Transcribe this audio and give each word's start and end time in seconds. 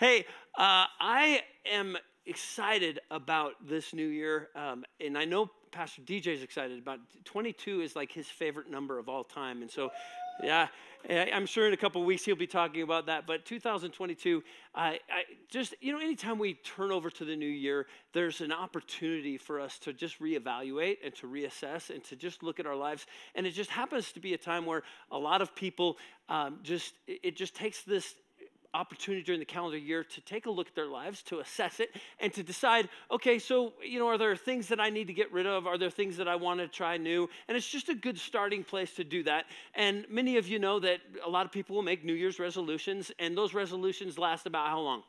Hey, 0.00 0.26
uh, 0.58 0.86
I 0.98 1.42
am 1.70 1.96
excited 2.26 2.98
about 3.12 3.52
this 3.64 3.94
new 3.94 4.08
year, 4.08 4.48
um, 4.56 4.84
and 4.98 5.16
I 5.16 5.24
know 5.24 5.48
Pastor 5.70 6.02
DJ 6.02 6.28
is 6.34 6.42
excited 6.42 6.80
about. 6.80 6.98
22 7.24 7.80
is 7.80 7.94
like 7.94 8.10
his 8.10 8.26
favorite 8.26 8.68
number 8.68 8.98
of 8.98 9.08
all 9.08 9.22
time, 9.22 9.62
and 9.62 9.70
so, 9.70 9.90
yeah, 10.42 10.66
I'm 11.08 11.46
sure 11.46 11.68
in 11.68 11.74
a 11.74 11.76
couple 11.76 12.02
weeks 12.02 12.24
he'll 12.24 12.34
be 12.34 12.48
talking 12.48 12.82
about 12.82 13.06
that. 13.06 13.24
But 13.24 13.44
2022, 13.44 14.42
I, 14.74 14.88
I 14.88 14.98
just 15.48 15.74
you 15.80 15.92
know, 15.92 16.00
anytime 16.00 16.40
we 16.40 16.54
turn 16.54 16.90
over 16.90 17.08
to 17.10 17.24
the 17.24 17.36
new 17.36 17.46
year, 17.46 17.86
there's 18.12 18.40
an 18.40 18.50
opportunity 18.50 19.36
for 19.38 19.60
us 19.60 19.78
to 19.80 19.92
just 19.92 20.20
reevaluate 20.20 20.96
and 21.04 21.14
to 21.16 21.28
reassess 21.28 21.90
and 21.90 22.02
to 22.04 22.16
just 22.16 22.42
look 22.42 22.58
at 22.58 22.66
our 22.66 22.74
lives. 22.74 23.06
And 23.36 23.46
it 23.46 23.52
just 23.52 23.70
happens 23.70 24.10
to 24.12 24.18
be 24.18 24.34
a 24.34 24.38
time 24.38 24.66
where 24.66 24.82
a 25.12 25.18
lot 25.18 25.40
of 25.40 25.54
people 25.54 25.98
um, 26.28 26.58
just 26.64 26.94
it 27.06 27.36
just 27.36 27.54
takes 27.54 27.82
this 27.82 28.16
opportunity 28.74 29.22
during 29.22 29.38
the 29.38 29.46
calendar 29.46 29.78
year 29.78 30.04
to 30.04 30.20
take 30.22 30.46
a 30.46 30.50
look 30.50 30.66
at 30.66 30.74
their 30.74 30.86
lives, 30.86 31.22
to 31.22 31.38
assess 31.38 31.80
it, 31.80 31.94
and 32.20 32.32
to 32.34 32.42
decide, 32.42 32.88
okay, 33.10 33.38
so, 33.38 33.72
you 33.82 33.98
know, 33.98 34.08
are 34.08 34.18
there 34.18 34.36
things 34.36 34.68
that 34.68 34.80
I 34.80 34.90
need 34.90 35.06
to 35.06 35.14
get 35.14 35.32
rid 35.32 35.46
of? 35.46 35.66
Are 35.66 35.78
there 35.78 35.90
things 35.90 36.16
that 36.16 36.28
I 36.28 36.36
want 36.36 36.60
to 36.60 36.68
try 36.68 36.96
new? 36.96 37.28
And 37.48 37.56
it's 37.56 37.68
just 37.68 37.88
a 37.88 37.94
good 37.94 38.18
starting 38.18 38.64
place 38.64 38.92
to 38.94 39.04
do 39.04 39.22
that. 39.22 39.46
And 39.74 40.04
many 40.10 40.36
of 40.36 40.48
you 40.48 40.58
know 40.58 40.80
that 40.80 41.00
a 41.24 41.30
lot 41.30 41.46
of 41.46 41.52
people 41.52 41.76
will 41.76 41.82
make 41.82 42.04
New 42.04 42.14
Year's 42.14 42.38
resolutions, 42.38 43.12
and 43.18 43.36
those 43.36 43.54
resolutions 43.54 44.18
last 44.18 44.46
about 44.46 44.68
how 44.68 44.80
long? 44.80 45.02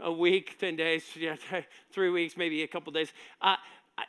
A 0.00 0.12
week, 0.12 0.58
10 0.58 0.76
days, 0.76 1.04
yeah, 1.16 1.36
three 1.90 2.10
weeks, 2.10 2.36
maybe 2.36 2.62
a 2.62 2.68
couple 2.68 2.92
days. 2.92 3.12
Uh, 3.40 3.56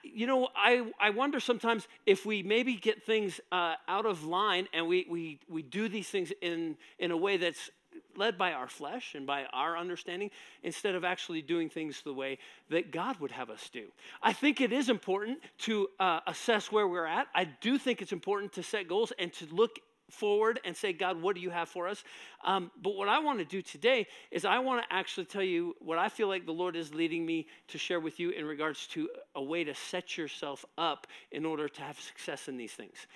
you 0.04 0.28
know, 0.28 0.48
I, 0.56 0.92
I 1.00 1.10
wonder 1.10 1.40
sometimes 1.40 1.88
if 2.06 2.26
we 2.26 2.42
maybe 2.42 2.76
get 2.76 3.04
things 3.04 3.42
uh, 3.52 3.76
out 3.88 4.06
of 4.06 4.24
line 4.24 4.68
and 4.74 4.88
we, 4.88 5.06
we, 5.10 5.40
we 5.50 5.62
do 5.62 5.90
these 5.90 6.08
things 6.08 6.32
in, 6.42 6.78
in 7.00 7.12
a 7.12 7.18
way 7.18 7.38
that's 7.38 7.70
led 8.16 8.38
by 8.38 8.54
our 8.54 8.68
flesh 8.68 9.16
and 9.16 9.26
by 9.26 9.46
our 9.54 9.78
understanding 9.78 10.30
instead 10.62 10.96
of 10.96 11.04
actually 11.04 11.42
doing 11.42 11.70
things 11.70 12.02
the 12.04 12.14
way 12.14 12.38
that 12.70 12.92
God 12.92 13.20
would 13.20 13.32
have 13.32 13.50
us 13.50 13.70
do. 13.72 13.88
I 14.22 14.34
think 14.34 14.62
it 14.62 14.72
is 14.72 14.90
important 14.90 15.40
to 15.60 15.88
uh, 16.00 16.20
assess 16.28 16.72
where 16.72 16.88
we're 16.88 17.06
at. 17.06 17.28
I 17.34 17.46
do 17.46 17.78
think 17.78 18.02
it's 18.02 18.14
important 18.14 18.54
to 18.54 18.64
set 18.64 18.88
goals 18.88 19.12
and 19.18 19.32
to 19.34 19.46
look 19.52 19.80
forward 20.10 20.60
and 20.64 20.76
say, 20.76 20.94
God, 20.94 21.22
what 21.22 21.36
do 21.36 21.42
you 21.42 21.50
have 21.50 21.70
for 21.70 21.88
us? 21.88 22.04
Um, 22.44 22.72
but 22.82 22.96
what 22.96 23.10
I 23.10 23.20
want 23.20 23.40
to 23.40 23.46
do 23.46 23.62
today 23.62 24.08
is 24.32 24.46
I 24.46 24.60
want 24.60 24.84
to 24.84 24.96
actually 24.96 25.26
tell 25.26 25.44
you 25.44 25.76
what 25.80 25.98
I 25.98 26.10
feel 26.10 26.28
like 26.28 26.46
the 26.46 26.52
Lord 26.52 26.76
is 26.76 26.94
leading 26.94 27.26
me 27.26 27.48
to 27.70 27.78
share 27.78 28.00
with 28.00 28.20
you 28.20 28.30
in 28.30 28.46
regards 28.46 28.88
to 28.88 29.10
a 29.36 29.42
way 29.44 29.64
to 29.64 29.74
set 29.74 30.18
yourself 30.18 30.64
up 30.78 31.08
in 31.32 31.46
order 31.46 31.68
to 31.68 31.82
have 31.82 32.00
success 32.00 32.48
in 32.48 32.58
these 32.58 32.74
things. 32.74 33.08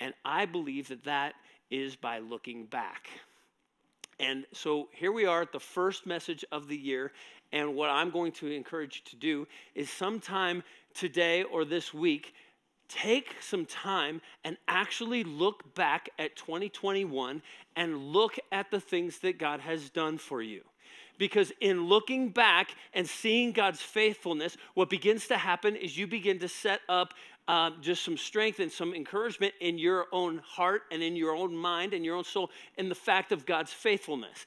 And 0.00 0.12
I 0.24 0.44
believe 0.44 0.88
that 0.88 1.04
that 1.04 1.34
is 1.70 1.96
by 1.96 2.18
looking 2.18 2.66
back. 2.66 3.08
And 4.20 4.46
so 4.52 4.88
here 4.92 5.12
we 5.12 5.26
are 5.26 5.42
at 5.42 5.52
the 5.52 5.60
first 5.60 6.06
message 6.06 6.44
of 6.52 6.68
the 6.68 6.76
year. 6.76 7.12
And 7.52 7.74
what 7.74 7.90
I'm 7.90 8.10
going 8.10 8.32
to 8.32 8.50
encourage 8.50 9.02
you 9.04 9.10
to 9.10 9.16
do 9.16 9.46
is 9.74 9.90
sometime 9.90 10.62
today 10.94 11.42
or 11.42 11.64
this 11.64 11.92
week, 11.92 12.34
take 12.88 13.36
some 13.40 13.66
time 13.66 14.20
and 14.44 14.56
actually 14.68 15.24
look 15.24 15.74
back 15.74 16.10
at 16.18 16.36
2021 16.36 17.42
and 17.76 17.98
look 17.98 18.36
at 18.52 18.70
the 18.70 18.80
things 18.80 19.18
that 19.20 19.38
God 19.38 19.60
has 19.60 19.90
done 19.90 20.18
for 20.18 20.42
you. 20.42 20.62
Because 21.16 21.52
in 21.60 21.84
looking 21.84 22.30
back 22.30 22.74
and 22.92 23.08
seeing 23.08 23.52
God's 23.52 23.80
faithfulness, 23.80 24.56
what 24.74 24.90
begins 24.90 25.28
to 25.28 25.36
happen 25.36 25.76
is 25.76 25.96
you 25.96 26.06
begin 26.06 26.40
to 26.40 26.48
set 26.48 26.80
up 26.88 27.14
um, 27.48 27.76
just 27.80 28.04
some 28.04 28.16
strength 28.16 28.60
and 28.60 28.70
some 28.70 28.94
encouragement 28.94 29.54
in 29.60 29.78
your 29.78 30.06
own 30.12 30.38
heart 30.38 30.82
and 30.90 31.02
in 31.02 31.16
your 31.16 31.34
own 31.34 31.54
mind 31.54 31.92
and 31.94 32.04
your 32.04 32.16
own 32.16 32.24
soul 32.24 32.50
in 32.78 32.88
the 32.88 32.94
fact 32.94 33.32
of 33.32 33.44
God's 33.44 33.72
faithfulness. 33.72 34.46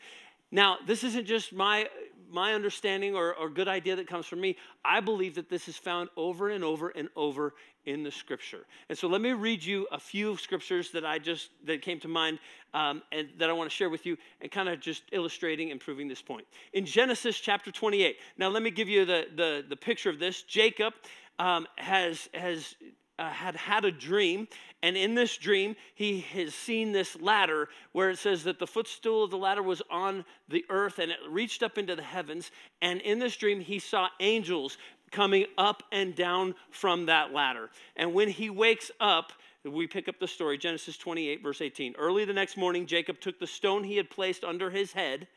Now, 0.51 0.77
this 0.85 1.03
isn't 1.03 1.25
just 1.25 1.53
my 1.53 1.87
my 2.29 2.53
understanding 2.53 3.15
or, 3.15 3.33
or 3.35 3.49
good 3.49 3.69
idea 3.69 3.95
that 3.95 4.05
comes 4.05 4.25
from 4.25 4.41
me. 4.41 4.57
I 4.83 4.99
believe 4.99 5.35
that 5.35 5.49
this 5.49 5.69
is 5.69 5.77
found 5.77 6.09
over 6.17 6.49
and 6.49 6.61
over 6.61 6.89
and 6.89 7.07
over 7.15 7.53
in 7.85 8.03
the 8.03 8.11
scripture. 8.11 8.65
And 8.89 8.97
so 8.97 9.07
let 9.07 9.21
me 9.21 9.31
read 9.31 9.63
you 9.63 9.87
a 9.93 9.99
few 9.99 10.35
scriptures 10.35 10.91
that 10.91 11.05
I 11.05 11.19
just 11.19 11.51
that 11.65 11.81
came 11.81 11.99
to 12.01 12.09
mind 12.09 12.39
um, 12.73 13.01
and 13.13 13.29
that 13.37 13.49
I 13.49 13.53
want 13.53 13.69
to 13.69 13.75
share 13.75 13.89
with 13.89 14.05
you 14.05 14.17
and 14.41 14.51
kind 14.51 14.67
of 14.67 14.81
just 14.81 15.03
illustrating 15.13 15.71
and 15.71 15.79
proving 15.79 16.07
this 16.07 16.21
point. 16.21 16.45
In 16.73 16.85
Genesis 16.85 17.39
chapter 17.39 17.71
28. 17.71 18.17
Now 18.37 18.49
let 18.49 18.61
me 18.61 18.71
give 18.71 18.89
you 18.89 19.05
the 19.05 19.27
the, 19.35 19.65
the 19.67 19.77
picture 19.77 20.09
of 20.09 20.19
this. 20.19 20.43
Jacob 20.43 20.93
um, 21.39 21.67
has, 21.77 22.29
has 22.33 22.75
uh, 23.19 23.29
had 23.29 23.55
had 23.55 23.83
a 23.83 23.91
dream, 23.91 24.47
and 24.83 24.95
in 24.95 25.15
this 25.15 25.37
dream, 25.37 25.75
he 25.95 26.19
has 26.19 26.53
seen 26.53 26.91
this 26.91 27.19
ladder 27.19 27.67
where 27.91 28.11
it 28.11 28.19
says 28.19 28.43
that 28.43 28.59
the 28.59 28.67
footstool 28.67 29.23
of 29.23 29.31
the 29.31 29.37
ladder 29.37 29.63
was 29.63 29.81
on 29.89 30.23
the 30.49 30.63
earth 30.69 30.99
and 30.99 31.11
it 31.11 31.17
reached 31.27 31.63
up 31.63 31.79
into 31.79 31.95
the 31.95 32.03
heavens. 32.03 32.51
And 32.81 33.01
in 33.01 33.17
this 33.17 33.35
dream, 33.35 33.59
he 33.59 33.79
saw 33.79 34.09
angels 34.19 34.77
coming 35.11 35.45
up 35.57 35.83
and 35.91 36.15
down 36.15 36.53
from 36.69 37.07
that 37.07 37.33
ladder. 37.33 37.69
And 37.95 38.13
when 38.13 38.29
he 38.29 38.49
wakes 38.49 38.91
up, 38.99 39.33
we 39.63 39.87
pick 39.87 40.07
up 40.07 40.19
the 40.19 40.27
story, 40.27 40.57
Genesis 40.57 40.97
28, 40.97 41.41
verse 41.41 41.61
18. 41.61 41.95
Early 41.97 42.25
the 42.25 42.33
next 42.33 42.55
morning, 42.55 42.85
Jacob 42.85 43.19
took 43.19 43.39
the 43.39 43.47
stone 43.47 43.83
he 43.83 43.97
had 43.97 44.09
placed 44.09 44.43
under 44.43 44.69
his 44.69 44.91
head. 44.91 45.27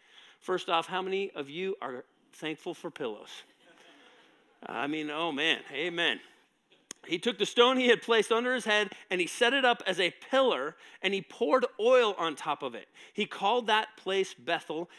First 0.41 0.69
off, 0.69 0.87
how 0.87 1.03
many 1.03 1.31
of 1.35 1.49
you 1.49 1.77
are 1.81 2.05
thankful 2.33 2.75
for 2.75 2.91
pillows? 2.91 3.43
I 4.67 4.87
mean, 4.87 5.11
oh 5.11 5.33
man, 5.33 5.61
amen. 5.73 6.21
He 7.07 7.19
took 7.19 7.39
the 7.39 7.47
stone 7.47 7.79
he 7.79 7.89
had 7.89 8.03
placed 8.03 8.31
under 8.31 8.55
his 8.55 8.67
head 8.67 8.93
and 9.11 9.21
he 9.21 9.27
set 9.27 9.55
it 9.55 9.65
up 9.65 9.83
as 9.87 9.99
a 9.99 10.15
pillar 10.31 10.77
and 11.03 11.15
he 11.15 11.23
poured 11.23 11.65
oil 11.81 12.15
on 12.19 12.37
top 12.37 12.63
of 12.63 12.75
it. 12.75 12.89
He 13.15 13.25
called 13.25 13.67
that 13.67 13.97
place 13.97 14.35
Bethel, 14.35 14.91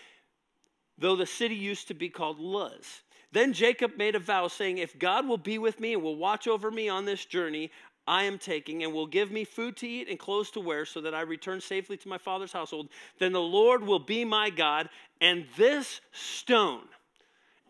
though 0.98 1.16
the 1.16 1.28
city 1.28 1.56
used 1.56 1.88
to 1.90 1.94
be 1.94 2.10
called 2.10 2.40
Luz. 2.40 3.02
Then 3.32 3.54
Jacob 3.54 3.98
made 3.98 4.16
a 4.16 4.20
vow 4.20 4.48
saying, 4.48 4.80
If 4.80 4.98
God 4.98 5.28
will 5.28 5.38
be 5.38 5.58
with 5.58 5.80
me 5.80 5.94
and 5.94 6.04
will 6.04 6.18
watch 6.18 6.48
over 6.48 6.72
me 6.72 6.90
on 6.90 7.06
this 7.06 7.24
journey 7.24 7.72
I 8.08 8.24
am 8.24 8.40
taking 8.40 8.84
and 8.84 8.94
will 8.94 9.08
give 9.08 9.32
me 9.32 9.44
food 9.44 9.78
to 9.78 9.88
eat 9.88 10.10
and 10.10 10.18
clothes 10.18 10.52
to 10.52 10.60
wear 10.60 10.86
so 10.86 11.02
that 11.02 11.14
I 11.14 11.22
return 11.22 11.62
safely 11.62 11.98
to 11.98 12.10
my 12.10 12.18
father's 12.18 12.52
household, 12.52 12.90
then 13.20 13.32
the 13.32 13.40
Lord 13.40 13.84
will 13.84 14.00
be 14.00 14.26
my 14.26 14.50
God 14.50 14.90
and 15.22 15.46
this 15.56 16.02
stone, 16.12 16.86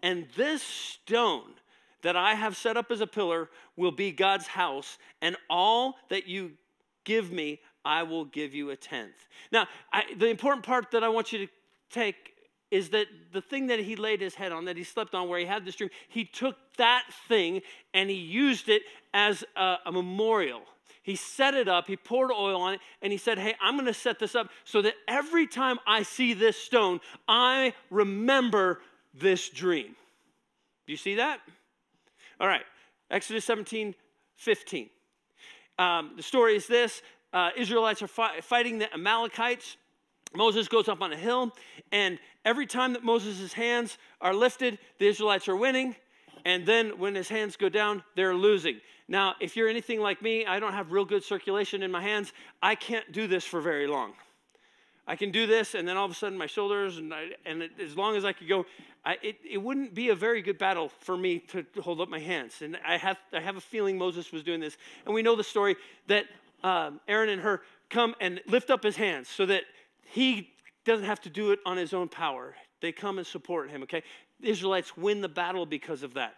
and 0.01 0.27
this 0.35 0.63
stone 0.63 1.51
that 2.03 2.15
I 2.15 2.35
have 2.35 2.55
set 2.55 2.77
up 2.77 2.91
as 2.91 3.01
a 3.01 3.07
pillar 3.07 3.49
will 3.75 3.91
be 3.91 4.11
God's 4.11 4.47
house, 4.47 4.97
and 5.21 5.35
all 5.49 5.95
that 6.09 6.27
you 6.27 6.51
give 7.03 7.31
me, 7.31 7.59
I 7.83 8.03
will 8.03 8.25
give 8.25 8.53
you 8.53 8.69
a 8.69 8.75
tenth. 8.75 9.27
Now, 9.51 9.67
I, 9.91 10.03
the 10.17 10.27
important 10.27 10.65
part 10.65 10.91
that 10.91 11.03
I 11.03 11.09
want 11.09 11.33
you 11.33 11.45
to 11.45 11.51
take 11.89 12.33
is 12.69 12.89
that 12.89 13.07
the 13.33 13.41
thing 13.41 13.67
that 13.67 13.79
he 13.79 13.95
laid 13.95 14.21
his 14.21 14.35
head 14.35 14.51
on, 14.51 14.65
that 14.65 14.77
he 14.77 14.83
slept 14.83 15.13
on, 15.13 15.27
where 15.27 15.39
he 15.39 15.45
had 15.45 15.65
this 15.65 15.75
dream, 15.75 15.89
he 16.07 16.23
took 16.23 16.55
that 16.77 17.03
thing 17.27 17.61
and 17.93 18.09
he 18.09 18.15
used 18.15 18.69
it 18.69 18.83
as 19.13 19.43
a, 19.57 19.75
a 19.85 19.91
memorial. 19.91 20.61
He 21.03 21.15
set 21.15 21.53
it 21.55 21.67
up, 21.67 21.87
he 21.87 21.97
poured 21.97 22.31
oil 22.31 22.61
on 22.61 22.75
it, 22.75 22.79
and 23.01 23.11
he 23.11 23.17
said, 23.17 23.39
Hey, 23.39 23.55
I'm 23.59 23.75
gonna 23.75 23.93
set 23.93 24.19
this 24.19 24.35
up 24.35 24.49
so 24.63 24.81
that 24.83 24.93
every 25.07 25.47
time 25.47 25.79
I 25.85 26.03
see 26.03 26.33
this 26.33 26.55
stone, 26.55 27.01
I 27.27 27.73
remember 27.89 28.81
this 29.13 29.49
dream. 29.49 29.95
Do 30.85 30.93
you 30.93 30.97
see 30.97 31.15
that? 31.15 31.41
All 32.41 32.47
right, 32.47 32.63
Exodus 33.11 33.45
17, 33.45 33.93
15. 34.37 34.89
Um, 35.77 36.13
the 36.17 36.23
story 36.23 36.55
is 36.55 36.65
this 36.65 37.03
uh, 37.33 37.51
Israelites 37.55 38.01
are 38.01 38.07
fi- 38.07 38.41
fighting 38.41 38.79
the 38.79 38.91
Amalekites. 38.91 39.77
Moses 40.35 40.67
goes 40.67 40.87
up 40.87 41.03
on 41.03 41.13
a 41.13 41.15
hill, 41.15 41.51
and 41.91 42.17
every 42.43 42.65
time 42.65 42.93
that 42.93 43.03
Moses' 43.03 43.53
hands 43.53 43.99
are 44.21 44.33
lifted, 44.33 44.79
the 44.97 45.05
Israelites 45.05 45.47
are 45.47 45.55
winning. 45.55 45.95
And 46.43 46.65
then 46.65 46.97
when 46.97 47.13
his 47.13 47.29
hands 47.29 47.57
go 47.57 47.69
down, 47.69 48.01
they're 48.15 48.33
losing. 48.33 48.81
Now, 49.07 49.35
if 49.39 49.55
you're 49.55 49.69
anything 49.69 49.99
like 49.99 50.23
me, 50.23 50.47
I 50.47 50.59
don't 50.59 50.73
have 50.73 50.91
real 50.91 51.05
good 51.05 51.23
circulation 51.23 51.83
in 51.83 51.91
my 51.91 52.01
hands. 52.01 52.33
I 52.63 52.73
can't 52.73 53.11
do 53.11 53.27
this 53.27 53.45
for 53.45 53.61
very 53.61 53.85
long. 53.85 54.13
I 55.07 55.15
can 55.15 55.31
do 55.31 55.47
this, 55.47 55.73
and 55.73 55.87
then 55.87 55.97
all 55.97 56.05
of 56.05 56.11
a 56.11 56.15
sudden 56.15 56.37
my 56.37 56.45
shoulders, 56.45 56.97
and, 56.97 57.13
I, 57.13 57.29
and 57.45 57.63
it, 57.63 57.71
as 57.79 57.97
long 57.97 58.15
as 58.15 58.23
I 58.23 58.33
could 58.33 58.47
go, 58.47 58.65
I, 59.03 59.17
it, 59.23 59.37
it 59.49 59.57
wouldn't 59.57 59.95
be 59.95 60.09
a 60.09 60.15
very 60.15 60.41
good 60.41 60.57
battle 60.57 60.89
for 60.99 61.17
me 61.17 61.39
to 61.49 61.65
hold 61.81 62.01
up 62.01 62.09
my 62.09 62.19
hands. 62.19 62.61
And 62.61 62.77
I 62.85 62.97
have, 62.97 63.17
I 63.33 63.39
have 63.39 63.57
a 63.57 63.61
feeling 63.61 63.97
Moses 63.97 64.31
was 64.31 64.43
doing 64.43 64.59
this. 64.59 64.77
And 65.05 65.15
we 65.15 65.23
know 65.23 65.35
the 65.35 65.43
story 65.43 65.75
that 66.07 66.25
um, 66.63 66.99
Aaron 67.07 67.29
and 67.29 67.41
Hur 67.41 67.61
come 67.89 68.15
and 68.21 68.39
lift 68.47 68.69
up 68.69 68.83
his 68.83 68.95
hands 68.95 69.27
so 69.27 69.45
that 69.47 69.63
he 70.03 70.51
doesn't 70.85 71.05
have 71.05 71.21
to 71.21 71.29
do 71.29 71.51
it 71.51 71.59
on 71.65 71.77
his 71.77 71.93
own 71.93 72.07
power. 72.07 72.55
They 72.81 72.91
come 72.91 73.17
and 73.17 73.25
support 73.25 73.69
him, 73.69 73.83
okay? 73.83 74.03
The 74.39 74.49
Israelites 74.49 74.95
win 74.95 75.21
the 75.21 75.29
battle 75.29 75.65
because 75.65 76.03
of 76.03 76.13
that. 76.13 76.35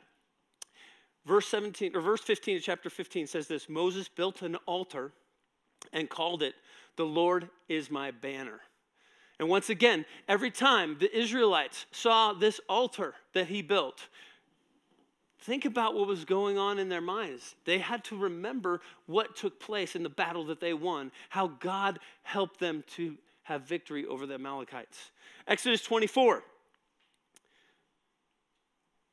Verse 1.26 1.48
17 1.48 1.96
or 1.96 2.02
verse 2.02 2.22
15 2.22 2.58
of 2.58 2.64
chapter 2.64 2.90
15 2.90 3.28
says 3.28 3.48
this 3.48 3.70
Moses 3.70 4.10
built 4.10 4.42
an 4.42 4.56
altar 4.66 5.14
and 5.94 6.10
called 6.10 6.44
it 6.44 6.56
the 6.96 7.06
Lord 7.06 7.50
is 7.68 7.90
my 7.90 8.12
banner. 8.12 8.60
And 9.40 9.50
once 9.50 9.70
again, 9.70 10.06
every 10.28 10.52
time 10.52 10.98
the 11.00 11.16
Israelites 11.18 11.86
saw 11.92 12.34
this 12.34 12.60
altar 12.70 13.16
that 13.34 13.48
he 13.48 13.62
built, 13.62 14.08
think 15.40 15.66
about 15.66 15.96
what 15.96 16.08
was 16.08 16.24
going 16.24 16.58
on 16.58 16.78
in 16.78 16.88
their 16.88 17.02
minds. 17.02 17.56
They 17.66 17.80
had 17.80 18.04
to 18.06 18.18
remember 18.18 18.82
what 19.08 19.36
took 19.36 19.60
place 19.60 19.96
in 19.96 20.04
the 20.04 20.10
battle 20.10 20.46
that 20.46 20.60
they 20.60 20.74
won, 20.74 21.12
how 21.30 21.48
God 21.48 22.00
helped 22.22 22.60
them 22.60 22.84
to 22.96 23.18
have 23.44 23.64
victory 23.64 24.06
over 24.06 24.26
the 24.26 24.36
Amalekites. 24.36 25.12
Exodus 25.48 25.82
24, 25.82 26.44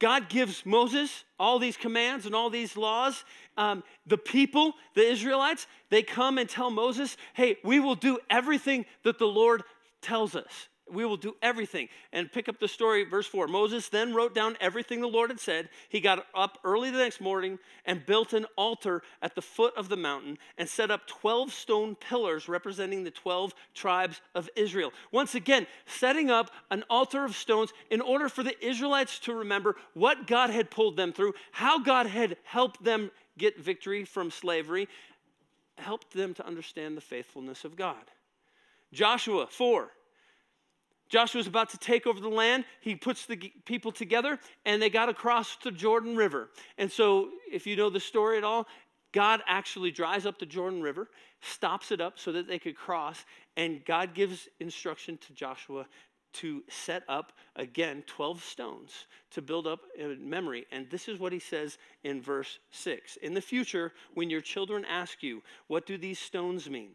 God 0.00 0.28
gives 0.28 0.66
Moses 0.66 1.24
all 1.38 1.58
these 1.58 1.76
commands 1.76 2.26
and 2.26 2.34
all 2.34 2.50
these 2.50 2.76
laws. 2.76 3.22
Um, 3.56 3.84
the 4.06 4.18
people, 4.18 4.72
the 4.94 5.06
Israelites, 5.06 5.66
they 5.90 6.02
come 6.02 6.38
and 6.38 6.48
tell 6.48 6.70
Moses, 6.70 7.16
hey, 7.34 7.58
we 7.62 7.78
will 7.78 7.94
do 7.94 8.18
everything 8.28 8.86
that 9.04 9.18
the 9.18 9.26
Lord 9.26 9.62
tells 10.00 10.34
us. 10.34 10.69
We 10.92 11.04
will 11.04 11.16
do 11.16 11.36
everything. 11.42 11.88
And 12.12 12.30
pick 12.30 12.48
up 12.48 12.58
the 12.58 12.68
story, 12.68 13.04
verse 13.04 13.26
4. 13.26 13.48
Moses 13.48 13.88
then 13.88 14.14
wrote 14.14 14.34
down 14.34 14.56
everything 14.60 15.00
the 15.00 15.06
Lord 15.06 15.30
had 15.30 15.40
said. 15.40 15.68
He 15.88 16.00
got 16.00 16.26
up 16.34 16.58
early 16.64 16.90
the 16.90 16.98
next 16.98 17.20
morning 17.20 17.58
and 17.84 18.04
built 18.04 18.32
an 18.32 18.46
altar 18.56 19.02
at 19.22 19.34
the 19.34 19.42
foot 19.42 19.74
of 19.76 19.88
the 19.88 19.96
mountain 19.96 20.38
and 20.58 20.68
set 20.68 20.90
up 20.90 21.06
12 21.06 21.52
stone 21.52 21.94
pillars 21.94 22.48
representing 22.48 23.04
the 23.04 23.10
12 23.10 23.54
tribes 23.74 24.20
of 24.34 24.48
Israel. 24.56 24.92
Once 25.12 25.34
again, 25.34 25.66
setting 25.86 26.30
up 26.30 26.50
an 26.70 26.84
altar 26.90 27.24
of 27.24 27.36
stones 27.36 27.72
in 27.90 28.00
order 28.00 28.28
for 28.28 28.42
the 28.42 28.64
Israelites 28.64 29.18
to 29.20 29.34
remember 29.34 29.76
what 29.94 30.26
God 30.26 30.50
had 30.50 30.70
pulled 30.70 30.96
them 30.96 31.12
through, 31.12 31.34
how 31.52 31.78
God 31.78 32.06
had 32.06 32.36
helped 32.44 32.82
them 32.82 33.10
get 33.38 33.58
victory 33.58 34.04
from 34.04 34.30
slavery, 34.30 34.88
helped 35.76 36.12
them 36.12 36.34
to 36.34 36.46
understand 36.46 36.96
the 36.96 37.00
faithfulness 37.00 37.64
of 37.64 37.76
God. 37.76 38.04
Joshua 38.92 39.46
4 39.46 39.90
Joshua's 41.10 41.48
about 41.48 41.70
to 41.70 41.78
take 41.78 42.06
over 42.06 42.20
the 42.20 42.28
land. 42.28 42.64
He 42.80 42.94
puts 42.94 43.26
the 43.26 43.36
people 43.66 43.92
together 43.92 44.38
and 44.64 44.80
they 44.80 44.88
got 44.88 45.08
across 45.08 45.56
the 45.62 45.72
Jordan 45.72 46.16
River. 46.16 46.48
And 46.78 46.90
so, 46.90 47.30
if 47.52 47.66
you 47.66 47.76
know 47.76 47.90
the 47.90 48.00
story 48.00 48.38
at 48.38 48.44
all, 48.44 48.66
God 49.12 49.42
actually 49.46 49.90
dries 49.90 50.24
up 50.24 50.38
the 50.38 50.46
Jordan 50.46 50.80
River, 50.80 51.08
stops 51.40 51.90
it 51.90 52.00
up 52.00 52.18
so 52.18 52.30
that 52.32 52.46
they 52.46 52.60
could 52.60 52.76
cross, 52.76 53.24
and 53.56 53.84
God 53.84 54.14
gives 54.14 54.48
instruction 54.60 55.18
to 55.26 55.32
Joshua 55.32 55.86
to 56.32 56.62
set 56.68 57.02
up 57.08 57.32
again 57.56 58.04
12 58.06 58.42
stones 58.44 59.06
to 59.32 59.42
build 59.42 59.66
up 59.66 59.80
memory. 60.20 60.64
And 60.70 60.88
this 60.88 61.08
is 61.08 61.18
what 61.18 61.32
he 61.32 61.40
says 61.40 61.76
in 62.04 62.22
verse 62.22 62.60
6. 62.70 63.16
In 63.16 63.34
the 63.34 63.40
future, 63.40 63.92
when 64.14 64.30
your 64.30 64.40
children 64.40 64.84
ask 64.84 65.24
you, 65.24 65.42
What 65.66 65.86
do 65.86 65.98
these 65.98 66.20
stones 66.20 66.70
mean? 66.70 66.90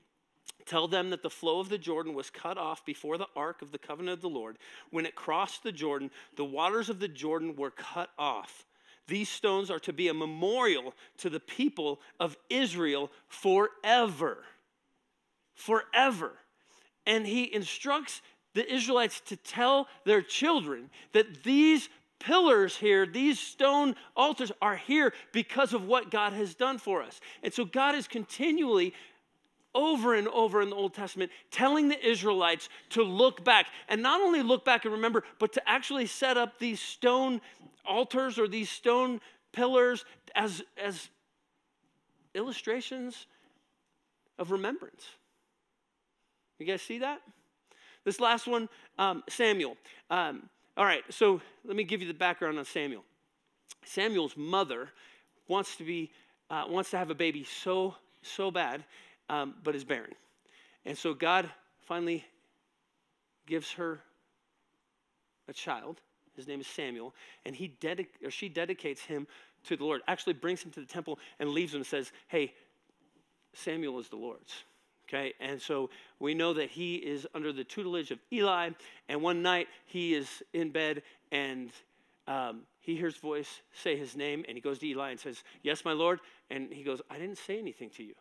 Tell 0.66 0.88
them 0.88 1.12
that 1.12 1.22
the 1.22 1.30
flow 1.30 1.60
of 1.60 1.70
the 1.70 1.78
Jordan 1.78 2.14
was 2.14 2.30
cut 2.30 2.58
off 2.58 2.86
before 2.86 3.18
the 3.18 3.28
ark 3.36 3.62
of 3.62 3.72
the 3.72 3.78
covenant 3.78 4.16
of 4.16 4.22
the 4.22 4.30
Lord. 4.30 4.58
When 4.90 5.06
it 5.06 5.14
crossed 5.14 5.64
the 5.64 5.72
Jordan, 5.72 6.10
the 6.38 6.46
waters 6.46 6.90
of 6.90 7.00
the 7.00 7.08
Jordan 7.08 7.56
were 7.56 7.72
cut 7.72 8.10
off. 8.18 8.66
These 9.08 9.30
stones 9.30 9.70
are 9.70 9.80
to 9.80 9.94
be 9.94 10.08
a 10.08 10.14
memorial 10.14 10.96
to 11.20 11.30
the 11.30 11.40
people 11.40 12.00
of 12.20 12.36
Israel 12.50 13.12
forever. 13.28 14.40
Forever. 15.54 16.32
And 17.06 17.28
he 17.28 17.54
instructs 17.54 18.24
the 18.56 18.72
Israelites 18.74 19.20
to 19.28 19.36
tell 19.36 19.88
their 20.06 20.24
children 20.24 20.90
that 21.12 21.44
these 21.44 21.90
pillars 22.20 22.78
here, 22.78 23.06
these 23.06 23.40
stone 23.40 23.96
altars 24.16 24.52
are 24.62 24.78
here 24.78 25.14
because 25.32 25.74
of 25.74 25.86
what 25.86 26.10
God 26.10 26.34
has 26.34 26.56
done 26.56 26.80
for 26.80 27.04
us. 27.04 27.20
And 27.44 27.54
so 27.54 27.66
God 27.66 27.94
is 27.94 28.08
continually 28.08 28.94
over 29.76 30.16
and 30.16 30.28
over 30.30 30.62
in 30.62 30.70
the 30.70 30.76
Old 30.76 30.94
Testament, 30.94 31.32
telling 31.52 31.90
the 31.90 32.08
Israelites 32.08 32.70
to 32.92 33.04
look 33.04 33.44
back. 33.44 33.68
And 33.90 34.02
not 34.02 34.22
only 34.22 34.42
look 34.42 34.66
back 34.66 34.86
and 34.86 34.94
remember, 34.94 35.24
but 35.38 35.54
to 35.54 35.70
actually 35.70 36.08
set 36.08 36.38
up 36.38 36.58
these 36.58 36.80
stone 36.80 37.42
altars 37.86 38.40
or 38.40 38.48
these 38.48 38.70
stone 38.70 39.20
pillars 39.52 40.06
as, 40.34 40.64
as 40.82 41.10
illustrations 42.34 43.28
of 44.40 44.52
remembrance. 44.52 45.06
You 46.58 46.66
guys 46.66 46.82
see 46.82 47.00
that? 47.00 47.22
This 48.06 48.20
last 48.20 48.48
one, 48.48 48.70
um, 48.98 49.24
Samuel. 49.30 49.78
Um, 50.10 50.50
all 50.78 50.86
right, 50.86 51.04
so 51.10 51.42
let 51.66 51.76
me 51.76 51.84
give 51.84 52.02
you 52.02 52.08
the 52.08 52.14
background 52.14 52.58
on 52.58 52.66
Samuel. 52.66 53.04
Samuel's 53.84 54.36
mother 54.38 54.90
wants 55.48 55.76
to 55.78 55.84
be 55.84 56.12
uh, 56.50 56.64
wants 56.68 56.92
to 56.92 56.98
have 56.98 57.10
a 57.10 57.16
baby 57.16 57.44
so 57.44 57.96
so 58.22 58.52
bad 58.52 58.84
um, 59.30 59.56
but 59.64 59.76
is 59.76 59.84
barren. 59.84 60.14
And 60.86 60.98
so 60.98 61.14
God 61.14 61.50
finally 61.82 62.26
gives 63.46 63.72
her 63.74 64.02
a 65.48 65.54
child. 65.54 66.02
His 66.36 66.48
name 66.48 66.60
is 66.60 66.68
Samuel, 66.68 67.14
and 67.46 67.56
he 67.56 67.74
dedic- 67.80 68.24
or 68.24 68.30
she 68.30 68.50
dedicates 68.50 69.02
him 69.02 69.28
to 69.66 69.78
the 69.78 69.84
Lord. 69.84 70.02
Actually, 70.08 70.34
brings 70.34 70.62
him 70.62 70.72
to 70.72 70.80
the 70.80 70.86
temple 70.86 71.20
and 71.40 71.50
leaves 71.50 71.74
him 71.74 71.78
and 71.78 71.88
says, 71.88 72.12
"Hey, 72.28 72.54
Samuel 73.54 74.00
is 74.00 74.10
the 74.10 74.18
Lord's." 74.18 74.64
Okay, 75.08 75.34
and 75.40 75.62
so 75.62 75.90
we 76.20 76.34
know 76.34 76.54
that 76.54 76.72
he 76.72 76.96
is 76.96 77.28
under 77.36 77.54
the 77.54 77.64
tutelage 77.64 78.10
of 78.12 78.20
Eli. 78.34 78.72
And 79.08 79.22
one 79.22 79.44
night 79.44 79.68
he 79.86 80.16
is 80.16 80.42
in 80.52 80.72
bed 80.72 81.04
and 81.32 81.72
um, 82.28 82.62
he 82.80 82.96
hears 82.96 83.16
voice 83.18 83.62
say 83.74 83.96
his 83.96 84.16
name, 84.16 84.44
and 84.48 84.58
he 84.58 84.62
goes 84.62 84.80
to 84.80 84.88
Eli 84.88 85.12
and 85.12 85.20
says, 85.20 85.44
"Yes, 85.62 85.86
my 85.86 85.94
Lord." 85.94 86.20
And 86.50 86.72
he 86.74 86.84
goes, 86.84 87.02
"I 87.10 87.18
didn't 87.18 87.38
say 87.38 87.60
anything 87.60 87.90
to 87.92 88.04
you." 88.04 88.16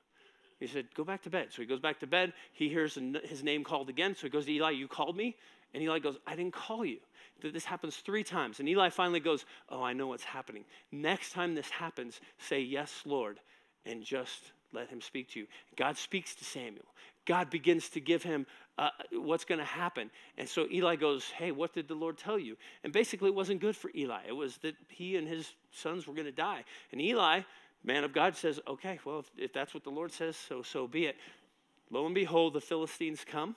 He 0.60 0.66
said, 0.66 0.86
Go 0.94 1.04
back 1.04 1.22
to 1.22 1.30
bed. 1.30 1.48
So 1.50 1.62
he 1.62 1.66
goes 1.66 1.80
back 1.80 2.00
to 2.00 2.06
bed. 2.06 2.32
He 2.52 2.68
hears 2.68 2.98
his 3.24 3.42
name 3.42 3.64
called 3.64 3.88
again. 3.88 4.14
So 4.14 4.22
he 4.22 4.30
goes 4.30 4.46
to 4.46 4.52
Eli, 4.52 4.70
You 4.70 4.88
called 4.88 5.16
me? 5.16 5.36
And 5.72 5.82
Eli 5.82 5.98
goes, 5.98 6.16
I 6.26 6.36
didn't 6.36 6.54
call 6.54 6.84
you. 6.84 6.98
This 7.42 7.64
happens 7.64 7.96
three 7.96 8.22
times. 8.22 8.60
And 8.60 8.68
Eli 8.68 8.88
finally 8.90 9.20
goes, 9.20 9.44
Oh, 9.68 9.82
I 9.82 9.92
know 9.92 10.06
what's 10.06 10.24
happening. 10.24 10.64
Next 10.92 11.32
time 11.32 11.54
this 11.54 11.68
happens, 11.68 12.20
say, 12.38 12.60
Yes, 12.60 13.02
Lord, 13.04 13.40
and 13.84 14.02
just 14.02 14.52
let 14.72 14.88
him 14.88 15.00
speak 15.00 15.30
to 15.30 15.40
you. 15.40 15.46
God 15.76 15.96
speaks 15.96 16.34
to 16.36 16.44
Samuel. 16.44 16.86
God 17.26 17.50
begins 17.50 17.88
to 17.90 18.00
give 18.00 18.22
him 18.22 18.46
uh, 18.76 18.90
what's 19.12 19.44
going 19.44 19.60
to 19.60 19.64
happen. 19.64 20.10
And 20.36 20.48
so 20.48 20.66
Eli 20.70 20.96
goes, 20.96 21.24
Hey, 21.30 21.50
what 21.50 21.72
did 21.72 21.88
the 21.88 21.94
Lord 21.94 22.18
tell 22.18 22.38
you? 22.38 22.56
And 22.82 22.92
basically, 22.92 23.28
it 23.28 23.34
wasn't 23.34 23.60
good 23.60 23.76
for 23.76 23.90
Eli. 23.94 24.20
It 24.28 24.32
was 24.32 24.58
that 24.58 24.76
he 24.88 25.16
and 25.16 25.26
his 25.26 25.52
sons 25.72 26.06
were 26.06 26.14
going 26.14 26.26
to 26.26 26.32
die. 26.32 26.64
And 26.92 27.00
Eli 27.00 27.42
man 27.84 28.04
of 28.04 28.12
God 28.12 28.36
says, 28.36 28.60
okay, 28.66 28.98
well, 29.04 29.20
if, 29.20 29.30
if 29.36 29.52
that's 29.52 29.74
what 29.74 29.84
the 29.84 29.90
Lord 29.90 30.12
says, 30.12 30.36
so 30.36 30.62
so 30.62 30.88
be 30.88 31.06
it. 31.06 31.16
Lo 31.90 32.06
and 32.06 32.14
behold, 32.14 32.54
the 32.54 32.60
Philistines 32.60 33.24
come 33.24 33.54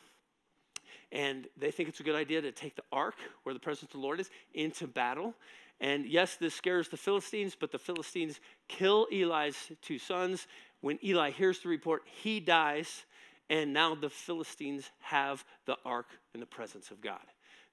and 1.12 1.48
they 1.58 1.72
think 1.72 1.90
it's 1.90 2.00
a 2.00 2.04
good 2.04 2.16
idea 2.16 2.42
to 2.42 2.52
take 2.52 2.76
the 2.76 2.84
ark 2.92 3.16
where 3.44 3.54
the 3.54 3.60
presence 3.60 3.94
of 3.94 4.00
the 4.00 4.06
Lord 4.06 4.20
is 4.20 4.30
into 4.54 4.88
battle. 4.88 5.34
And 5.80 6.06
yes, 6.06 6.36
this 6.36 6.54
scares 6.54 6.90
the 6.90 6.98
Philistines, 6.98 7.56
but 7.58 7.72
the 7.72 7.80
Philistines 7.80 8.40
kill 8.68 9.08
Eli's 9.12 9.72
two 9.82 10.00
sons. 10.00 10.48
When 10.82 11.00
Eli 11.04 11.32
hears 11.32 11.60
the 11.60 11.70
report, 11.70 12.04
he 12.06 12.40
dies, 12.40 13.06
and 13.50 13.74
now 13.74 13.96
the 13.96 14.10
Philistines 14.10 14.92
have 15.00 15.46
the 15.66 15.78
ark 15.86 16.08
in 16.34 16.40
the 16.40 16.46
presence 16.46 16.92
of 16.92 17.00
God. 17.00 17.20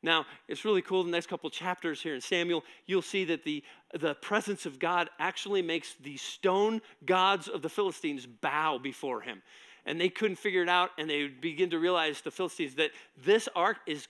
Now, 0.05 0.27
it's 0.49 0.67
really 0.67 0.83
cool. 0.83 1.03
The 1.03 1.11
next 1.11 1.29
couple 1.29 1.49
chapters 1.49 2.03
here 2.03 2.15
in 2.15 2.21
Samuel, 2.21 2.63
you'll 2.85 3.01
see 3.01 3.25
that 3.25 3.43
the, 3.43 3.65
the 3.99 4.15
presence 4.15 4.67
of 4.67 4.79
God 4.79 5.09
actually 5.19 5.63
makes 5.63 5.95
the 5.95 6.19
stone 6.19 6.83
gods 7.07 7.49
of 7.49 7.63
the 7.63 7.71
Philistines 7.71 8.27
bow 8.27 8.79
before 8.79 9.23
him. 9.23 9.43
And 9.87 9.99
they 9.99 10.11
couldn't 10.11 10.37
figure 10.37 10.63
it 10.63 10.69
out, 10.69 10.91
and 10.99 11.09
they 11.09 11.29
begin 11.29 11.71
to 11.71 11.79
realize, 11.79 12.21
the 12.21 12.31
Philistines, 12.31 12.75
that 12.75 12.91
this 13.25 13.49
ark 13.57 13.79
is 13.87 14.07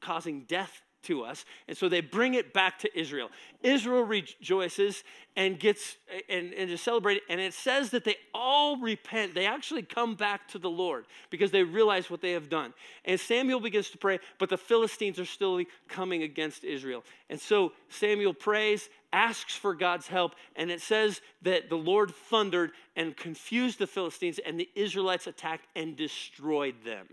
causing 0.00 0.44
death 0.44 0.80
to 1.04 1.24
us. 1.24 1.44
And 1.68 1.76
so 1.76 1.88
they 1.88 2.00
bring 2.00 2.34
it 2.34 2.52
back 2.52 2.78
to 2.80 2.98
Israel. 2.98 3.30
Israel 3.62 4.02
rejoices 4.02 5.04
and 5.36 5.58
gets 5.58 5.96
and, 6.28 6.52
and 6.52 6.70
is 6.70 6.80
celebrated. 6.80 7.22
And 7.28 7.40
it 7.40 7.54
says 7.54 7.90
that 7.90 8.04
they 8.04 8.16
all 8.34 8.76
repent. 8.76 9.34
They 9.34 9.46
actually 9.46 9.82
come 9.82 10.14
back 10.14 10.48
to 10.48 10.58
the 10.58 10.70
Lord 10.70 11.06
because 11.30 11.50
they 11.50 11.62
realize 11.62 12.10
what 12.10 12.20
they 12.20 12.32
have 12.32 12.48
done. 12.48 12.74
And 13.04 13.18
Samuel 13.18 13.60
begins 13.60 13.90
to 13.90 13.98
pray, 13.98 14.20
but 14.38 14.48
the 14.48 14.58
Philistines 14.58 15.18
are 15.18 15.24
still 15.24 15.62
coming 15.88 16.22
against 16.22 16.64
Israel. 16.64 17.04
And 17.30 17.40
so 17.40 17.72
Samuel 17.88 18.34
prays, 18.34 18.88
asks 19.12 19.54
for 19.54 19.74
God's 19.74 20.08
help, 20.08 20.34
and 20.56 20.70
it 20.70 20.80
says 20.80 21.20
that 21.42 21.70
the 21.70 21.76
Lord 21.76 22.12
thundered 22.12 22.72
and 22.96 23.16
confused 23.16 23.78
the 23.78 23.86
Philistines, 23.86 24.40
and 24.44 24.58
the 24.58 24.68
Israelites 24.74 25.28
attacked 25.28 25.66
and 25.76 25.96
destroyed 25.96 26.74
them. 26.84 27.06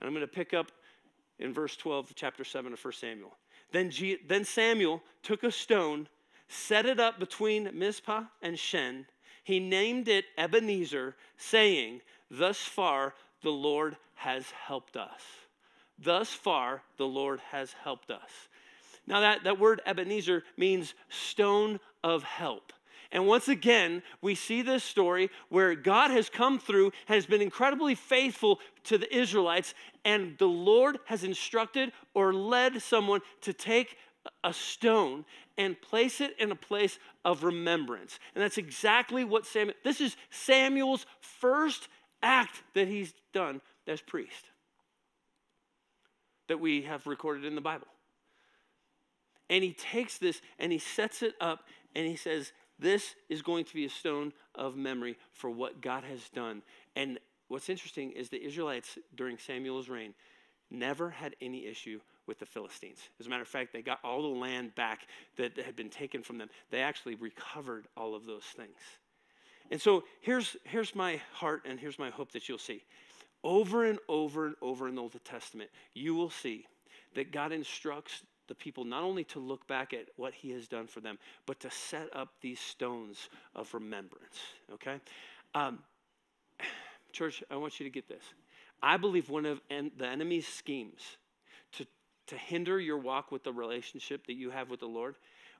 And 0.00 0.08
I'm 0.08 0.14
going 0.14 0.26
to 0.26 0.32
pick 0.32 0.54
up 0.54 0.72
in 1.42 1.52
verse 1.52 1.76
12 1.76 2.10
of 2.10 2.16
chapter 2.16 2.44
7 2.44 2.72
of 2.72 2.84
1 2.84 2.92
Samuel. 2.94 3.32
Then, 3.72 3.90
G- 3.90 4.18
then 4.26 4.44
Samuel 4.44 5.02
took 5.22 5.42
a 5.42 5.50
stone, 5.50 6.08
set 6.48 6.86
it 6.86 7.00
up 7.00 7.18
between 7.18 7.70
Mizpah 7.72 8.24
and 8.40 8.58
Shen. 8.58 9.06
He 9.44 9.58
named 9.58 10.08
it 10.08 10.26
Ebenezer, 10.38 11.16
saying, 11.36 12.00
Thus 12.30 12.58
far 12.58 13.14
the 13.42 13.50
Lord 13.50 13.96
has 14.14 14.50
helped 14.50 14.96
us. 14.96 15.22
Thus 15.98 16.32
far 16.32 16.82
the 16.96 17.06
Lord 17.06 17.40
has 17.50 17.72
helped 17.72 18.10
us. 18.10 18.48
Now, 19.06 19.20
that, 19.20 19.44
that 19.44 19.58
word 19.58 19.80
Ebenezer 19.84 20.44
means 20.56 20.94
stone 21.08 21.80
of 22.04 22.22
help. 22.22 22.72
And 23.12 23.26
once 23.26 23.46
again, 23.46 24.02
we 24.22 24.34
see 24.34 24.62
this 24.62 24.82
story 24.82 25.30
where 25.50 25.74
God 25.74 26.10
has 26.10 26.30
come 26.30 26.58
through, 26.58 26.92
has 27.06 27.26
been 27.26 27.42
incredibly 27.42 27.94
faithful 27.94 28.58
to 28.84 28.96
the 28.96 29.14
Israelites, 29.14 29.74
and 30.04 30.36
the 30.38 30.48
Lord 30.48 30.98
has 31.04 31.22
instructed 31.22 31.92
or 32.14 32.32
led 32.32 32.80
someone 32.80 33.20
to 33.42 33.52
take 33.52 33.96
a 34.42 34.52
stone 34.52 35.26
and 35.58 35.80
place 35.80 36.20
it 36.20 36.34
in 36.38 36.50
a 36.50 36.56
place 36.56 36.98
of 37.24 37.44
remembrance. 37.44 38.18
And 38.34 38.42
that's 38.42 38.58
exactly 38.58 39.24
what 39.24 39.44
Samuel, 39.44 39.76
this 39.84 40.00
is 40.00 40.16
Samuel's 40.30 41.04
first 41.20 41.88
act 42.22 42.62
that 42.74 42.88
he's 42.88 43.12
done 43.34 43.60
as 43.86 44.00
priest 44.00 44.46
that 46.48 46.60
we 46.60 46.82
have 46.82 47.06
recorded 47.06 47.44
in 47.44 47.54
the 47.54 47.60
Bible. 47.60 47.86
And 49.50 49.62
he 49.62 49.72
takes 49.72 50.18
this 50.18 50.40
and 50.58 50.72
he 50.72 50.78
sets 50.78 51.22
it 51.22 51.34
up 51.40 51.64
and 51.94 52.06
he 52.06 52.16
says, 52.16 52.52
This 52.82 53.14
is 53.28 53.42
going 53.42 53.64
to 53.66 53.74
be 53.74 53.84
a 53.84 53.90
stone 53.90 54.32
of 54.56 54.76
memory 54.76 55.16
for 55.32 55.48
what 55.48 55.80
God 55.80 56.02
has 56.02 56.28
done. 56.30 56.62
And 56.96 57.18
what's 57.46 57.68
interesting 57.68 58.10
is 58.10 58.28
the 58.28 58.44
Israelites 58.44 58.98
during 59.14 59.38
Samuel's 59.38 59.88
reign 59.88 60.14
never 60.68 61.10
had 61.10 61.36
any 61.40 61.66
issue 61.66 62.00
with 62.26 62.40
the 62.40 62.46
Philistines. 62.46 62.98
As 63.20 63.26
a 63.26 63.30
matter 63.30 63.42
of 63.42 63.48
fact, 63.48 63.72
they 63.72 63.82
got 63.82 64.00
all 64.02 64.22
the 64.22 64.38
land 64.38 64.74
back 64.74 65.06
that 65.36 65.56
had 65.58 65.76
been 65.76 65.90
taken 65.90 66.22
from 66.22 66.38
them. 66.38 66.48
They 66.70 66.80
actually 66.80 67.14
recovered 67.14 67.86
all 67.96 68.16
of 68.16 68.26
those 68.26 68.44
things. 68.56 68.76
And 69.70 69.80
so 69.80 70.02
here's, 70.20 70.56
here's 70.64 70.94
my 70.94 71.20
heart 71.34 71.62
and 71.64 71.78
here's 71.78 72.00
my 72.00 72.10
hope 72.10 72.32
that 72.32 72.48
you'll 72.48 72.58
see. 72.58 72.82
Over 73.44 73.84
and 73.84 73.98
over 74.08 74.46
and 74.46 74.56
over 74.60 74.88
in 74.88 74.96
the 74.96 75.02
Old 75.02 75.14
Testament, 75.24 75.70
you 75.94 76.16
will 76.16 76.30
see 76.30 76.66
that 77.14 77.30
God 77.30 77.52
instructs 77.52 78.22
the 78.48 78.54
people 78.54 78.84
not 78.84 79.02
only 79.02 79.24
to 79.24 79.38
look 79.38 79.66
back 79.66 79.92
at 79.92 80.06
what 80.16 80.34
he 80.34 80.50
has 80.50 80.68
done 80.68 80.86
for 80.86 81.00
them, 81.00 81.18
but 81.46 81.60
to 81.60 81.70
set 81.70 82.08
up 82.14 82.30
these 82.40 82.60
stones 82.60 83.28
of 83.54 83.72
remembrance. 83.72 84.38
Okay? 84.74 85.00
Um, 85.54 85.78
church, 87.12 87.42
I 87.50 87.56
want 87.56 87.78
you 87.80 87.84
to 87.84 87.90
get 87.90 88.08
this. 88.08 88.24
I 88.82 88.96
believe 88.96 89.30
one 89.30 89.46
of 89.46 89.60
en- 89.70 89.92
the 89.96 90.06
enemy's 90.06 90.46
schemes 90.46 91.16
to, 91.72 91.86
to 92.26 92.36
hinder 92.36 92.80
your 92.80 92.98
walk 92.98 93.30
with 93.30 93.44
the 93.44 93.52
relationship 93.52 94.26
that 94.26 94.34
you 94.34 94.50
have 94.50 94.70
with 94.70 94.80
the 94.80 94.86
Lord, 94.86 95.14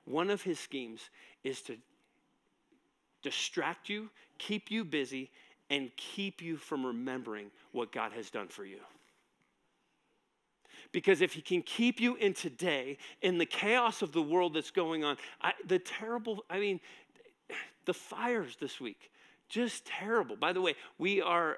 one 0.05 0.29
of 0.29 0.41
his 0.41 0.59
schemes 0.59 1.09
is 1.43 1.61
to 1.61 1.77
distract 3.21 3.87
you, 3.87 4.09
keep 4.37 4.69
you 4.69 4.83
busy, 4.83 5.31
and 5.69 5.89
keep 5.95 6.41
you 6.41 6.57
from 6.57 6.85
remembering 6.85 7.49
what 7.71 7.91
God 7.91 8.11
has 8.11 8.29
done 8.29 8.49
for 8.49 8.65
you. 8.65 8.79
Because 10.93 11.19
if 11.19 11.33
he 11.33 11.41
can 11.41 11.61
keep 11.61 11.99
you 11.99 12.15
in 12.15 12.33
today, 12.33 12.97
in 13.21 13.37
the 13.37 13.45
chaos 13.45 14.01
of 14.01 14.13
the 14.13 14.21
world 14.21 14.53
that's 14.53 14.71
going 14.71 15.03
on, 15.03 15.17
I, 15.41 15.51
the 15.67 15.79
terrible, 15.79 16.45
I 16.49 16.59
mean, 16.59 16.79
the 17.85 17.93
fires 17.93 18.55
this 18.61 18.79
week, 18.79 19.11
just 19.49 19.85
terrible. 19.85 20.37
By 20.37 20.53
the 20.53 20.61
way, 20.61 20.75
we 20.97 21.21
are 21.21 21.57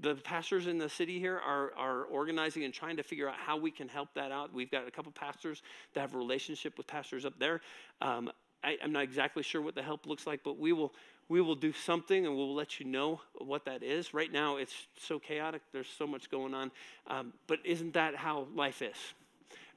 the 0.00 0.14
pastors 0.14 0.66
in 0.66 0.78
the 0.78 0.88
city 0.88 1.18
here 1.18 1.40
are, 1.44 1.72
are 1.76 2.02
organizing 2.04 2.64
and 2.64 2.72
trying 2.72 2.96
to 2.96 3.02
figure 3.02 3.28
out 3.28 3.34
how 3.34 3.56
we 3.56 3.70
can 3.70 3.88
help 3.88 4.08
that 4.14 4.30
out. 4.30 4.52
We've 4.52 4.70
got 4.70 4.86
a 4.86 4.90
couple 4.90 5.10
pastors 5.12 5.62
that 5.94 6.00
have 6.00 6.14
a 6.14 6.18
relationship 6.18 6.78
with 6.78 6.86
pastors 6.86 7.24
up 7.24 7.38
there. 7.38 7.60
Um, 8.00 8.30
I, 8.62 8.76
am 8.82 8.92
not 8.92 9.02
exactly 9.02 9.42
sure 9.42 9.62
what 9.62 9.74
the 9.74 9.82
help 9.82 10.06
looks 10.06 10.26
like, 10.26 10.40
but 10.44 10.58
we 10.58 10.72
will 10.72 10.92
we 11.28 11.40
will 11.40 11.54
do 11.54 11.72
something 11.72 12.26
and 12.26 12.34
we'll 12.34 12.54
let 12.54 12.80
you 12.80 12.86
know 12.86 13.20
what 13.34 13.64
that 13.66 13.82
is. 13.82 14.14
Right 14.14 14.32
now, 14.32 14.56
it's 14.56 14.86
so 14.98 15.18
chaotic. 15.18 15.62
There's 15.72 15.88
so 15.98 16.06
much 16.06 16.30
going 16.30 16.54
on. 16.54 16.70
Um, 17.06 17.32
but 17.46 17.58
isn't 17.64 17.94
that 17.94 18.16
how 18.16 18.46
life 18.54 18.80
is? 18.80 18.96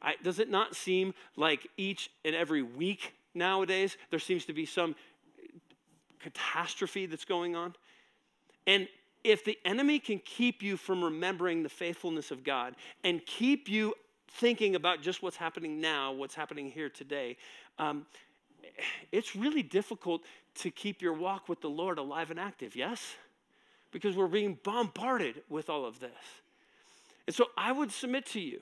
I, 0.01 0.15
does 0.24 0.39
it 0.39 0.50
not 0.50 0.75
seem 0.75 1.13
like 1.36 1.67
each 1.77 2.10
and 2.25 2.36
every 2.36 2.63
week 2.63 3.13
nowadays 3.34 3.98
there 4.10 4.20
seems 4.20 4.46
to 4.46 4.53
be 4.53 4.65
some 4.65 4.96
catastrophe 6.20 7.05
that's 7.05 7.25
going 7.25 7.55
on? 7.55 7.75
And 8.65 8.88
if 9.24 9.43
the 9.43 9.58
enemy 9.65 10.00
can 10.00 10.20
keep 10.20 10.63
you 10.63 10.77
from 10.77 11.03
remembering 11.03 11.63
the 11.63 11.70
faithfulness 11.70 12.31
of 12.31 12.43
God 12.43 12.75
and 13.03 13.24
keep 13.25 13.70
you 13.70 13.93
thinking 14.27 14.75
about 14.75 15.01
just 15.01 15.22
what's 15.22 15.38
happening 15.38 15.81
now, 15.81 16.13
what's 16.13 16.34
happening 16.34 16.72
here 16.72 16.89
today, 16.89 17.38
um, 17.77 18.05
it's 19.12 19.36
really 19.36 19.63
difficult 19.63 20.22
to 20.55 20.72
keep 20.72 21.01
your 21.01 21.13
walk 21.13 21.50
with 21.50 21.62
the 21.62 21.70
Lord 21.70 21.98
alive 21.98 22.31
and 22.31 22.39
active, 22.39 22.75
yes? 22.75 23.15
Because 23.91 24.15
we're 24.15 24.27
being 24.27 24.58
bombarded 24.63 25.41
with 25.50 25.70
all 25.70 25.86
of 25.86 26.00
this. 26.00 26.12
And 27.27 27.36
so 27.36 27.48
I 27.58 27.72
would 27.72 27.91
submit 27.91 28.25
to 28.27 28.39
you 28.39 28.62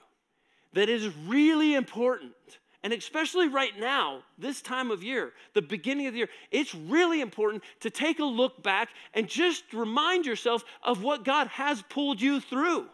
that 0.74 0.84
it 0.84 0.89
is 0.89 1.13
really 1.27 1.75
important 1.75 2.34
and 2.81 2.93
especially 2.93 3.50
right 3.50 3.77
now, 3.77 4.24
this 4.38 4.62
time 4.62 4.89
of 4.89 5.03
year, 5.03 5.34
the 5.53 5.62
beginning 5.62 6.08
of 6.08 6.13
the 6.13 6.19
year, 6.19 6.29
it's 6.50 6.74
really 6.74 7.19
important 7.19 7.63
to 7.81 7.89
take 7.89 8.19
a 8.19 8.25
look 8.25 8.63
back 8.63 8.89
and 9.13 9.27
just 9.27 9.74
remind 9.74 10.25
yourself 10.25 10.63
of 10.81 11.03
what 11.03 11.25
God 11.25 11.48
has 11.48 11.81
pulled 11.89 12.22
you 12.22 12.39
through. 12.39 12.86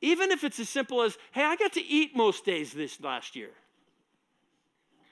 Even 0.00 0.30
if 0.30 0.42
it's 0.42 0.58
as 0.58 0.70
simple 0.70 1.02
as, 1.02 1.18
hey, 1.32 1.42
I 1.42 1.56
got 1.56 1.74
to 1.74 1.84
eat 1.84 2.16
most 2.16 2.46
days 2.46 2.72
this 2.72 2.98
last 3.00 3.36
year. 3.36 3.50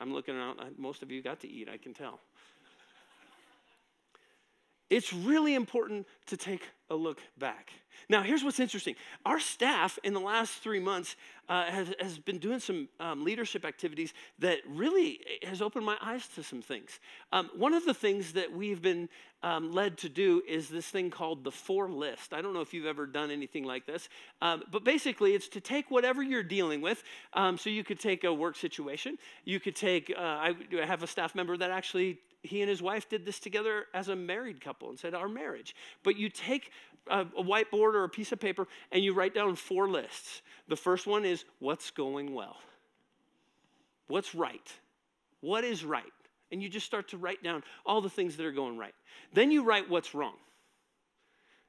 I'm 0.01 0.13
looking 0.13 0.37
around, 0.37 0.61
most 0.79 1.03
of 1.03 1.11
you 1.11 1.23
got 1.23 1.41
to 1.41 1.49
eat, 1.49 1.69
I 1.69 1.77
can 1.77 1.93
tell. 1.93 2.21
It's 4.91 5.13
really 5.13 5.55
important 5.55 6.07
to 6.27 6.37
take 6.37 6.63
a 6.91 6.95
look 6.95 7.21
back. 7.39 7.71
Now, 8.09 8.23
here's 8.23 8.45
what's 8.45 8.61
interesting. 8.61 8.97
Our 9.25 9.41
staff 9.41 9.99
in 10.05 10.13
the 10.13 10.21
last 10.21 10.53
three 10.63 10.81
months 10.81 11.17
uh, 11.49 11.65
has, 11.65 11.95
has, 12.01 12.19
been 12.19 12.39
doing 12.39 12.59
some 12.59 12.89
um, 13.01 13.25
leadership 13.25 13.65
activities 13.65 14.13
that 14.41 14.59
really 14.69 15.21
has 15.43 15.63
opened 15.63 15.87
my 15.87 15.97
eyes 16.03 16.27
to 16.35 16.43
some 16.43 16.61
things. 16.61 17.01
Um, 17.33 17.51
one 17.57 17.73
of 17.73 17.85
the 17.85 17.95
things 17.95 18.33
that 18.33 18.53
we've 18.53 18.83
been 18.83 19.09
um, 19.43 19.73
led 19.73 19.97
to 19.99 20.09
do 20.09 20.43
is 20.49 20.69
this 20.69 20.87
thing 20.87 21.11
called 21.11 21.45
the 21.45 21.51
four 21.51 21.91
list. 21.91 22.33
I 22.33 22.43
don't 22.43 22.53
know 22.53 22.61
if 22.61 22.75
you've 22.75 22.87
ever 22.87 23.07
done 23.07 23.31
anything 23.31 23.65
like 23.65 23.87
this, 23.87 24.09
um, 24.43 24.63
but 24.71 24.85
basically 24.85 25.35
it's 25.35 25.49
to 25.49 25.61
take 25.61 25.91
whatever 25.91 26.23
you're 26.23 26.43
dealing 26.43 26.81
with. 26.81 27.03
Um, 27.33 27.57
so 27.57 27.71
you 27.71 27.85
could 27.85 28.01
take 28.01 28.25
a 28.25 28.33
work 28.33 28.57
situation, 28.57 29.19
you 29.45 29.61
could 29.61 29.77
take, 29.77 30.13
uh, 30.17 30.21
I 30.21 30.55
have 30.85 31.03
a 31.03 31.07
staff 31.07 31.35
member 31.35 31.57
that 31.57 31.71
actually 31.71 32.19
he 32.45 32.61
and 32.61 32.69
his 32.69 32.83
wife 32.83 33.09
did 33.09 33.25
this 33.25 33.41
together 33.41 33.87
as 33.95 34.09
a 34.09 34.17
married 34.17 34.61
couple 34.61 34.91
and 34.91 34.99
said, 34.99 35.15
Our 35.15 35.29
marriage. 35.29 35.75
But 36.03 36.17
you 36.17 36.29
take 36.29 36.71
a, 37.09 37.21
a, 37.21 37.43
whiteboard 37.43 37.95
or 37.95 38.05
a 38.05 38.09
piece 38.09 38.33
of 38.33 38.41
paper 38.41 38.69
and 38.93 39.03
you 39.03 39.15
write 39.15 39.35
down 39.35 39.57
four 39.57 39.89
lists. 39.89 40.43
The 40.69 40.77
first 40.77 41.07
one 41.07 41.25
is 41.25 41.45
what's 41.59 41.91
going 41.91 42.35
well? 42.35 42.57
What's 44.09 44.35
right? 44.35 44.71
What 45.41 45.65
is 45.65 45.85
right? 45.85 46.05
And 46.53 46.63
you 46.63 46.69
just 46.69 46.87
start 46.87 47.09
to 47.09 47.17
write 47.17 47.43
down 47.43 47.63
all 47.85 48.01
the 48.01 48.11
things 48.11 48.37
that 48.37 48.47
are 48.47 48.53
going 48.53 48.77
right. 48.77 48.95
Then 49.33 49.51
you 49.51 49.65
write 49.65 49.89
what's 49.89 50.15
wrong. 50.15 50.37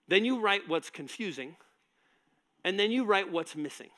Then 0.07 0.25
you 0.25 0.39
write 0.39 0.67
what's 0.67 0.89
confusing. 0.89 1.55
And 2.63 2.79
then 2.79 2.91
you 2.91 3.05
write 3.05 3.31
what's 3.31 3.55
missing. 3.55 3.89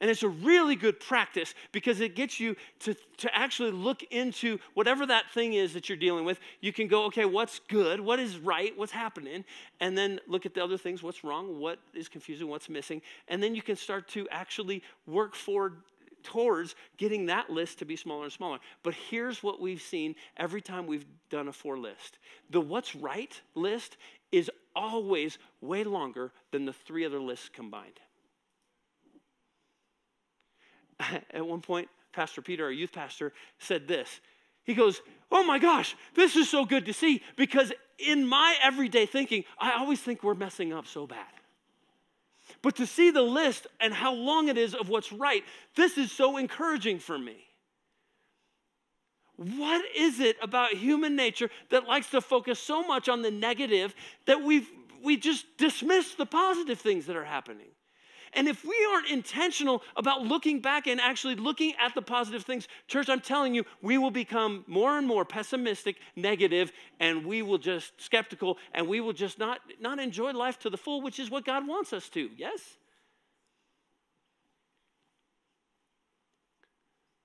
And 0.00 0.10
it's 0.10 0.22
a 0.22 0.28
really 0.28 0.76
good 0.76 0.98
practice 0.98 1.54
because 1.72 2.00
it 2.00 2.16
gets 2.16 2.40
you 2.40 2.56
to, 2.80 2.94
to 3.18 3.34
actually 3.36 3.70
look 3.70 4.02
into 4.10 4.58
whatever 4.72 5.04
that 5.06 5.30
thing 5.32 5.52
is 5.52 5.74
that 5.74 5.88
you're 5.88 5.98
dealing 5.98 6.24
with. 6.24 6.40
You 6.60 6.72
can 6.72 6.88
go, 6.88 7.04
okay, 7.04 7.26
what's 7.26 7.60
good? 7.68 8.00
What 8.00 8.18
is 8.18 8.38
right? 8.38 8.76
What's 8.76 8.92
happening? 8.92 9.44
And 9.78 9.96
then 9.96 10.18
look 10.26 10.46
at 10.46 10.54
the 10.54 10.64
other 10.64 10.78
things 10.78 11.02
what's 11.02 11.22
wrong? 11.22 11.58
What 11.58 11.78
is 11.94 12.08
confusing? 12.08 12.48
What's 12.48 12.70
missing? 12.70 13.02
And 13.28 13.42
then 13.42 13.54
you 13.54 13.60
can 13.60 13.76
start 13.76 14.08
to 14.08 14.26
actually 14.30 14.82
work 15.06 15.34
forward 15.34 15.76
towards 16.22 16.74
getting 16.96 17.26
that 17.26 17.50
list 17.50 17.78
to 17.78 17.84
be 17.84 17.96
smaller 17.96 18.24
and 18.24 18.32
smaller. 18.32 18.58
But 18.82 18.94
here's 18.94 19.42
what 19.42 19.60
we've 19.60 19.82
seen 19.82 20.14
every 20.36 20.60
time 20.60 20.86
we've 20.86 21.06
done 21.28 21.48
a 21.48 21.52
four 21.52 21.78
list 21.78 22.18
the 22.50 22.60
what's 22.60 22.94
right 22.94 23.40
list 23.54 23.96
is 24.32 24.50
always 24.74 25.38
way 25.60 25.84
longer 25.84 26.32
than 26.52 26.64
the 26.64 26.72
three 26.72 27.04
other 27.04 27.20
lists 27.20 27.48
combined. 27.48 28.00
at 31.32 31.46
one 31.46 31.60
point, 31.60 31.88
Pastor 32.12 32.42
Peter, 32.42 32.64
our 32.64 32.70
youth 32.70 32.92
pastor, 32.92 33.32
said 33.58 33.86
this. 33.88 34.20
He 34.64 34.74
goes, 34.74 35.00
Oh 35.32 35.44
my 35.44 35.58
gosh, 35.58 35.96
this 36.14 36.36
is 36.36 36.48
so 36.48 36.64
good 36.64 36.86
to 36.86 36.92
see 36.92 37.22
because 37.36 37.72
in 37.98 38.26
my 38.26 38.56
everyday 38.62 39.06
thinking, 39.06 39.44
I 39.58 39.72
always 39.72 40.00
think 40.00 40.22
we're 40.22 40.34
messing 40.34 40.72
up 40.72 40.86
so 40.86 41.06
bad. 41.06 41.26
But 42.62 42.76
to 42.76 42.86
see 42.86 43.10
the 43.10 43.22
list 43.22 43.66
and 43.78 43.94
how 43.94 44.12
long 44.12 44.48
it 44.48 44.58
is 44.58 44.74
of 44.74 44.88
what's 44.88 45.12
right, 45.12 45.44
this 45.76 45.96
is 45.96 46.10
so 46.10 46.36
encouraging 46.36 46.98
for 46.98 47.18
me. 47.18 47.36
What 49.36 49.84
is 49.96 50.20
it 50.20 50.36
about 50.42 50.72
human 50.72 51.16
nature 51.16 51.48
that 51.70 51.86
likes 51.86 52.10
to 52.10 52.20
focus 52.20 52.58
so 52.58 52.82
much 52.82 53.08
on 53.08 53.22
the 53.22 53.30
negative 53.30 53.94
that 54.26 54.42
we 54.42 54.66
we 55.02 55.16
just 55.16 55.46
dismiss 55.56 56.14
the 56.14 56.26
positive 56.26 56.78
things 56.78 57.06
that 57.06 57.16
are 57.16 57.24
happening? 57.24 57.68
And 58.32 58.46
if 58.46 58.64
we 58.64 58.76
aren't 58.92 59.08
intentional 59.08 59.82
about 59.96 60.22
looking 60.22 60.60
back 60.60 60.86
and 60.86 61.00
actually 61.00 61.34
looking 61.34 61.74
at 61.80 61.94
the 61.94 62.02
positive 62.02 62.44
things, 62.44 62.68
church, 62.86 63.08
I'm 63.08 63.20
telling 63.20 63.54
you, 63.54 63.64
we 63.82 63.98
will 63.98 64.12
become 64.12 64.64
more 64.68 64.96
and 64.98 65.06
more 65.06 65.24
pessimistic, 65.24 65.96
negative, 66.14 66.70
and 67.00 67.26
we 67.26 67.42
will 67.42 67.58
just 67.58 68.00
skeptical, 68.00 68.58
and 68.72 68.86
we 68.86 69.00
will 69.00 69.12
just 69.12 69.38
not, 69.38 69.60
not 69.80 69.98
enjoy 69.98 70.32
life 70.32 70.58
to 70.60 70.70
the 70.70 70.76
full, 70.76 71.02
which 71.02 71.18
is 71.18 71.30
what 71.30 71.44
God 71.44 71.66
wants 71.66 71.92
us 71.92 72.08
to. 72.10 72.30
Yes? 72.36 72.60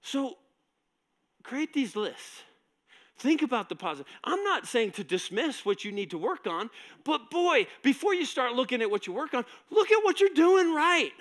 So 0.01 0.37
create 1.43 1.73
these 1.73 1.95
lists. 1.95 2.41
Think 3.17 3.41
about 3.41 3.69
the 3.69 3.75
positive. 3.75 4.11
I'm 4.23 4.43
not 4.43 4.67
saying 4.67 4.91
to 4.91 5.03
dismiss 5.03 5.65
what 5.65 5.85
you 5.85 5.91
need 5.91 6.11
to 6.11 6.17
work 6.17 6.47
on, 6.47 6.69
but 7.03 7.29
boy, 7.29 7.67
before 7.81 8.13
you 8.13 8.25
start 8.25 8.53
looking 8.53 8.81
at 8.81 8.91
what 8.91 9.07
you 9.07 9.13
work 9.13 9.33
on, 9.33 9.45
look 9.69 9.91
at 9.91 10.03
what 10.03 10.19
you're 10.19 10.29
doing 10.35 10.73
right. 10.73 11.13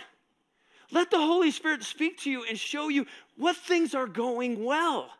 Let 0.91 1.11
the 1.11 1.19
Holy 1.19 1.51
Spirit 1.51 1.85
speak 1.85 2.19
to 2.21 2.31
you 2.31 2.45
and 2.45 2.59
show 2.59 2.89
you 2.89 3.07
what 3.37 3.57
things 3.57 3.95
are 3.95 4.07
going 4.07 4.65
well. 4.65 5.11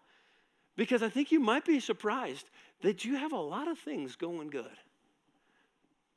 Because 0.77 1.03
I 1.03 1.09
think 1.09 1.31
you 1.31 1.39
might 1.39 1.65
be 1.65 1.79
surprised 1.79 2.51
that 2.83 3.05
you 3.05 3.17
have 3.17 3.33
a 3.33 3.37
lot 3.37 3.69
of 3.69 3.79
things 3.79 4.17
going 4.17 4.51
good. 4.51 4.67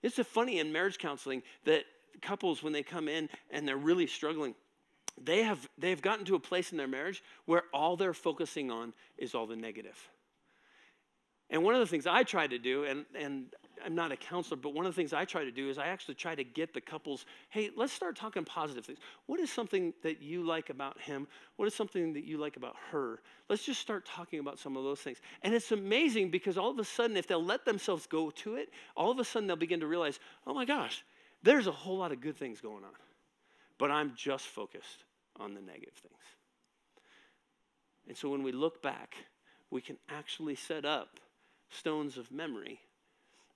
It's 0.02 0.18
funny 0.18 0.60
in 0.60 0.72
marriage 0.72 0.98
counseling 0.98 1.44
that 1.66 1.84
couples, 2.22 2.64
when 2.64 2.74
they 2.74 2.84
come 2.84 3.08
in 3.08 3.30
and 3.52 3.68
they're 3.68 3.78
really 3.78 4.08
struggling, 4.08 4.56
they 5.24 5.44
have 5.44 5.68
they 5.78 5.90
have 5.90 6.02
gotten 6.02 6.26
to 6.26 6.36
a 6.36 6.40
place 6.40 6.72
in 6.72 6.78
their 6.78 6.88
marriage 6.88 7.24
where 7.46 7.64
all 7.74 7.96
they're 7.96 8.14
focusing 8.14 8.70
on 8.70 8.94
is 9.18 9.34
all 9.34 9.48
the 9.48 9.56
negative. 9.56 9.98
And 11.50 11.64
one 11.64 11.74
of 11.74 11.80
the 11.80 11.88
things 11.88 12.06
I 12.06 12.24
try 12.24 12.46
to 12.46 12.60
do, 12.60 12.84
and, 12.84 13.06
and 13.18 13.46
I'm 13.84 13.96
not 13.96 14.12
a 14.12 14.18
counselor, 14.18 14.58
but 14.58 14.74
one 14.74 14.86
of 14.86 14.94
the 14.94 15.02
things 15.02 15.14
I 15.14 15.24
try 15.24 15.46
to 15.46 15.52
do 15.52 15.70
is 15.70 15.78
I 15.78 15.88
actually 15.88 16.16
try 16.16 16.36
to 16.36 16.44
get 16.44 16.74
the 16.74 16.82
couples, 16.82 17.26
hey, 17.50 17.70
let's 17.78 17.94
start 17.94 18.18
talking 18.18 18.44
positive 18.44 18.86
things. 18.86 19.00
What 19.28 19.40
is 19.40 19.50
something 19.50 19.94
that 20.04 20.22
you 20.22 20.44
like 20.44 20.70
about 20.70 21.00
him? 21.00 21.26
What 21.56 21.68
is 21.68 21.74
something 21.74 22.12
that 22.14 22.26
you 22.26 22.38
like 22.38 22.58
about 22.58 22.76
her? 22.92 23.22
Let's 23.48 23.64
just 23.64 23.80
start 23.80 24.06
talking 24.06 24.40
about 24.40 24.60
some 24.60 24.76
of 24.76 24.84
those 24.84 25.00
things. 25.00 25.20
And 25.42 25.54
it's 25.54 25.72
amazing 25.72 26.32
because 26.32 26.58
all 26.58 26.70
of 26.70 26.80
a 26.80 26.84
sudden, 26.84 27.16
if 27.16 27.28
they'll 27.28 27.44
let 27.44 27.64
themselves 27.64 28.08
go 28.08 28.30
to 28.32 28.56
it, 28.56 28.70
all 28.98 29.10
of 29.10 29.20
a 29.20 29.24
sudden 29.24 29.48
they'll 29.48 29.56
begin 29.56 29.80
to 29.80 29.88
realize, 29.88 30.20
oh 30.46 30.54
my 30.54 30.66
gosh, 30.66 31.06
there's 31.44 31.68
a 31.68 31.72
whole 31.72 31.98
lot 31.98 32.12
of 32.12 32.20
good 32.20 32.36
things 32.36 32.60
going 32.60 32.84
on. 32.84 32.92
But 33.78 33.90
I'm 33.92 34.14
just 34.18 34.48
focused 34.48 35.06
on 35.40 35.54
the 35.54 35.62
negative 35.62 35.94
things. 35.94 36.24
And 38.08 38.18
so 38.18 38.30
when 38.30 38.44
we 38.44 38.52
look 38.52 38.82
back, 38.82 39.16
we 39.70 39.82
can 39.82 39.98
actually 40.10 40.56
set 40.56 40.84
up 40.84 41.20
stones 41.70 42.18
of 42.18 42.32
memory 42.32 42.80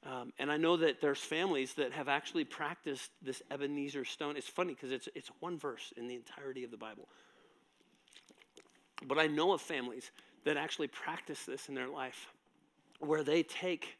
um, 0.03 0.33
and 0.39 0.51
I 0.51 0.57
know 0.57 0.77
that 0.77 0.99
there's 0.99 1.19
families 1.19 1.75
that 1.75 1.93
have 1.93 2.07
actually 2.07 2.43
practiced 2.43 3.11
this 3.21 3.41
Ebenezer 3.51 4.03
stone. 4.03 4.35
It's 4.35 4.47
funny 4.47 4.73
because 4.73 4.91
it's, 4.91 5.07
it's 5.13 5.29
one 5.39 5.59
verse 5.59 5.93
in 5.95 6.07
the 6.07 6.15
entirety 6.15 6.63
of 6.63 6.71
the 6.71 6.77
Bible. 6.77 7.07
But 9.07 9.19
I 9.19 9.27
know 9.27 9.53
of 9.53 9.61
families 9.61 10.11
that 10.43 10.57
actually 10.57 10.87
practice 10.87 11.43
this 11.45 11.69
in 11.69 11.75
their 11.75 11.87
life 11.87 12.27
where 12.99 13.23
they 13.23 13.43
take 13.43 13.97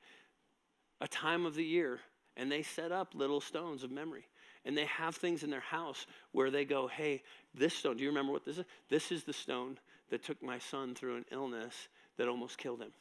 a 1.02 1.08
time 1.08 1.46
of 1.46 1.54
the 1.54 1.64
year 1.64 2.00
and 2.36 2.52
they 2.52 2.64
set 2.64 2.92
up 2.92 3.14
little 3.14 3.42
stones 3.42 3.84
of 3.84 3.92
memory. 3.92 4.26
And 4.66 4.78
they 4.78 4.86
have 4.86 5.16
things 5.16 5.44
in 5.44 5.50
their 5.50 5.60
house 5.60 6.06
where 6.32 6.52
they 6.52 6.66
go, 6.66 6.88
hey, 6.88 7.24
this 7.54 7.74
stone, 7.74 7.98
do 7.98 8.04
you 8.04 8.10
remember 8.10 8.32
what 8.32 8.46
this 8.46 8.60
is? 8.60 8.66
This 8.90 9.12
is 9.12 9.24
the 9.24 9.34
stone 9.34 9.78
that 10.10 10.24
took 10.24 10.42
my 10.42 10.60
son 10.60 10.94
through 10.94 11.18
an 11.18 11.26
illness 11.32 11.74
that 12.18 12.28
almost 12.28 12.58
killed 12.58 12.82
him. 12.82 12.92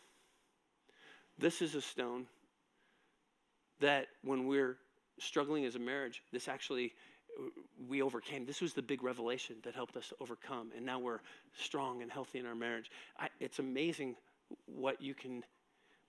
This 1.41 1.63
is 1.63 1.75
a 1.75 1.81
stone 1.81 2.27
that 3.81 4.09
when 4.23 4.47
we're 4.47 4.77
struggling 5.19 5.65
as 5.65 5.75
a 5.75 5.79
marriage, 5.79 6.23
this 6.33 6.49
actually 6.49 6.93
we 7.89 8.03
overcame. 8.03 8.45
This 8.45 8.61
was 8.61 8.75
the 8.75 8.83
big 8.83 9.03
revelation 9.03 9.57
that 9.63 9.75
helped 9.75 9.97
us 9.97 10.13
overcome, 10.21 10.71
and 10.77 10.85
now 10.85 10.99
we're 10.99 11.21
strong 11.55 12.03
and 12.03 12.13
healthy 12.13 12.41
in 12.41 12.47
our 12.47 12.55
marriage. 12.55 12.91
I, 13.19 13.29
it's 13.41 13.59
amazing 13.59 14.17
what 14.67 15.01
you 15.01 15.15
can 15.15 15.43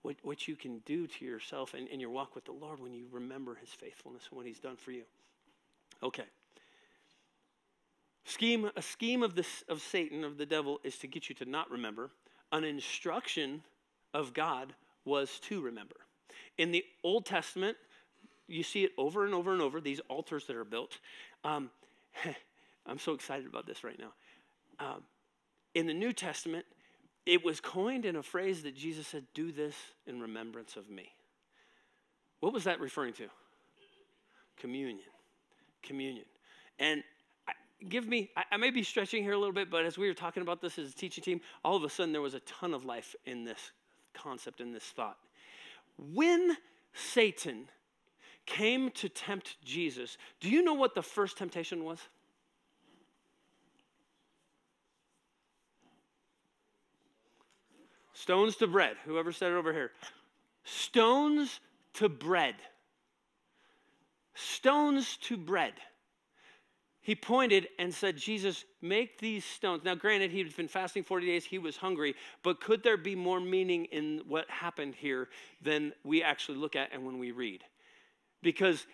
what, 0.02 0.16
what 0.22 0.48
you 0.48 0.56
can 0.56 0.80
do 0.80 1.06
to 1.06 1.24
yourself 1.24 1.74
and 1.74 1.86
in 1.88 2.00
your 2.00 2.10
walk 2.10 2.34
with 2.34 2.44
the 2.44 2.52
Lord 2.52 2.80
when 2.80 2.92
you 2.92 3.06
remember 3.12 3.54
His 3.54 3.70
faithfulness 3.70 4.24
and 4.28 4.36
what 4.36 4.46
He's 4.46 4.58
done 4.58 4.76
for 4.76 4.90
you. 4.90 5.04
Okay. 6.02 6.24
Scheme 8.24 8.70
a 8.76 8.82
scheme 8.82 9.22
of 9.22 9.34
this 9.34 9.64
of 9.68 9.80
Satan 9.80 10.24
of 10.24 10.36
the 10.36 10.46
devil 10.46 10.78
is 10.84 10.98
to 10.98 11.06
get 11.06 11.30
you 11.30 11.34
to 11.36 11.46
not 11.46 11.70
remember. 11.70 12.10
An 12.50 12.64
instruction 12.64 13.62
of 14.12 14.34
God 14.34 14.74
was 15.04 15.38
to 15.40 15.60
remember. 15.60 15.96
In 16.58 16.72
the 16.72 16.84
Old 17.02 17.26
Testament, 17.26 17.76
you 18.48 18.62
see 18.62 18.84
it 18.84 18.92
over 18.98 19.24
and 19.24 19.34
over 19.34 19.52
and 19.52 19.62
over, 19.62 19.80
these 19.80 20.00
altars 20.08 20.46
that 20.46 20.56
are 20.56 20.64
built. 20.64 20.98
Um, 21.44 21.70
I'm 22.86 22.98
so 22.98 23.12
excited 23.12 23.46
about 23.46 23.66
this 23.66 23.84
right 23.84 23.98
now. 23.98 24.12
Um, 24.78 25.02
in 25.74 25.86
the 25.86 25.94
New 25.94 26.12
Testament, 26.12 26.66
it 27.24 27.44
was 27.44 27.60
coined 27.60 28.04
in 28.04 28.16
a 28.16 28.22
phrase 28.22 28.62
that 28.64 28.74
Jesus 28.74 29.06
said, 29.06 29.24
Do 29.34 29.52
this 29.52 29.74
in 30.06 30.20
remembrance 30.20 30.76
of 30.76 30.90
me. 30.90 31.12
What 32.40 32.52
was 32.52 32.64
that 32.64 32.80
referring 32.80 33.12
to? 33.14 33.28
Communion. 34.58 35.08
Communion. 35.82 36.24
And 36.78 37.02
give 37.88 38.06
me, 38.06 38.30
I, 38.36 38.44
I 38.52 38.56
may 38.56 38.70
be 38.70 38.82
stretching 38.82 39.22
here 39.22 39.32
a 39.32 39.38
little 39.38 39.52
bit, 39.52 39.70
but 39.70 39.84
as 39.84 39.96
we 39.96 40.08
were 40.08 40.14
talking 40.14 40.42
about 40.42 40.60
this 40.60 40.78
as 40.78 40.90
a 40.90 40.94
teaching 40.94 41.22
team, 41.22 41.40
all 41.64 41.76
of 41.76 41.84
a 41.84 41.88
sudden 41.88 42.12
there 42.12 42.20
was 42.20 42.34
a 42.34 42.40
ton 42.40 42.74
of 42.74 42.84
life 42.84 43.14
in 43.24 43.44
this 43.44 43.70
concept, 44.14 44.60
in 44.60 44.72
this 44.72 44.84
thought. 44.84 45.18
When 45.96 46.56
Satan 46.92 47.68
came 48.46 48.90
to 48.92 49.08
tempt 49.08 49.56
Jesus, 49.64 50.16
do 50.40 50.48
you 50.48 50.62
know 50.62 50.74
what 50.74 50.94
the 50.94 51.02
first 51.02 51.38
temptation 51.38 51.84
was? 51.84 51.98
Stones 58.14 58.56
to 58.56 58.66
bread. 58.66 58.96
Whoever 59.04 59.32
said 59.32 59.52
it 59.52 59.56
over 59.56 59.72
here. 59.72 59.90
Stones 60.64 61.60
to 61.94 62.08
bread. 62.08 62.54
Stones 64.34 65.16
to 65.22 65.36
bread 65.36 65.72
he 67.02 67.16
pointed 67.16 67.68
and 67.78 67.92
said, 67.92 68.16
Jesus, 68.16 68.64
make 68.80 69.18
these 69.18 69.44
stones. 69.44 69.82
Now, 69.84 69.96
granted, 69.96 70.30
he'd 70.30 70.54
been 70.56 70.68
fasting 70.68 71.02
40 71.02 71.26
days, 71.26 71.44
he 71.44 71.58
was 71.58 71.76
hungry, 71.76 72.14
but 72.44 72.60
could 72.60 72.84
there 72.84 72.96
be 72.96 73.16
more 73.16 73.40
meaning 73.40 73.86
in 73.86 74.22
what 74.28 74.48
happened 74.48 74.94
here 74.94 75.28
than 75.60 75.92
we 76.04 76.22
actually 76.22 76.58
look 76.58 76.76
at 76.76 76.90
and 76.92 77.04
when 77.04 77.18
we 77.18 77.32
read? 77.32 77.64
Because 78.40 78.86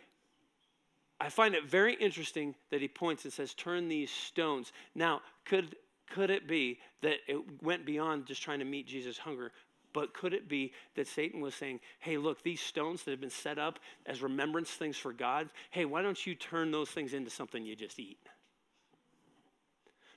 I 1.21 1.29
find 1.29 1.55
it 1.55 1.65
very 1.65 1.95
interesting 1.95 2.55
that 2.71 2.81
he 2.81 2.89
points 2.89 3.25
and 3.25 3.33
says, 3.33 3.53
Turn 3.53 3.89
these 3.89 4.11
stones. 4.11 4.73
Now, 4.95 5.21
could, 5.45 5.77
could 6.09 6.31
it 6.31 6.49
be 6.49 6.79
that 7.03 7.17
it 7.27 7.63
went 7.63 7.85
beyond 7.85 8.27
just 8.27 8.43
trying 8.43 8.61
to 8.61 8.65
meet 8.65 8.87
Jesus' 8.87 9.19
hunger, 9.19 9.53
but 9.93 10.15
could 10.15 10.35
it 10.35 10.49
be 10.49 10.73
that 10.95 11.07
Satan 11.07 11.41
was 11.41 11.55
saying, 11.55 11.81
hey, 11.99 12.17
look, 12.17 12.43
these 12.43 12.61
stones 12.61 13.03
that 13.03 13.11
have 13.11 13.21
been 13.21 13.31
set 13.31 13.59
up 13.59 13.79
as 14.07 14.23
remembrance 14.23 14.71
things 14.71 14.97
for 14.97 15.13
God, 15.13 15.49
hey, 15.71 15.85
why 15.85 16.03
don't 16.03 16.27
you 16.27 16.35
turn 16.35 16.71
those 16.71 16.91
things 16.91 17.15
into 17.15 17.31
something 17.31 17.65
you 17.65 17.77
just 17.77 17.99
eat? 17.99 18.19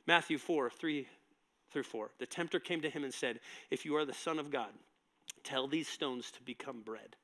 Matthew 0.07 0.37
4, 0.37 0.69
3 0.69 1.07
through 1.71 1.83
4. 1.83 2.11
The 2.19 2.25
tempter 2.25 2.59
came 2.59 2.81
to 2.81 2.89
him 2.89 3.03
and 3.03 3.13
said, 3.13 3.39
If 3.69 3.85
you 3.85 3.95
are 3.95 4.05
the 4.05 4.13
Son 4.13 4.39
of 4.39 4.51
God, 4.51 4.69
tell 5.43 5.67
these 5.67 5.87
stones 5.87 6.31
to 6.31 6.43
become 6.43 6.81
bread. 6.81 7.15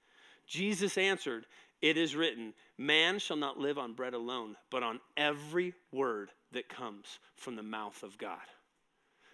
Jesus 0.47 0.97
answered, 0.97 1.45
It 1.81 1.97
is 1.97 2.15
written, 2.15 2.53
Man 2.77 3.19
shall 3.19 3.37
not 3.37 3.59
live 3.59 3.77
on 3.77 3.93
bread 3.93 4.13
alone, 4.13 4.55
but 4.69 4.83
on 4.83 4.99
every 5.15 5.73
word 5.91 6.31
that 6.53 6.69
comes 6.69 7.19
from 7.35 7.55
the 7.55 7.63
mouth 7.63 8.03
of 8.03 8.17
God. 8.17 8.37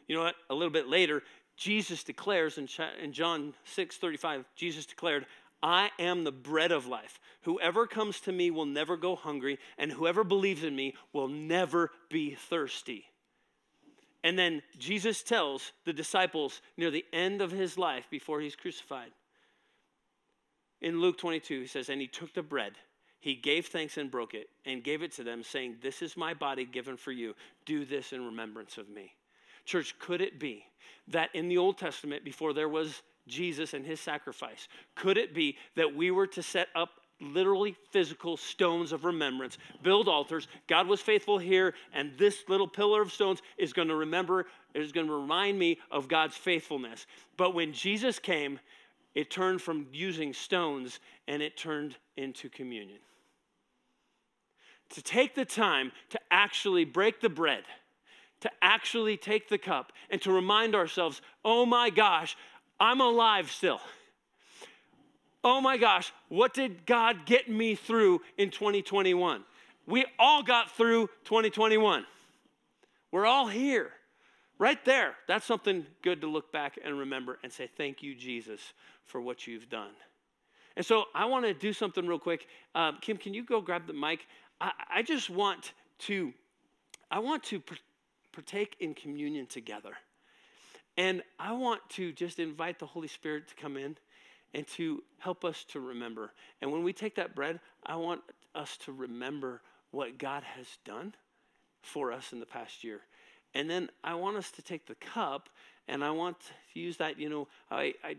You 0.08 0.16
know 0.16 0.24
what? 0.24 0.36
A 0.50 0.54
little 0.54 0.72
bit 0.72 0.88
later, 0.88 1.24
Jesus 1.56 2.04
declares 2.04 2.58
in, 2.58 2.68
John 3.12 3.54
6 3.66 3.98
35, 3.98 4.46
Jesus 4.56 4.86
declared, 4.86 5.26
I 5.62 5.92
am 5.98 6.26
the 6.26 6.32
bread 6.32 6.74
of 6.74 6.88
life. 6.88 7.20
Whoever 7.44 7.88
comes 7.88 8.20
to 8.22 8.32
me 8.32 8.52
will 8.52 8.66
never 8.66 8.98
go 8.98 9.16
hungry, 9.16 9.60
and 9.78 9.92
whoever 9.92 10.24
believes 10.24 10.64
in 10.64 10.76
me 10.76 10.94
will 11.14 11.30
never 11.30 11.92
be 12.10 12.36
thirsty. 12.36 13.06
And 14.24 14.38
then 14.38 14.62
Jesus 14.78 15.24
tells 15.24 15.72
the 15.86 15.94
disciples 15.94 16.62
near 16.78 16.92
the 16.92 17.06
end 17.14 17.42
of 17.42 17.52
his 17.52 17.78
life 17.78 18.08
before 18.10 18.42
he's 18.42 18.56
crucified. 18.56 19.12
In 20.82 21.00
Luke 21.00 21.18
22, 21.18 21.62
he 21.62 21.68
says, 21.68 21.90
And 21.90 22.02
he 22.02 22.08
took 22.08 22.34
the 22.34 22.44
bread, 22.44 22.74
he 23.20 23.36
gave 23.36 23.68
thanks 23.68 23.98
and 23.98 24.12
broke 24.12 24.34
it, 24.34 24.50
and 24.66 24.84
gave 24.84 25.02
it 25.02 25.14
to 25.14 25.24
them, 25.24 25.44
saying, 25.44 25.78
This 25.82 26.02
is 26.02 26.18
my 26.18 26.34
body 26.34 26.66
given 26.66 26.98
for 26.98 27.12
you. 27.12 27.36
Do 27.66 27.86
this 27.86 28.12
in 28.12 28.26
remembrance 28.26 28.78
of 28.78 28.90
me. 28.90 29.14
Church, 29.66 29.98
could 30.00 30.22
it 30.22 30.40
be 30.40 30.66
that 31.08 31.30
in 31.34 31.48
the 31.48 31.58
Old 31.58 31.78
Testament, 31.78 32.24
before 32.24 32.54
there 32.54 32.70
was 32.70 33.02
Jesus 33.28 33.74
and 33.74 33.86
his 33.86 34.00
sacrifice, 34.00 34.68
could 34.96 35.18
it 35.18 35.34
be 35.34 35.58
that 35.76 35.96
we 35.96 36.12
were 36.12 36.28
to 36.28 36.44
set 36.44 36.68
up 36.76 36.90
literally 37.22 37.76
physical 37.92 38.36
stones 38.36 38.92
of 38.92 39.06
remembrance, 39.06 39.58
build 39.82 40.08
altars? 40.08 40.48
God 40.68 40.88
was 40.88 41.02
faithful 41.02 41.38
here, 41.38 41.74
and 41.94 42.12
this 42.18 42.44
little 42.48 42.68
pillar 42.68 43.02
of 43.02 43.12
stones 43.12 43.42
is 43.58 43.74
going 43.74 43.88
to 43.88 43.96
remember, 43.96 44.46
is 44.74 44.92
going 44.92 45.08
to 45.08 45.14
remind 45.14 45.58
me 45.58 45.80
of 45.92 46.08
God's 46.08 46.36
faithfulness. 46.36 47.06
But 47.38 47.54
when 47.54 47.74
Jesus 47.74 48.20
came, 48.20 48.60
it 49.16 49.30
turned 49.30 49.62
from 49.62 49.88
using 49.94 50.34
stones 50.34 51.00
and 51.28 51.42
it 51.42 51.56
turned 51.56 51.96
into 52.18 52.50
communion. 52.50 53.00
To 54.90 55.02
take 55.02 55.36
the 55.36 55.46
time 55.46 55.92
to 56.10 56.20
actually 56.30 56.86
break 56.86 57.22
the 57.22 57.30
bread 57.30 57.64
to 58.44 58.52
actually 58.62 59.16
take 59.16 59.48
the 59.48 59.58
cup 59.58 59.94
and 60.10 60.22
to 60.22 60.32
remind 60.32 60.76
ourselves, 60.76 61.22
oh 61.46 61.66
my 61.66 61.90
gosh, 61.90 62.36
I'm 62.78 63.00
alive 63.00 63.50
still. 63.50 63.80
Oh 65.46 65.62
my 65.62 65.78
gosh, 65.78 66.12
what 66.28 66.54
did 66.54 66.86
God 66.86 67.26
get 67.26 67.50
me 67.50 67.76
through 67.76 68.22
in 68.38 68.50
2021? 68.50 69.46
We 69.88 70.06
all 70.20 70.44
got 70.44 70.72
through 70.72 71.08
2021. 71.24 72.06
We're 73.12 73.26
all 73.26 73.48
here. 73.48 73.92
Right 74.60 74.84
there. 74.84 75.16
That's 75.30 75.46
something 75.46 75.86
good 76.02 76.20
to 76.20 76.28
look 76.28 76.52
back 76.52 76.78
and 76.84 77.00
remember 77.00 77.40
and 77.44 77.52
say, 77.52 77.70
Thank 77.78 78.04
you, 78.04 78.14
Jesus, 78.14 78.74
for 79.06 79.22
what 79.22 79.48
you've 79.48 79.70
done. 79.70 79.92
And 80.76 80.86
so 80.86 81.06
I 81.16 81.26
want 81.26 81.46
to 81.46 81.54
do 81.54 81.72
something 81.72 82.06
real 82.06 82.20
quick. 82.20 82.48
Um, 82.76 82.98
Kim, 83.00 83.16
can 83.16 83.34
you 83.34 83.46
go 83.46 83.62
grab 83.62 83.88
the 83.88 83.94
mic? 83.94 84.28
I, 84.60 84.72
I 84.96 85.02
just 85.02 85.30
want 85.30 85.74
to, 86.00 86.34
I 87.10 87.20
want 87.20 87.44
to 87.46 87.62
partake 88.34 88.76
in 88.80 88.94
communion 88.94 89.46
together. 89.46 89.94
And 90.98 91.24
I 91.40 91.54
want 91.54 91.82
to 91.92 92.12
just 92.12 92.40
invite 92.40 92.80
the 92.80 92.86
Holy 92.86 93.08
Spirit 93.08 93.48
to 93.48 93.56
come 93.56 93.78
in 93.78 93.98
and 94.54 94.68
to 94.68 95.04
help 95.20 95.44
us 95.44 95.64
to 95.70 95.80
remember. 95.80 96.34
And 96.62 96.72
when 96.72 96.84
we 96.84 96.94
take 96.94 97.16
that 97.16 97.34
bread, 97.34 97.60
I 97.86 97.96
want 97.96 98.22
us 98.54 98.78
to 98.78 98.92
remember 98.92 99.62
what 99.92 100.18
God 100.18 100.44
has 100.44 100.68
done 100.86 101.16
for 101.82 102.12
us 102.12 102.34
in 102.34 102.40
the 102.40 102.46
past 102.46 102.84
year. 102.84 103.02
And 103.56 103.70
then 103.70 103.90
I 104.04 104.16
want 104.16 104.38
us 104.38 104.52
to 104.52 104.62
take 104.62 104.88
the 104.88 104.96
cup 104.96 105.50
and 105.88 106.04
I 106.04 106.12
want 106.12 106.40
to 106.40 106.80
use 106.80 106.98
that, 106.98 107.20
you 107.20 107.30
know, 107.30 107.48
I, 107.70 107.94
I, 108.04 108.16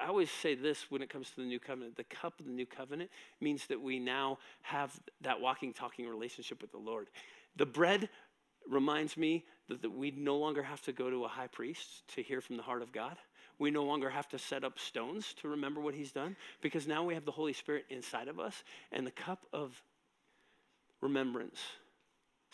I 0.00 0.06
always 0.06 0.30
say 0.30 0.54
this 0.54 0.90
when 0.90 1.02
it 1.02 1.10
comes 1.10 1.30
to 1.30 1.36
the 1.36 1.46
new 1.46 1.58
covenant 1.58 1.96
the 1.96 2.04
cup 2.04 2.38
of 2.40 2.46
the 2.46 2.52
new 2.52 2.66
covenant 2.66 3.10
means 3.40 3.66
that 3.66 3.80
we 3.80 3.98
now 3.98 4.38
have 4.62 4.98
that 5.20 5.40
walking, 5.40 5.72
talking 5.72 6.08
relationship 6.08 6.60
with 6.62 6.72
the 6.72 6.78
Lord. 6.78 7.08
The 7.56 7.66
bread 7.66 8.08
reminds 8.70 9.16
me 9.16 9.44
that, 9.68 9.82
that 9.82 9.90
we 9.90 10.10
no 10.10 10.36
longer 10.36 10.62
have 10.62 10.82
to 10.82 10.92
go 10.92 11.10
to 11.10 11.24
a 11.24 11.28
high 11.28 11.46
priest 11.46 12.06
to 12.14 12.22
hear 12.22 12.40
from 12.40 12.56
the 12.56 12.62
heart 12.62 12.82
of 12.82 12.92
God. 12.92 13.16
We 13.58 13.70
no 13.70 13.84
longer 13.84 14.10
have 14.10 14.28
to 14.30 14.38
set 14.38 14.64
up 14.64 14.78
stones 14.78 15.34
to 15.40 15.48
remember 15.48 15.80
what 15.80 15.94
he's 15.94 16.12
done 16.12 16.36
because 16.60 16.88
now 16.88 17.04
we 17.04 17.14
have 17.14 17.24
the 17.24 17.30
Holy 17.30 17.52
Spirit 17.52 17.84
inside 17.88 18.28
of 18.28 18.40
us 18.40 18.64
and 18.90 19.06
the 19.06 19.12
cup 19.12 19.46
of 19.52 19.80
remembrance 21.00 21.60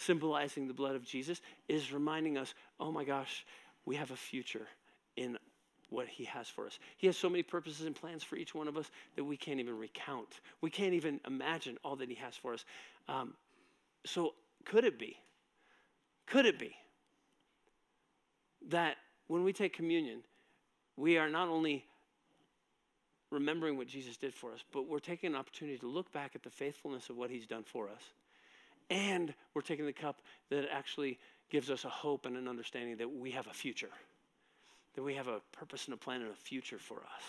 symbolizing 0.01 0.67
the 0.67 0.75
blood 0.75 0.97
of 0.97 1.05
Jesus 1.05 1.41
is 1.69 1.93
reminding 1.93 2.39
us, 2.39 2.55
oh 2.79 2.91
my 2.91 3.05
gosh, 3.05 3.45
we 3.85 3.97
have 3.97 4.11
a 4.11 4.17
future 4.17 4.67
in 5.17 5.37
what 5.91 6.09
he 6.09 6.25
has 6.25 6.49
for 6.49 6.67
us. 6.67 6.79
He 6.97 7.07
has 7.07 7.17
so 7.17 7.29
many 7.29 7.43
purposes 7.43 7.87
and 7.87 7.95
plans 7.95 8.23
for 8.23 8.37
each 8.37 8.55
one 8.55 8.69
of 8.69 8.77
us 8.77 8.91
that 9.17 9.25
we 9.25 9.37
can't 9.37 9.61
even 9.61 9.77
recount. 9.77 10.41
We 10.61 10.71
can't 10.71 10.95
even 10.95 11.21
imagine 11.27 11.77
all 11.85 11.97
that 11.97 12.09
he 12.09 12.15
has 12.17 12.35
for 12.35 12.55
us. 12.55 12.65
Um, 13.09 13.35
so, 14.07 14.35
could 14.65 14.85
it 14.85 14.99
be? 14.99 15.17
Could 16.31 16.47
it 16.47 16.59
be 16.59 16.75
that 18.69 18.97
when 19.27 19.43
we 19.43 19.53
take 19.53 19.75
communion, 19.75 20.21
we 20.97 21.19
are 21.19 21.29
not 21.29 21.49
only 21.49 21.85
remembering 23.33 23.77
what 23.77 23.89
Jesus 23.89 24.17
did 24.17 24.33
for 24.33 24.53
us, 24.53 24.61
but 24.73 24.89
we're 24.89 25.01
taking 25.01 25.31
an 25.31 25.37
opportunity 25.37 25.79
to 25.79 25.89
look 25.89 26.13
back 26.13 26.33
at 26.37 26.45
the 26.45 26.51
faithfulness 26.51 27.11
of 27.11 27.17
what 27.17 27.31
he's 27.31 27.47
done 27.47 27.65
for 27.65 27.89
us. 27.89 28.03
And 28.91 29.35
we're 29.55 29.63
taking 29.63 29.87
the 29.87 29.93
cup 29.93 30.23
that 30.51 30.69
actually 30.73 31.19
gives 31.49 31.69
us 31.69 31.85
a 31.85 31.89
hope 31.89 32.27
and 32.27 32.37
an 32.37 32.47
understanding 32.47 32.97
that 32.99 33.11
we 33.11 33.33
have 33.33 33.49
a 33.49 33.53
future, 33.53 33.91
that 34.95 35.03
we 35.03 35.15
have 35.15 35.27
a 35.27 35.41
purpose 35.51 35.87
and 35.87 35.95
a 35.95 35.97
plan 35.97 36.23
and 36.23 36.31
a 36.31 36.37
future 36.37 36.79
for 36.79 36.99
us. 36.99 37.23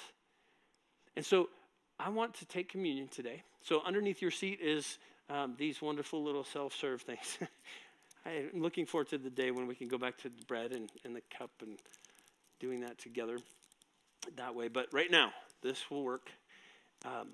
And 1.16 1.26
so 1.26 1.50
I 2.00 2.10
want 2.10 2.36
to 2.36 2.46
take 2.46 2.70
communion 2.70 3.08
today. 3.08 3.42
So 3.64 3.82
underneath 3.84 4.22
your 4.22 4.32
seat 4.32 4.60
is 4.62 5.00
um, 5.28 5.56
these 5.58 5.82
wonderful 5.82 6.24
little 6.24 6.44
self 6.44 6.76
serve 6.76 7.02
things. 7.02 7.40
I'm 8.26 8.62
looking 8.62 8.86
forward 8.86 9.10
to 9.10 9.18
the 9.18 9.30
day 9.30 9.52
when 9.52 9.68
we 9.68 9.76
can 9.76 9.88
go 9.88 9.98
back 9.98 10.18
to 10.20 10.30
the 10.30 10.44
bread 10.48 10.72
and, 10.72 10.90
and 11.04 11.16
the 11.16 11.22
cup 11.36 11.50
and 11.62 11.78
doing 12.60 12.82
that 12.82 13.00
together 13.00 13.40
that 14.36 14.54
way. 14.54 14.68
But 14.68 14.88
right 14.92 15.10
now, 15.10 15.32
this 15.62 15.90
will 15.90 16.04
work. 16.04 16.30
Um, 17.04 17.30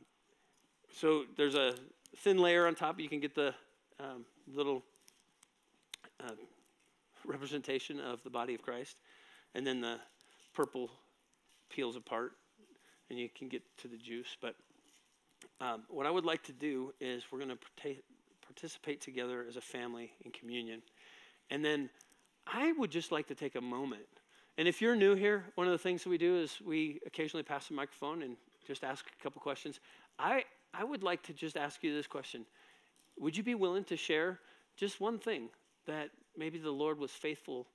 so 0.93 1.25
there's 1.35 1.55
a 1.55 1.75
thin 2.17 2.37
layer 2.37 2.67
on 2.67 2.75
top. 2.75 2.99
You 2.99 3.09
can 3.09 3.19
get 3.19 3.35
the 3.35 3.53
um, 3.99 4.25
little 4.53 4.83
uh, 6.23 6.31
representation 7.25 7.99
of 7.99 8.23
the 8.23 8.29
body 8.29 8.55
of 8.55 8.61
Christ, 8.61 8.95
and 9.55 9.67
then 9.67 9.81
the 9.81 9.99
purple 10.53 10.89
peels 11.69 11.97
apart, 11.97 12.31
and 13.09 13.19
you 13.19 13.29
can 13.29 13.49
get 13.49 13.61
to 13.79 13.87
the 13.87 13.97
juice. 13.97 14.37
But 14.41 14.55
um, 15.59 15.83
what 15.89 16.05
I 16.05 16.11
would 16.11 16.25
like 16.25 16.43
to 16.43 16.53
do 16.53 16.93
is 17.01 17.23
we're 17.29 17.39
going 17.39 17.51
to 17.51 17.57
participate 18.57 18.99
together 18.99 19.45
as 19.47 19.55
a 19.55 19.61
family 19.61 20.11
in 20.25 20.31
communion, 20.31 20.81
and 21.51 21.63
then 21.63 21.91
I 22.47 22.71
would 22.71 22.89
just 22.89 23.11
like 23.11 23.27
to 23.27 23.35
take 23.35 23.55
a 23.55 23.61
moment. 23.61 24.01
And 24.57 24.67
if 24.67 24.81
you're 24.81 24.95
new 24.95 25.13
here, 25.13 25.43
one 25.53 25.67
of 25.67 25.73
the 25.73 25.77
things 25.77 26.03
that 26.03 26.09
we 26.09 26.17
do 26.17 26.37
is 26.37 26.59
we 26.65 26.99
occasionally 27.05 27.43
pass 27.43 27.67
the 27.67 27.75
microphone 27.75 28.23
and 28.23 28.35
just 28.65 28.83
ask 28.83 29.05
a 29.05 29.23
couple 29.23 29.39
questions. 29.41 29.79
I, 30.17 30.43
I 30.73 30.83
would 30.83 31.03
like 31.03 31.21
to 31.23 31.33
just 31.33 31.55
ask 31.55 31.83
you 31.83 31.93
this 31.93 32.07
question 32.07 32.45
would 33.19 33.37
you 33.37 33.43
be 33.43 33.55
willing 33.55 33.83
to 33.85 33.97
share 33.97 34.39
just 34.75 34.99
one 34.99 35.19
thing 35.19 35.49
that 35.85 36.09
maybe 36.35 36.57
the 36.57 36.71
Lord 36.71 36.99
was 36.99 37.11
faithful 37.11 37.67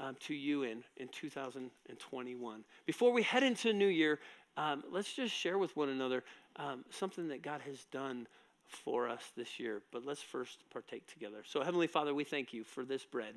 um, 0.00 0.16
to 0.20 0.34
you 0.34 0.64
in 0.64 0.84
in 0.98 1.08
2021? 1.08 2.64
Before 2.84 3.12
we 3.12 3.22
head 3.22 3.42
into 3.42 3.70
a 3.70 3.72
new 3.72 3.86
year, 3.86 4.18
um, 4.58 4.84
let's 4.90 5.14
just 5.14 5.34
share 5.34 5.56
with 5.56 5.74
one 5.76 5.88
another 5.88 6.24
um, 6.56 6.84
something 6.90 7.28
that 7.28 7.40
God 7.42 7.62
has 7.62 7.84
done 7.90 8.26
for 8.68 9.08
us 9.08 9.22
this 9.36 9.58
year. 9.58 9.82
But 9.92 10.04
let's 10.04 10.22
first 10.22 10.64
partake 10.70 11.06
together. 11.06 11.42
So, 11.44 11.62
Heavenly 11.62 11.86
Father, 11.86 12.14
we 12.14 12.24
thank 12.24 12.52
you 12.52 12.64
for 12.64 12.84
this 12.84 13.04
bread. 13.04 13.34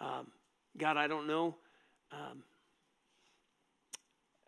Um, 0.00 0.28
God, 0.76 0.96
I 0.96 1.06
don't 1.06 1.26
know. 1.26 1.56
Um, 2.12 2.42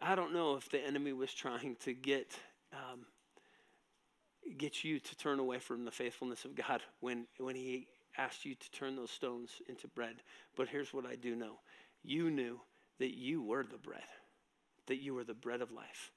I 0.00 0.14
don't 0.14 0.32
know 0.32 0.56
if 0.56 0.68
the 0.70 0.84
enemy 0.84 1.12
was 1.12 1.32
trying 1.32 1.76
to 1.84 1.92
get 1.92 2.32
um, 2.72 3.06
get 4.56 4.84
you 4.84 4.98
to 4.98 5.16
turn 5.16 5.38
away 5.38 5.58
from 5.58 5.84
the 5.84 5.90
faithfulness 5.90 6.44
of 6.44 6.54
God 6.54 6.82
when, 7.00 7.26
when 7.38 7.56
He 7.56 7.86
asked 8.16 8.44
you 8.44 8.54
to 8.54 8.70
turn 8.70 8.96
those 8.96 9.10
stones 9.10 9.50
into 9.68 9.88
bread. 9.88 10.16
But 10.56 10.68
here's 10.68 10.92
what 10.92 11.06
I 11.06 11.14
do 11.14 11.34
know 11.36 11.58
you 12.04 12.30
knew 12.30 12.60
that 12.98 13.16
you 13.16 13.42
were 13.42 13.64
the 13.64 13.78
bread, 13.78 14.02
that 14.86 15.02
you 15.02 15.14
were 15.14 15.24
the 15.24 15.34
bread 15.34 15.60
of 15.60 15.72
life. 15.72 16.10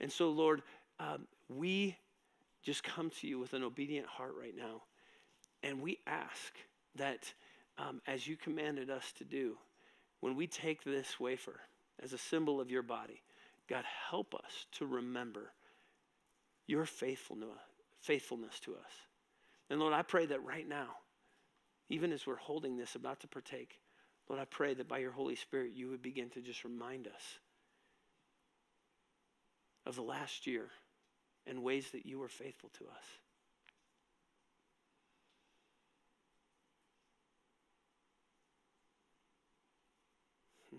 And 0.00 0.10
so, 0.10 0.30
Lord, 0.30 0.62
um, 0.98 1.26
we 1.48 1.96
just 2.62 2.82
come 2.82 3.10
to 3.10 3.26
you 3.26 3.38
with 3.38 3.52
an 3.52 3.62
obedient 3.62 4.06
heart 4.06 4.34
right 4.40 4.56
now. 4.56 4.82
And 5.62 5.82
we 5.82 5.98
ask 6.06 6.54
that 6.96 7.32
um, 7.78 8.00
as 8.06 8.26
you 8.26 8.36
commanded 8.36 8.90
us 8.90 9.12
to 9.18 9.24
do, 9.24 9.56
when 10.20 10.36
we 10.36 10.46
take 10.46 10.84
this 10.84 11.18
wafer 11.18 11.60
as 12.02 12.12
a 12.12 12.18
symbol 12.18 12.60
of 12.60 12.70
your 12.70 12.82
body, 12.82 13.22
God, 13.68 13.84
help 14.10 14.34
us 14.34 14.66
to 14.72 14.86
remember 14.86 15.52
your 16.66 16.84
faithfulness 16.84 17.50
to 18.60 18.72
us. 18.72 18.92
And 19.70 19.80
Lord, 19.80 19.94
I 19.94 20.02
pray 20.02 20.26
that 20.26 20.44
right 20.44 20.68
now, 20.68 20.88
even 21.88 22.12
as 22.12 22.26
we're 22.26 22.36
holding 22.36 22.76
this, 22.76 22.94
about 22.94 23.20
to 23.20 23.28
partake, 23.28 23.80
Lord, 24.28 24.40
I 24.40 24.44
pray 24.44 24.74
that 24.74 24.88
by 24.88 24.98
your 24.98 25.12
Holy 25.12 25.36
Spirit, 25.36 25.72
you 25.74 25.88
would 25.88 26.02
begin 26.02 26.30
to 26.30 26.40
just 26.40 26.64
remind 26.64 27.06
us 27.06 27.38
of 29.84 29.96
the 29.96 30.02
last 30.02 30.46
year 30.46 30.70
and 31.46 31.62
ways 31.62 31.90
that 31.92 32.06
you 32.06 32.18
were 32.18 32.28
faithful 32.28 32.70
to 32.78 32.84
us. 32.84 33.04
Hmm. 40.70 40.78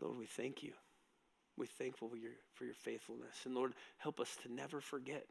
Lord, 0.00 0.18
we 0.18 0.26
thank 0.26 0.62
you. 0.62 0.72
We're 1.56 1.66
thankful 1.66 2.08
for 2.08 2.16
your, 2.16 2.32
for 2.54 2.64
your 2.64 2.74
faithfulness. 2.74 3.44
And 3.44 3.54
Lord, 3.54 3.74
help 3.98 4.18
us 4.18 4.36
to 4.42 4.52
never 4.52 4.80
forget 4.80 5.26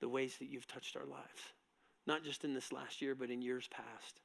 the 0.00 0.08
ways 0.08 0.36
that 0.38 0.50
you've 0.50 0.66
touched 0.66 0.96
our 0.96 1.06
lives, 1.06 1.52
not 2.06 2.24
just 2.24 2.44
in 2.44 2.52
this 2.52 2.72
last 2.72 3.00
year, 3.00 3.14
but 3.14 3.30
in 3.30 3.40
years 3.40 3.68
past. 3.68 4.20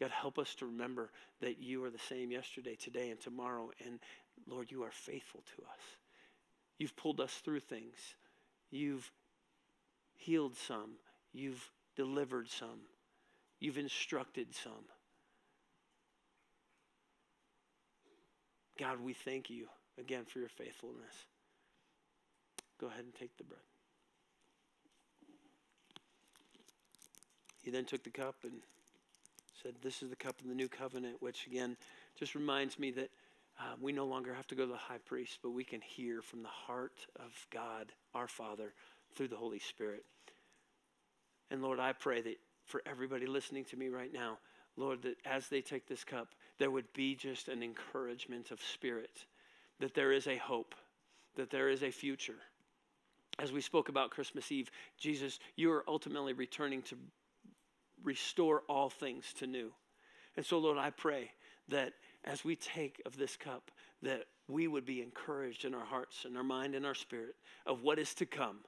God, 0.00 0.10
help 0.10 0.38
us 0.38 0.54
to 0.56 0.66
remember 0.66 1.10
that 1.42 1.62
you 1.62 1.84
are 1.84 1.90
the 1.90 1.98
same 1.98 2.30
yesterday, 2.30 2.74
today, 2.74 3.10
and 3.10 3.20
tomorrow. 3.20 3.70
And 3.84 3.98
Lord, 4.48 4.70
you 4.70 4.82
are 4.82 4.90
faithful 4.90 5.42
to 5.56 5.62
us. 5.64 5.80
You've 6.78 6.96
pulled 6.96 7.20
us 7.20 7.34
through 7.44 7.60
things. 7.60 7.96
You've 8.70 9.12
healed 10.16 10.56
some. 10.56 10.92
You've 11.34 11.70
delivered 11.96 12.48
some. 12.48 12.80
You've 13.58 13.76
instructed 13.76 14.54
some. 14.54 14.86
God, 18.78 19.00
we 19.02 19.12
thank 19.12 19.50
you 19.50 19.66
again 19.98 20.24
for 20.24 20.38
your 20.38 20.48
faithfulness. 20.48 21.26
Go 22.80 22.86
ahead 22.86 23.04
and 23.04 23.14
take 23.14 23.36
the 23.36 23.44
bread. 23.44 23.60
He 27.60 27.70
then 27.70 27.84
took 27.84 28.02
the 28.02 28.08
cup 28.08 28.36
and 28.44 28.62
said, 29.62 29.74
This 29.82 30.02
is 30.02 30.10
the 30.10 30.16
cup 30.16 30.40
of 30.40 30.48
the 30.48 30.54
new 30.54 30.68
covenant, 30.68 31.16
which 31.20 31.46
again 31.46 31.76
just 32.18 32.34
reminds 32.34 32.78
me 32.78 32.90
that 32.92 33.10
uh, 33.58 33.74
we 33.80 33.92
no 33.92 34.06
longer 34.06 34.32
have 34.32 34.46
to 34.48 34.54
go 34.54 34.64
to 34.64 34.72
the 34.72 34.78
high 34.78 34.98
priest, 34.98 35.38
but 35.42 35.50
we 35.50 35.64
can 35.64 35.80
hear 35.80 36.22
from 36.22 36.42
the 36.42 36.48
heart 36.48 37.06
of 37.16 37.46
God, 37.52 37.92
our 38.14 38.28
Father, 38.28 38.72
through 39.14 39.28
the 39.28 39.36
Holy 39.36 39.58
Spirit. 39.58 40.04
And 41.50 41.62
Lord, 41.62 41.80
I 41.80 41.92
pray 41.92 42.22
that 42.22 42.38
for 42.64 42.82
everybody 42.86 43.26
listening 43.26 43.64
to 43.66 43.76
me 43.76 43.88
right 43.88 44.12
now, 44.12 44.38
Lord, 44.76 45.02
that 45.02 45.16
as 45.26 45.48
they 45.48 45.60
take 45.60 45.86
this 45.86 46.04
cup, 46.04 46.28
there 46.58 46.70
would 46.70 46.90
be 46.94 47.14
just 47.14 47.48
an 47.48 47.62
encouragement 47.62 48.50
of 48.50 48.62
spirit, 48.62 49.26
that 49.80 49.94
there 49.94 50.12
is 50.12 50.26
a 50.26 50.36
hope, 50.36 50.74
that 51.36 51.50
there 51.50 51.68
is 51.68 51.82
a 51.82 51.90
future. 51.90 52.38
As 53.38 53.52
we 53.52 53.60
spoke 53.60 53.88
about 53.88 54.10
Christmas 54.10 54.50
Eve, 54.52 54.70
Jesus, 54.96 55.38
you 55.56 55.72
are 55.72 55.84
ultimately 55.88 56.32
returning 56.32 56.82
to 56.82 56.96
restore 58.02 58.62
all 58.68 58.90
things 58.90 59.32
to 59.38 59.46
new. 59.46 59.72
And 60.36 60.44
so, 60.44 60.58
Lord, 60.58 60.78
I 60.78 60.90
pray 60.90 61.30
that 61.68 61.92
as 62.24 62.44
we 62.44 62.56
take 62.56 63.00
of 63.06 63.16
this 63.16 63.36
cup, 63.36 63.70
that 64.02 64.24
we 64.48 64.66
would 64.66 64.84
be 64.84 65.02
encouraged 65.02 65.64
in 65.64 65.74
our 65.74 65.84
hearts 65.84 66.24
and 66.24 66.36
our 66.36 66.42
mind 66.44 66.74
and 66.74 66.84
our 66.84 66.94
spirit 66.94 67.34
of 67.66 67.82
what 67.82 67.98
is 67.98 68.14
to 68.14 68.26
come 68.26 68.58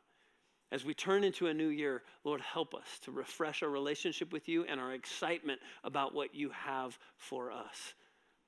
as 0.72 0.86
we 0.86 0.94
turn 0.94 1.22
into 1.22 1.48
a 1.48 1.54
new 1.54 1.68
year, 1.68 2.02
Lord, 2.24 2.40
help 2.40 2.74
us 2.74 2.98
to 3.02 3.10
refresh 3.10 3.62
our 3.62 3.68
relationship 3.68 4.32
with 4.32 4.48
you 4.48 4.64
and 4.64 4.80
our 4.80 4.94
excitement 4.94 5.60
about 5.84 6.14
what 6.14 6.34
you 6.34 6.48
have 6.48 6.98
for 7.18 7.52
us, 7.52 7.92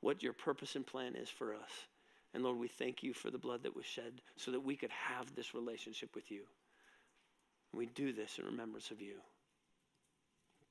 what 0.01 0.23
your 0.23 0.33
purpose 0.33 0.75
and 0.75 0.87
plan 0.87 1.17
is 1.17 1.29
for 1.29 1.55
us. 1.55 1.71
And 2.33 2.43
Lord, 2.43 2.59
we 2.59 2.67
thank 2.67 3.03
you 3.03 3.13
for 3.13 3.31
the 3.31 3.39
blood 3.39 3.63
that 3.63 3.77
was 3.77 3.85
shed 3.85 4.23
so 4.37 4.51
that 4.53 4.65
we 4.65 4.75
could 4.75 4.91
have 4.91 5.35
this 5.35 5.55
relationship 5.55 6.15
with 6.15 6.31
you. 6.31 6.45
We 7.75 7.87
do 7.87 8.15
this 8.15 8.39
in 8.39 8.47
remembrance 8.47 8.91
of 8.91 9.03
you. 9.03 9.17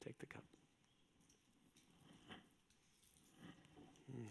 Take 0.04 0.20
the 0.20 0.26
cup. 0.26 0.44
Mm. 4.12 4.26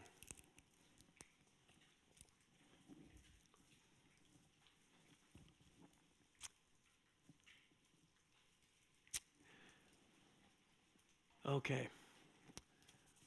Okay. 11.47 11.89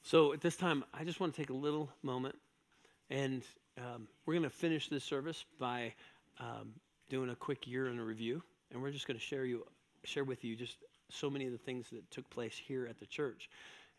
So 0.02 0.32
at 0.32 0.40
this 0.40 0.56
time, 0.56 0.84
I 0.94 1.02
just 1.02 1.18
want 1.18 1.34
to 1.34 1.40
take 1.40 1.50
a 1.50 1.52
little 1.52 1.90
moment, 2.04 2.36
and 3.10 3.42
um, 3.76 4.06
we're 4.24 4.34
going 4.34 4.44
to 4.44 4.50
finish 4.50 4.88
this 4.88 5.02
service 5.02 5.44
by 5.58 5.92
um, 6.38 6.72
doing 7.08 7.30
a 7.30 7.34
quick 7.34 7.66
year 7.66 7.88
in 7.88 7.98
a 7.98 8.04
review, 8.04 8.40
and 8.70 8.80
we're 8.80 8.92
just 8.92 9.08
going 9.08 9.18
to 9.18 9.24
share 9.24 9.44
you 9.44 9.66
share 10.04 10.22
with 10.22 10.44
you 10.44 10.54
just 10.54 10.76
so 11.10 11.30
many 11.30 11.46
of 11.46 11.52
the 11.52 11.58
things 11.58 11.86
that 11.90 12.10
took 12.10 12.28
place 12.30 12.56
here 12.56 12.86
at 12.86 12.98
the 12.98 13.06
church. 13.06 13.48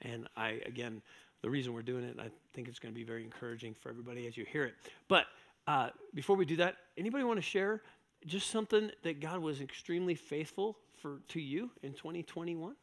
And 0.01 0.27
I, 0.35 0.61
again, 0.65 1.01
the 1.41 1.49
reason 1.49 1.73
we're 1.73 1.81
doing 1.81 2.03
it, 2.03 2.17
I 2.19 2.29
think 2.53 2.67
it's 2.67 2.79
going 2.79 2.93
to 2.93 2.97
be 2.97 3.03
very 3.03 3.23
encouraging 3.23 3.75
for 3.75 3.89
everybody 3.89 4.27
as 4.27 4.37
you 4.37 4.45
hear 4.45 4.65
it. 4.65 4.73
But 5.07 5.25
uh, 5.67 5.89
before 6.13 6.35
we 6.35 6.45
do 6.45 6.57
that, 6.57 6.75
anybody 6.97 7.23
want 7.23 7.37
to 7.37 7.43
share 7.43 7.81
just 8.25 8.49
something 8.49 8.91
that 9.03 9.19
God 9.19 9.39
was 9.39 9.61
extremely 9.61 10.15
faithful 10.15 10.77
for 10.97 11.19
to 11.29 11.39
you 11.39 11.69
in 11.83 11.93
2021? 11.93 12.75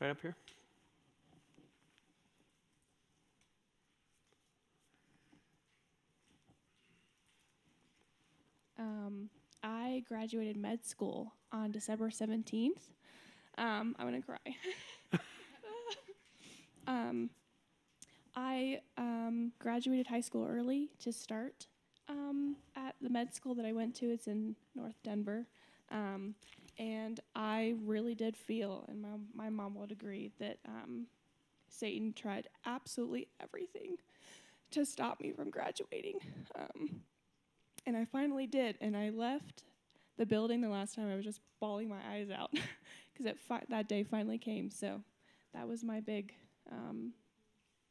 Right 0.00 0.10
up 0.10 0.20
here. 0.22 0.36
Um, 8.78 9.28
I 9.62 10.04
graduated 10.08 10.56
med 10.56 10.84
school 10.84 11.34
on 11.52 11.70
December 11.70 12.10
17th. 12.10 12.90
Um, 13.58 13.94
I'm 13.98 14.08
going 14.08 14.20
to 14.20 14.26
cry. 14.26 14.38
um, 16.86 17.30
I 18.34 18.80
um, 18.96 19.52
graduated 19.58 20.06
high 20.06 20.20
school 20.20 20.46
early 20.48 20.90
to 21.00 21.12
start 21.12 21.66
um, 22.08 22.56
at 22.76 22.94
the 23.00 23.10
med 23.10 23.34
school 23.34 23.54
that 23.56 23.66
I 23.66 23.72
went 23.72 23.94
to. 23.96 24.06
It's 24.06 24.26
in 24.26 24.56
North 24.74 24.96
Denver. 25.02 25.46
Um, 25.90 26.34
and 26.78 27.20
I 27.34 27.74
really 27.84 28.14
did 28.14 28.36
feel, 28.36 28.86
and 28.88 29.02
my, 29.02 29.08
my 29.34 29.50
mom 29.50 29.74
would 29.74 29.92
agree, 29.92 30.30
that 30.38 30.58
um, 30.66 31.06
Satan 31.68 32.12
tried 32.14 32.48
absolutely 32.64 33.28
everything 33.42 33.96
to 34.70 34.86
stop 34.86 35.20
me 35.20 35.32
from 35.32 35.50
graduating. 35.50 36.20
Um, 36.54 37.02
and 37.86 37.96
I 37.96 38.04
finally 38.04 38.46
did, 38.46 38.76
and 38.80 38.96
I 38.96 39.10
left 39.10 39.64
the 40.18 40.26
building 40.26 40.60
the 40.60 40.68
last 40.68 40.94
time 40.94 41.10
I 41.10 41.16
was 41.16 41.24
just 41.24 41.40
bawling 41.60 41.88
my 41.88 42.00
eyes 42.12 42.30
out 42.30 42.50
because 43.12 43.36
fi- 43.38 43.64
that 43.68 43.88
day 43.88 44.02
finally 44.02 44.38
came. 44.38 44.70
So 44.70 45.02
that 45.54 45.66
was 45.66 45.82
my 45.82 46.00
big 46.00 46.34
um, 46.70 47.12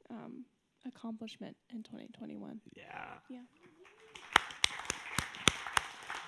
um, 0.09 0.45
accomplishment 0.85 1.55
in 1.73 1.83
2021. 1.83 2.59
Yeah. 2.75 2.83
Yeah. 3.29 3.39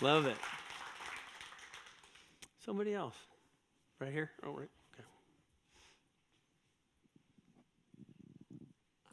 Love 0.01 0.25
it. 0.25 0.37
Somebody 2.65 2.93
else. 2.93 3.15
Right 3.99 4.11
here? 4.11 4.31
Oh, 4.43 4.53
right. 4.53 4.69
Okay. 4.95 5.03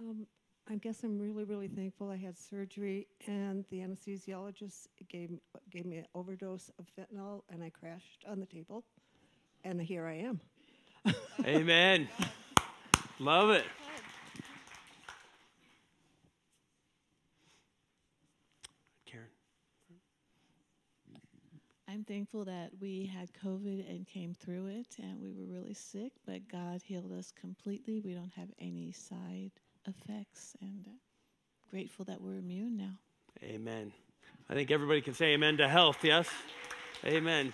Um, 0.01 0.27
I 0.71 0.77
guess 0.77 1.03
I'm 1.03 1.19
really, 1.19 1.45
really 1.45 1.69
thankful 1.69 2.11
I 2.11 2.17
had 2.17 2.37
surgery, 2.39 3.07
and 3.27 3.65
the 3.71 3.79
anesthesiologist 3.79 4.89
gave 5.09 5.31
gave 5.71 5.87
me 5.87 5.97
an 5.97 6.07
overdose 6.15 6.71
of 6.79 6.87
fentanyl, 6.95 7.43
and 7.49 7.65
I 7.65 7.71
crashed 7.71 8.25
on 8.29 8.39
the 8.39 8.45
table, 8.45 8.85
and 9.65 9.81
here 9.81 10.07
I 10.07 10.17
am. 10.17 10.41
Amen. 11.47 12.07
Love 13.19 13.49
it. 13.49 13.65
Karen. 19.07 19.29
I'm 21.89 22.05
thankful 22.05 22.45
that 22.45 22.73
we 22.79 23.07
had 23.07 23.31
COVID 23.43 23.89
and 23.89 24.07
came 24.07 24.35
through 24.35 24.67
it, 24.67 24.97
and 24.99 25.19
we 25.19 25.33
were 25.33 25.51
really 25.51 25.73
sick, 25.73 26.13
but 26.27 26.47
God 26.47 26.83
healed 26.85 27.13
us 27.13 27.33
completely. 27.41 28.03
We 28.05 28.13
don't 28.13 28.33
have 28.37 28.51
any 28.59 28.93
side 28.93 29.53
effects, 29.89 30.57
and 30.61 30.87
uh, 30.87 30.91
grateful 31.71 32.05
that 32.07 32.21
we're 32.21 32.37
immune 32.37 32.77
now. 32.77 32.99
Amen. 33.43 33.93
I 34.49 34.55
think 34.55 34.71
everybody 34.71 35.01
can 35.01 35.15
say 35.15 35.35
amen 35.35 35.59
to 35.59 35.69
health, 35.69 35.99
yes? 36.03 36.29
Amen. 37.05 37.53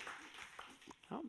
Oh. 1.11 1.23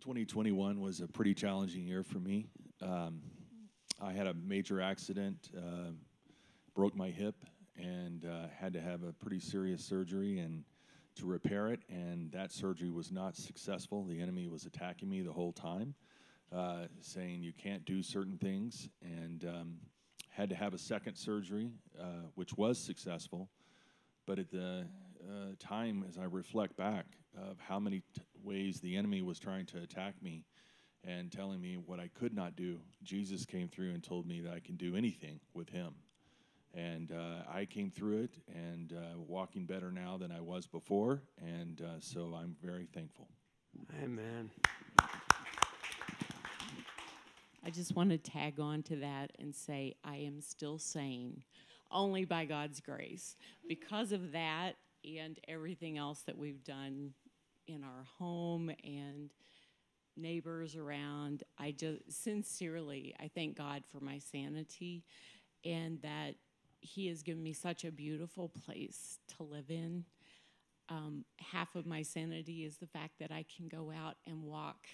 Twenty 0.00 0.24
twenty 0.24 0.52
one 0.52 0.80
was 0.80 1.00
a 1.00 1.06
pretty 1.06 1.34
challenging 1.34 1.86
year 1.86 2.02
for 2.02 2.18
me. 2.18 2.48
Um, 2.80 3.20
I 4.00 4.12
had 4.12 4.26
a 4.26 4.34
major 4.34 4.80
accident, 4.80 5.50
uh, 5.56 5.92
broke 6.74 6.96
my 6.96 7.10
hip, 7.10 7.36
and 7.76 8.24
uh, 8.24 8.48
had 8.58 8.72
to 8.72 8.80
have 8.80 9.04
a 9.04 9.12
pretty 9.12 9.38
serious 9.38 9.84
surgery 9.84 10.40
and 10.40 10.64
to 11.16 11.26
repair 11.26 11.68
it. 11.68 11.80
And 11.88 12.30
that 12.32 12.52
surgery 12.52 12.90
was 12.90 13.10
not 13.10 13.36
successful. 13.36 14.04
The 14.04 14.20
enemy 14.20 14.48
was 14.48 14.66
attacking 14.66 15.08
me 15.08 15.22
the 15.22 15.32
whole 15.32 15.52
time 15.52 15.94
uh, 16.54 16.86
saying 17.00 17.42
you 17.42 17.52
can't 17.52 17.84
do 17.84 18.02
certain 18.02 18.36
things, 18.36 18.88
and 19.02 19.44
um, 19.44 19.74
had 20.28 20.50
to 20.50 20.54
have 20.54 20.74
a 20.74 20.78
second 20.78 21.16
surgery, 21.16 21.70
uh, 21.98 22.26
which 22.34 22.54
was 22.56 22.78
successful. 22.78 23.48
But 24.26 24.38
at 24.38 24.50
the 24.50 24.86
uh, 25.28 25.54
time, 25.58 26.04
as 26.08 26.18
I 26.18 26.24
reflect 26.24 26.76
back, 26.76 27.06
of 27.34 27.58
how 27.58 27.78
many 27.78 28.02
ways 28.42 28.80
the 28.80 28.96
enemy 28.96 29.22
was 29.22 29.38
trying 29.38 29.64
to 29.64 29.78
attack 29.78 30.22
me 30.22 30.44
and 31.02 31.32
telling 31.32 31.60
me 31.60 31.76
what 31.76 31.98
I 31.98 32.08
could 32.08 32.34
not 32.34 32.56
do, 32.56 32.78
Jesus 33.02 33.46
came 33.46 33.68
through 33.68 33.92
and 33.92 34.02
told 34.02 34.26
me 34.26 34.40
that 34.40 34.52
I 34.52 34.60
can 34.60 34.76
do 34.76 34.94
anything 34.94 35.40
with 35.54 35.70
Him. 35.70 35.94
And 36.74 37.12
uh, 37.12 37.50
I 37.52 37.66
came 37.66 37.90
through 37.90 38.22
it 38.22 38.38
and 38.48 38.92
uh, 38.92 39.18
walking 39.18 39.66
better 39.66 39.92
now 39.92 40.16
than 40.16 40.32
I 40.32 40.40
was 40.40 40.66
before. 40.66 41.22
And 41.40 41.82
uh, 41.82 42.00
so 42.00 42.34
I'm 42.34 42.56
very 42.62 42.88
thankful. 42.94 43.28
Amen. 44.02 44.50
I 47.64 47.70
just 47.70 47.94
want 47.94 48.10
to 48.10 48.18
tag 48.18 48.58
on 48.58 48.82
to 48.84 48.96
that 48.96 49.32
and 49.38 49.54
say 49.54 49.94
I 50.04 50.16
am 50.16 50.40
still 50.40 50.78
sane 50.78 51.42
only 51.90 52.24
by 52.24 52.44
God's 52.44 52.80
grace. 52.80 53.36
Because 53.68 54.12
of 54.12 54.32
that 54.32 54.72
and 55.04 55.38
everything 55.46 55.98
else 55.98 56.22
that 56.22 56.36
we've 56.36 56.64
done 56.64 57.12
in 57.66 57.84
our 57.84 58.04
home 58.18 58.70
and 58.82 59.30
neighbors 60.16 60.74
around, 60.74 61.44
I 61.58 61.72
just 61.72 62.00
sincerely 62.22 63.14
I 63.20 63.30
thank 63.34 63.56
God 63.56 63.84
for 63.90 64.00
my 64.00 64.18
sanity 64.18 65.04
and 65.64 66.00
that 66.02 66.34
he 66.82 67.06
has 67.08 67.22
given 67.22 67.42
me 67.42 67.52
such 67.52 67.84
a 67.84 67.92
beautiful 67.92 68.48
place 68.48 69.18
to 69.36 69.44
live 69.44 69.70
in. 69.70 70.04
Um, 70.88 71.24
half 71.38 71.74
of 71.74 71.86
my 71.86 72.02
sanity 72.02 72.64
is 72.64 72.76
the 72.76 72.86
fact 72.86 73.18
that 73.20 73.30
I 73.30 73.46
can 73.56 73.68
go 73.68 73.90
out 73.90 74.16
and 74.26 74.42
walk 74.42 74.88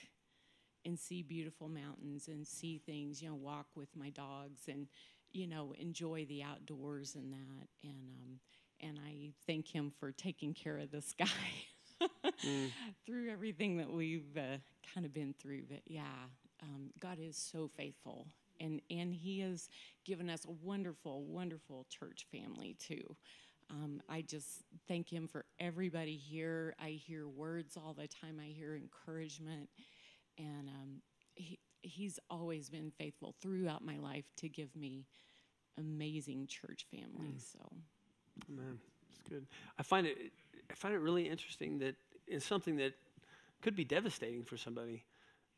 and 0.85 0.99
see 0.99 1.23
beautiful 1.23 1.69
mountains 1.69 2.29
and 2.29 2.47
see 2.47 2.79
things, 2.79 3.21
you 3.21 3.29
know, 3.31 3.35
walk 3.35 3.67
with 3.75 3.89
my 3.97 4.11
dogs 4.11 4.69
and, 4.69 4.87
you 5.33 5.47
know, 5.47 5.75
enjoy 5.79 6.27
the 6.27 6.43
outdoors 6.43 7.15
and 7.15 7.33
that. 7.33 7.69
And, 7.83 8.11
um, 8.23 8.41
and 8.81 8.99
I 9.05 9.31
thank 9.47 9.67
him 9.67 9.91
for 9.99 10.13
taking 10.13 10.55
care 10.55 10.79
of 10.79 10.91
this 10.91 11.15
guy 11.19 12.07
mm. 12.47 12.71
through 13.07 13.31
everything 13.31 13.79
that 13.79 13.91
we've 13.91 14.37
uh, 14.37 14.59
kind 14.95 15.07
of 15.07 15.15
been 15.15 15.35
through. 15.41 15.63
But 15.69 15.81
yeah, 15.87 16.03
um, 16.63 16.91
God 17.01 17.19
is 17.21 17.37
so 17.37 17.71
faithful. 17.77 18.27
And, 18.61 18.81
and 18.91 19.15
he 19.15 19.41
has 19.41 19.69
given 20.05 20.29
us 20.31 20.45
a 20.45 20.51
wonderful, 20.51 21.25
wonderful 21.25 21.87
church 21.89 22.27
family 22.31 22.77
too. 22.79 23.17
Um, 23.71 24.01
I 24.09 24.23
just 24.23 24.65
thank 24.87 25.13
him 25.13 25.29
for 25.29 25.45
everybody 25.61 26.17
here. 26.17 26.75
I 26.81 26.91
hear 26.91 27.29
words 27.29 27.77
all 27.77 27.95
the 27.95 28.09
time. 28.09 28.41
I 28.41 28.47
hear 28.47 28.75
encouragement 28.75 29.69
and 30.39 30.69
um, 30.69 31.03
he, 31.35 31.59
he's 31.83 32.19
always 32.31 32.71
been 32.71 32.91
faithful 32.99 33.35
throughout 33.41 33.85
my 33.85 33.99
life 33.99 34.25
to 34.39 34.49
give 34.49 34.75
me 34.75 35.07
amazing 35.79 36.47
church 36.47 36.87
family. 36.91 37.35
Mm. 37.35 37.53
So, 37.53 37.73
man, 38.49 38.79
it's 39.11 39.29
good. 39.29 39.47
I 39.79 39.83
find 39.83 40.07
it 40.07 40.17
I 40.71 40.75
find 40.75 40.95
it 40.95 40.99
really 40.99 41.29
interesting 41.29 41.79
that 41.79 41.97
it's 42.27 42.45
something 42.45 42.77
that 42.77 42.95
could 43.63 43.75
be 43.75 43.85
devastating 43.85 44.45
for 44.45 44.57
somebody. 44.57 45.05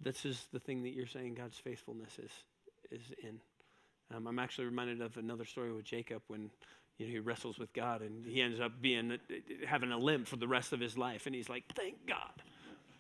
This 0.01 0.25
is 0.25 0.47
the 0.53 0.61
thing 0.61 0.83
that 0.85 0.91
you're 0.91 1.07
saying 1.07 1.35
God's 1.35 1.59
faithfulness 1.59 2.19
is 2.19 2.31
is 2.91 3.13
in. 3.23 3.41
Um, 4.15 4.27
I'm 4.27 4.39
actually 4.39 4.65
reminded 4.65 5.01
of 5.01 5.17
another 5.17 5.45
story 5.45 5.73
with 5.73 5.85
Jacob 5.85 6.23
when 6.27 6.51
you 6.99 7.07
know, 7.07 7.13
he 7.13 7.19
wrestles 7.19 7.59
with 7.59 7.73
God 7.73 8.03
and 8.03 8.27
he 8.27 8.43
ends 8.43 8.61
up 8.61 8.73
being 8.83 9.19
having 9.67 9.93
a 9.93 9.99
limp 9.99 10.27
for 10.27 10.37
the 10.37 10.49
rest 10.49 10.73
of 10.73 10.81
his 10.81 10.99
life, 10.99 11.27
and 11.27 11.35
he's 11.35 11.49
like, 11.49 11.65
"Thank 11.75 12.07
God." 12.07 12.43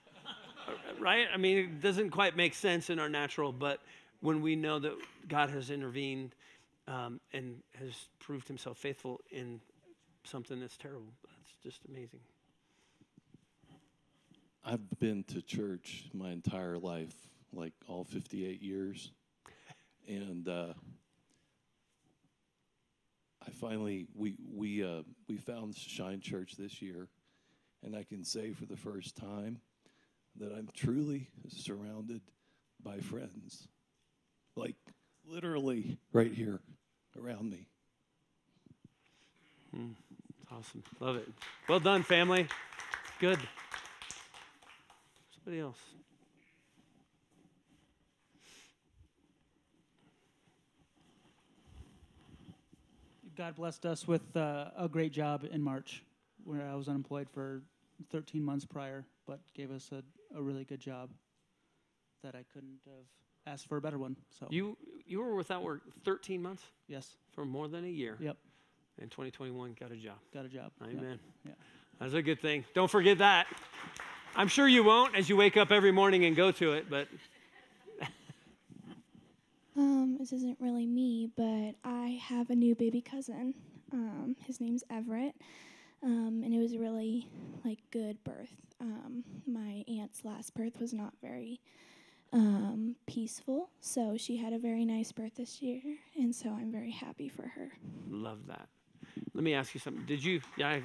right? 1.01 1.27
I 1.33 1.37
mean, 1.37 1.59
it 1.59 1.81
doesn't 1.81 2.11
quite 2.11 2.37
make 2.37 2.55
sense 2.55 2.91
in 2.91 2.99
our 2.99 3.09
natural, 3.09 3.53
but 3.53 3.81
when 4.21 4.43
we 4.43 4.57
know 4.57 4.79
that 4.79 4.95
God 5.29 5.51
has 5.51 5.71
intervened 5.71 6.35
um, 6.87 7.21
and 7.33 7.57
has 7.79 8.09
proved 8.19 8.49
himself 8.49 8.79
faithful 8.79 9.21
in 9.31 9.61
something 10.25 10.61
that's 10.61 10.77
terrible, 10.77 11.13
that's 11.23 11.53
just 11.63 11.81
amazing. 11.89 12.21
I've 14.65 14.99
been 14.99 15.25
to 15.25 15.41
church 15.41 16.05
my 16.13 16.31
entire 16.31 16.79
life, 16.79 17.15
like 17.53 17.73
all 17.89 18.05
58 18.05 18.63
years. 18.63 19.11
And 20.09 20.49
uh, 20.49 20.75
I 23.47 23.51
finally, 23.51 24.07
we, 24.15 24.37
we, 24.53 24.85
uh, 24.85 25.03
we 25.29 25.37
found 25.37 25.77
Shine 25.77 26.21
Church 26.21 26.57
this 26.59 26.83
year. 26.83 27.09
And 27.83 27.97
I 27.97 28.03
can 28.03 28.25
say 28.25 28.53
for 28.53 28.67
the 28.67 28.77
first 28.77 29.17
time 29.17 29.61
that 30.37 30.53
I'm 30.53 30.69
truly 30.75 31.29
surrounded 31.49 32.21
by 32.83 32.99
friends. 32.99 33.69
Like 34.57 34.77
literally 35.25 35.99
right 36.13 36.33
here 36.33 36.61
around 37.19 37.51
me. 37.51 37.69
Awesome. 40.53 40.83
Love 40.99 41.17
it. 41.17 41.29
Well 41.69 41.81
done, 41.81 42.03
family. 42.03 42.49
Good. 43.21 43.39
Somebody 45.35 45.61
else. 45.61 45.79
God 53.41 53.55
blessed 53.57 53.87
us 53.87 54.07
with 54.07 54.37
uh, 54.37 54.67
a 54.77 54.87
great 54.87 55.13
job 55.13 55.47
in 55.51 55.63
March, 55.63 56.03
where 56.45 56.69
I 56.71 56.75
was 56.75 56.89
unemployed 56.89 57.27
for 57.33 57.63
13 58.13 58.45
months 58.45 58.67
prior, 58.67 59.07
but 59.27 59.41
gave 59.55 59.71
us 59.71 59.89
a, 59.93 60.03
a 60.39 60.43
really 60.43 60.65
good 60.65 60.79
job 60.79 61.09
that 62.23 62.35
I 62.35 62.45
couldn't 62.53 62.81
have 62.85 63.07
asked 63.55 63.67
for 63.67 63.79
a 63.79 63.81
better 63.81 63.97
one. 63.97 64.15
So 64.39 64.47
You 64.51 64.77
you 65.07 65.21
were 65.21 65.35
without 65.37 65.63
work 65.63 65.81
13 66.05 66.43
months 66.43 66.63
yes, 66.87 67.17
for 67.33 67.47
more 67.47 67.67
than 67.67 67.87
a 67.87 67.89
year. 67.89 68.19
yep, 68.21 68.37
In 68.99 69.09
2021, 69.09 69.75
got 69.81 69.91
a 69.91 69.97
job. 69.97 70.17
got 70.35 70.45
a 70.45 70.49
job. 70.51 70.71
Yep. 70.83 70.91
Amen. 70.99 71.19
Yeah. 71.47 71.53
That's 71.99 72.13
a 72.13 72.21
good 72.21 72.43
thing. 72.43 72.67
Don't 72.75 72.91
forget 72.91 73.17
that. 73.19 73.47
I'm 74.37 74.49
sure 74.49 74.69
you 74.69 74.85
won't 74.85 75.17
as 75.17 75.31
you 75.31 75.39
wake 75.39 75.57
up 75.57 75.71
every 75.71 75.93
morning 75.93 76.27
and 76.27 76.37
go 76.37 76.53
to 76.53 76.75
it, 76.75 76.91
but 76.91 77.09
Um, 79.77 80.17
this 80.19 80.33
isn't 80.33 80.59
really 80.61 80.87
me, 80.87 81.31
but 81.37 81.75
I 81.85 82.19
have 82.23 82.51
a 82.51 82.55
new 82.55 82.75
baby 82.75 83.01
cousin. 83.01 83.55
Um, 83.93 84.37
his 84.47 84.61
name's 84.61 84.85
Everett, 84.91 85.35
um, 86.03 86.43
and 86.45 86.55
it 86.55 86.59
was 86.59 86.73
a 86.75 86.79
really 86.79 87.29
like 87.65 87.79
good 87.91 88.23
birth. 88.25 88.55
Um, 88.81 89.25
my 89.47 89.85
aunt's 89.89 90.25
last 90.25 90.55
birth 90.55 90.81
was 90.81 90.93
not 90.93 91.13
very 91.23 91.61
um, 92.33 92.97
peaceful, 93.07 93.71
so 93.81 94.17
she 94.17 94.37
had 94.37 94.53
a 94.53 94.59
very 94.59 94.85
nice 94.85 95.13
birth 95.13 95.35
this 95.37 95.61
year, 95.63 95.83
and 96.17 96.35
so 96.35 96.51
I'm 96.51 96.71
very 96.73 96.91
happy 96.91 97.29
for 97.29 97.47
her. 97.49 97.73
love 98.09 98.47
that. 98.49 98.69
Let 99.35 99.45
me 99.45 99.55
ask 99.55 99.75
you 99.75 99.81
something. 99.81 100.05
Did 100.07 100.25
you 100.25 100.41
yeah, 100.57 100.81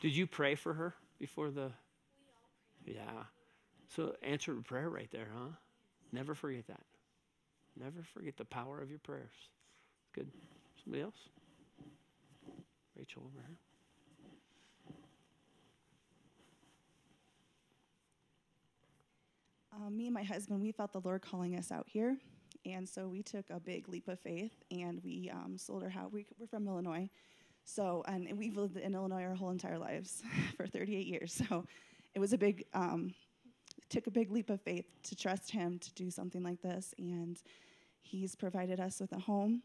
did 0.00 0.16
you 0.16 0.26
pray 0.26 0.54
for 0.54 0.74
her 0.74 0.94
before 1.18 1.50
the 1.50 1.72
Yeah. 2.86 3.24
So 3.88 4.14
answered 4.22 4.58
a 4.58 4.62
prayer 4.62 4.88
right 4.88 5.10
there, 5.10 5.28
huh? 5.34 5.50
Never 6.12 6.34
forget 6.34 6.66
that. 6.68 6.80
Never 7.80 8.02
forget 8.12 8.36
the 8.36 8.44
power 8.44 8.80
of 8.80 8.90
your 8.90 8.98
prayers. 8.98 9.32
Good. 10.14 10.30
Somebody 10.84 11.02
else? 11.02 11.14
Rachel 12.94 13.22
over 13.24 13.42
here. 13.46 13.56
Um, 19.72 19.96
me 19.96 20.06
and 20.06 20.14
my 20.14 20.22
husband, 20.22 20.60
we 20.60 20.72
felt 20.72 20.92
the 20.92 21.00
Lord 21.00 21.22
calling 21.22 21.56
us 21.56 21.72
out 21.72 21.86
here. 21.88 22.18
And 22.66 22.86
so 22.86 23.08
we 23.08 23.22
took 23.22 23.48
a 23.48 23.58
big 23.58 23.88
leap 23.88 24.08
of 24.08 24.20
faith 24.20 24.52
and 24.70 25.00
we 25.02 25.30
um, 25.32 25.56
sold 25.56 25.82
our 25.82 25.88
house. 25.88 26.10
We, 26.12 26.26
we're 26.38 26.48
from 26.48 26.68
Illinois. 26.68 27.08
So, 27.64 28.04
and 28.06 28.28
we've 28.36 28.56
lived 28.56 28.76
in 28.76 28.94
Illinois 28.94 29.22
our 29.22 29.34
whole 29.34 29.50
entire 29.50 29.78
lives 29.78 30.22
for 30.58 30.66
38 30.66 31.06
years. 31.06 31.42
So 31.48 31.64
it 32.14 32.18
was 32.18 32.34
a 32.34 32.38
big, 32.38 32.66
um, 32.74 33.14
took 33.88 34.06
a 34.06 34.10
big 34.10 34.30
leap 34.30 34.50
of 34.50 34.60
faith 34.60 34.84
to 35.04 35.16
trust 35.16 35.50
Him 35.50 35.78
to 35.78 35.94
do 35.94 36.10
something 36.10 36.42
like 36.42 36.60
this. 36.60 36.94
And 36.98 37.40
He's 38.02 38.34
provided 38.34 38.80
us 38.80 39.00
with 39.00 39.12
a 39.12 39.18
home 39.18 39.62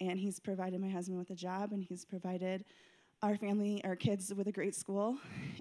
and 0.00 0.18
He's 0.18 0.40
provided 0.40 0.80
my 0.80 0.88
husband 0.88 1.18
with 1.18 1.30
a 1.30 1.34
job 1.34 1.72
and 1.72 1.82
He's 1.82 2.04
provided 2.04 2.64
our 3.22 3.36
family, 3.36 3.82
our 3.84 3.96
kids 3.96 4.32
with 4.34 4.48
a 4.48 4.52
great 4.52 4.74
school. 4.74 5.16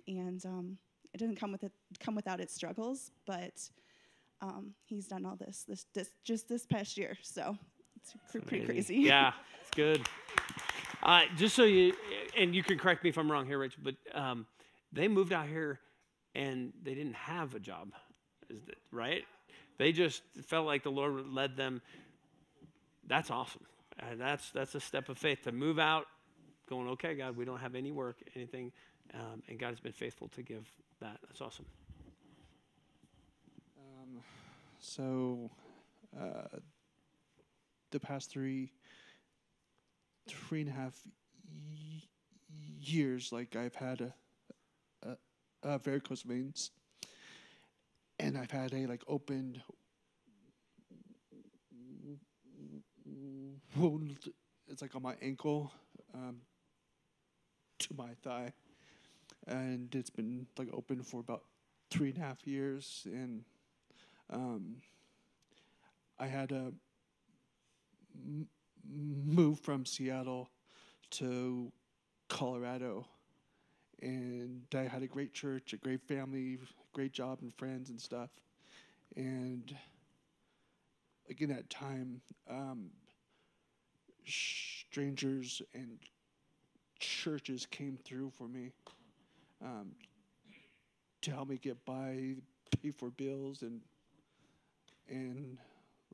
And 0.08 0.44
um, 0.46 0.78
it 1.14 1.20
doesn't 1.20 1.40
come 1.40 1.52
with 1.52 1.64
it, 1.64 1.72
come 2.00 2.16
without 2.16 2.40
its 2.40 2.54
struggles, 2.54 3.12
but 3.26 3.70
um, 4.42 4.74
he's 4.86 5.08
done 5.08 5.26
all 5.26 5.36
this, 5.36 5.66
this, 5.68 5.86
this 5.94 6.10
just 6.24 6.48
this 6.50 6.66
past 6.66 6.98
year. 6.98 7.18
So 7.22 7.58
it's 7.96 8.14
pr- 8.32 8.40
pretty 8.40 8.66
Amazing. 8.66 8.66
crazy. 8.66 8.96
Yeah, 8.96 9.34
it's 9.62 9.70
good. 9.76 10.08
Uh, 11.04 11.22
just 11.36 11.56
so 11.56 11.64
you, 11.64 11.94
and 12.38 12.56
you 12.56 12.64
can 12.64 12.78
correct 12.78 13.04
me 13.04 13.10
if 13.10 13.18
I'm 13.18 13.32
wrong 13.32 13.46
here, 13.46 13.60
Rich, 13.60 13.78
but 13.82 13.96
um, 14.14 14.46
they 14.92 15.08
moved 15.08 15.34
out 15.34 15.48
here 15.48 15.80
and 16.36 16.72
they 16.84 16.94
didn't 16.94 17.16
have 17.16 17.56
a 17.56 17.60
job, 17.60 17.92
is 18.50 18.64
that 18.66 18.78
right? 18.92 19.24
They 19.77 19.91
just 19.91 20.21
felt 20.45 20.65
like 20.65 20.84
the 20.84 20.91
Lord 20.91 21.27
led 21.27 21.57
them. 21.57 21.81
That's 23.07 23.31
awesome. 23.31 23.65
Uh, 23.99 24.15
that's 24.17 24.51
that's 24.51 24.75
a 24.75 24.79
step 24.79 25.10
of 25.10 25.17
faith 25.17 25.43
to 25.43 25.51
move 25.51 25.79
out, 25.79 26.05
going 26.69 26.88
okay, 26.89 27.15
God, 27.15 27.36
we 27.36 27.45
don't 27.45 27.60
have 27.60 27.75
any 27.75 27.91
work, 27.91 28.17
anything, 28.36 28.71
um, 29.13 29.43
and 29.49 29.60
God's 29.60 29.79
been 29.79 29.91
faithful 29.91 30.29
to 30.29 30.41
give 30.41 30.71
that. 31.01 31.17
That's 31.27 31.41
awesome. 31.41 31.65
Um, 33.77 34.21
so, 34.79 35.51
uh, 36.19 36.60
the 37.91 37.99
past 37.99 38.31
three, 38.31 38.71
three 40.27 40.62
and 40.62 40.69
a 40.69 40.73
half 40.73 40.95
years, 42.79 43.31
like 43.31 43.55
I've 43.55 43.75
had 43.75 44.01
a, 44.01 44.13
a, 45.03 45.17
a 45.63 45.79
varicose 45.79 46.23
veins, 46.23 46.71
and 48.21 48.38
I've 48.38 48.51
had 48.51 48.73
a 48.73 48.86
like 48.86 49.03
opened 49.07 49.62
wound. 53.75 54.17
It's 54.67 54.81
like 54.81 54.95
on 54.95 55.01
my 55.01 55.15
ankle, 55.21 55.73
um, 56.13 56.38
to 57.79 57.93
my 57.95 58.13
thigh, 58.23 58.53
and 59.47 59.93
it's 59.95 60.12
been 60.12 60.45
like 60.57 60.69
open 60.71 61.01
for 61.01 61.19
about 61.19 61.43
three 61.89 62.10
and 62.10 62.17
a 62.19 62.21
half 62.21 62.45
years, 62.45 63.01
and 63.05 63.43
um, 64.29 64.77
I 66.19 66.27
had 66.27 66.49
to 66.49 66.73
m- 68.15 68.47
move 68.88 69.60
from 69.60 69.86
Seattle 69.86 70.49
to 71.12 71.71
Colorado, 72.29 73.07
and 74.01 74.63
I 74.73 74.84
had 74.84 75.01
a 75.01 75.07
great 75.07 75.34
church, 75.34 75.73
a 75.73 75.77
great 75.77 76.01
family, 76.07 76.60
great 76.93 77.12
job, 77.12 77.39
and 77.41 77.54
friends 77.54 77.89
and 77.89 77.99
stuff, 77.99 78.30
and 79.15 79.75
like 81.27 81.41
in 81.41 81.49
that 81.49 81.69
time, 81.69 82.21
um, 82.49 82.89
strangers 84.25 85.62
and 85.73 85.97
churches 86.99 87.65
came 87.65 87.97
through 88.04 88.30
for 88.30 88.47
me 88.47 88.71
um, 89.63 89.91
to 91.21 91.32
help 91.32 91.49
me 91.49 91.58
get 91.58 91.84
by, 91.86 92.36
pay 92.82 92.91
for 92.91 93.10
bills, 93.12 93.62
and 93.62 93.82
and 95.10 95.58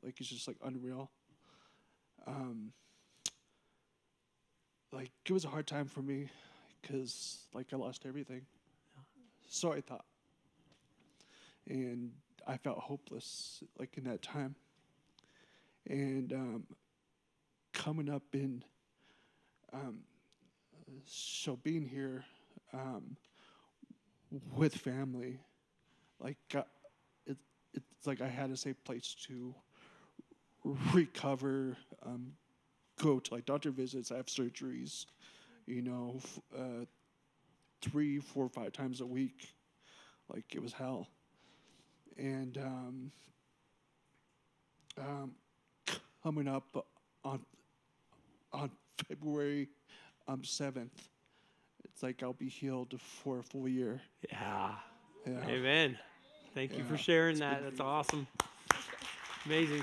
like 0.02 0.20
it's 0.20 0.28
just 0.28 0.48
like 0.48 0.56
unreal. 0.64 1.10
Um, 2.26 2.72
like 4.92 5.10
it 5.26 5.32
was 5.32 5.44
a 5.44 5.48
hard 5.48 5.66
time 5.66 5.86
for 5.86 6.02
me 6.02 6.28
because 6.80 7.38
like 7.54 7.66
I 7.72 7.76
lost 7.76 8.04
everything. 8.06 8.42
So 9.48 9.72
I 9.72 9.80
thought, 9.80 10.04
and 11.68 12.10
I 12.46 12.56
felt 12.56 12.78
hopeless 12.78 13.62
like 13.78 13.96
in 13.98 14.04
that 14.04 14.22
time. 14.22 14.54
And 15.86 16.32
um, 16.32 16.64
coming 17.72 18.10
up 18.10 18.22
in 18.32 18.64
um, 19.72 19.98
so 21.04 21.56
being 21.56 21.86
here 21.86 22.24
um, 22.72 23.16
with 24.56 24.74
family, 24.74 25.38
like 26.20 26.38
uh, 26.54 26.62
it, 27.26 27.36
it's 27.74 28.06
like 28.06 28.20
I 28.20 28.28
had 28.28 28.50
a 28.50 28.56
safe 28.56 28.82
place 28.84 29.14
to 29.26 29.54
recover, 30.92 31.76
um, 32.04 32.32
go 33.00 33.18
to 33.18 33.34
like 33.34 33.44
doctor 33.44 33.70
visits, 33.70 34.08
have 34.10 34.26
surgeries, 34.26 35.06
you 35.66 35.82
know, 35.82 36.14
f- 36.16 36.40
uh, 36.56 36.84
three, 37.80 38.18
four, 38.18 38.48
five 38.48 38.72
times 38.72 39.00
a 39.00 39.06
week. 39.06 39.54
Like 40.32 40.54
it 40.54 40.62
was 40.62 40.72
hell. 40.72 41.08
And 42.18 42.58
um, 42.58 43.12
um, 44.98 45.32
coming 46.22 46.48
up 46.48 46.86
on 47.24 47.40
on 48.52 48.70
February 49.06 49.68
um, 50.26 50.40
7th, 50.42 50.88
it's 51.84 52.02
like 52.02 52.22
I'll 52.22 52.32
be 52.32 52.48
healed 52.48 52.98
for 53.00 53.38
a 53.38 53.42
full 53.42 53.68
year. 53.68 54.00
Yeah. 54.30 54.70
Yeah. 55.26 55.46
Amen. 55.46 55.98
Thank 56.54 56.76
you 56.76 56.84
for 56.84 56.96
sharing 56.96 57.32
it's 57.32 57.40
that. 57.40 57.62
That's 57.62 57.76
beautiful. 57.76 57.86
awesome. 57.86 58.26
Amazing. 59.44 59.82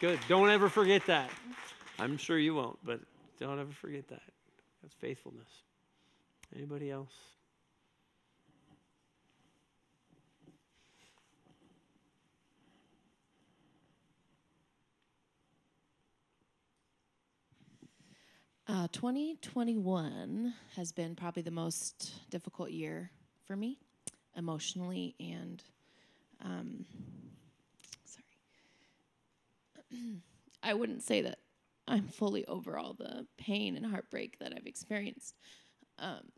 Good. 0.00 0.18
Don't 0.28 0.50
ever 0.50 0.68
forget 0.68 1.04
that. 1.06 1.30
I'm 1.98 2.16
sure 2.16 2.38
you 2.38 2.54
won't, 2.54 2.78
but 2.84 3.00
don't 3.38 3.58
ever 3.58 3.72
forget 3.72 4.08
that. 4.08 4.22
That's 4.82 4.94
faithfulness. 4.94 5.48
Anybody 6.54 6.90
else? 6.90 7.12
Uh, 18.70 18.86
2021 18.92 20.54
has 20.76 20.92
been 20.92 21.16
probably 21.16 21.42
the 21.42 21.50
most 21.50 22.12
difficult 22.30 22.70
year 22.70 23.10
for 23.44 23.56
me, 23.56 23.76
emotionally 24.36 25.12
and, 25.18 25.64
um, 26.44 26.86
sorry. 28.04 28.22
I 30.62 30.74
wouldn't 30.74 31.02
say 31.02 31.20
that 31.20 31.40
I'm 31.88 32.06
fully 32.06 32.46
over 32.46 32.78
all 32.78 32.94
the 32.94 33.26
pain 33.36 33.76
and 33.76 33.84
heartbreak 33.84 34.38
that 34.38 34.52
I've 34.56 34.68
experienced. 34.68 35.34
Um, 35.98 36.30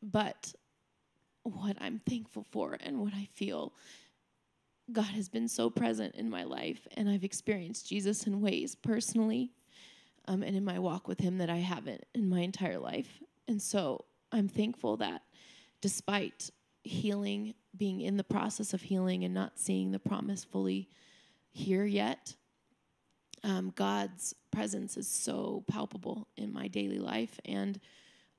but 0.00 0.54
what 1.42 1.76
I'm 1.80 2.00
thankful 2.08 2.46
for 2.52 2.76
and 2.78 3.00
what 3.00 3.14
I 3.14 3.26
feel 3.34 3.72
God 4.92 5.06
has 5.06 5.28
been 5.28 5.48
so 5.48 5.70
present 5.70 6.14
in 6.14 6.30
my 6.30 6.44
life, 6.44 6.86
and 6.96 7.10
I've 7.10 7.24
experienced 7.24 7.88
Jesus 7.88 8.28
in 8.28 8.40
ways 8.40 8.76
personally 8.76 9.50
um, 10.28 10.42
and 10.42 10.56
in 10.56 10.64
my 10.64 10.78
walk 10.78 11.08
with 11.08 11.20
Him 11.20 11.38
that 11.38 11.50
I 11.50 11.58
haven't 11.58 12.04
in 12.14 12.28
my 12.28 12.40
entire 12.40 12.78
life. 12.78 13.22
And 13.48 13.60
so 13.60 14.04
I'm 14.32 14.48
thankful 14.48 14.96
that 14.98 15.22
despite 15.80 16.50
healing, 16.82 17.54
being 17.76 18.00
in 18.00 18.16
the 18.16 18.24
process 18.24 18.72
of 18.72 18.82
healing 18.82 19.24
and 19.24 19.34
not 19.34 19.58
seeing 19.58 19.90
the 19.90 19.98
promise 19.98 20.44
fully 20.44 20.88
here 21.52 21.84
yet, 21.84 22.34
um, 23.42 23.72
God's 23.76 24.34
presence 24.50 24.96
is 24.96 25.08
so 25.08 25.64
palpable 25.68 26.28
in 26.36 26.52
my 26.52 26.68
daily 26.68 26.98
life. 26.98 27.38
And 27.44 27.78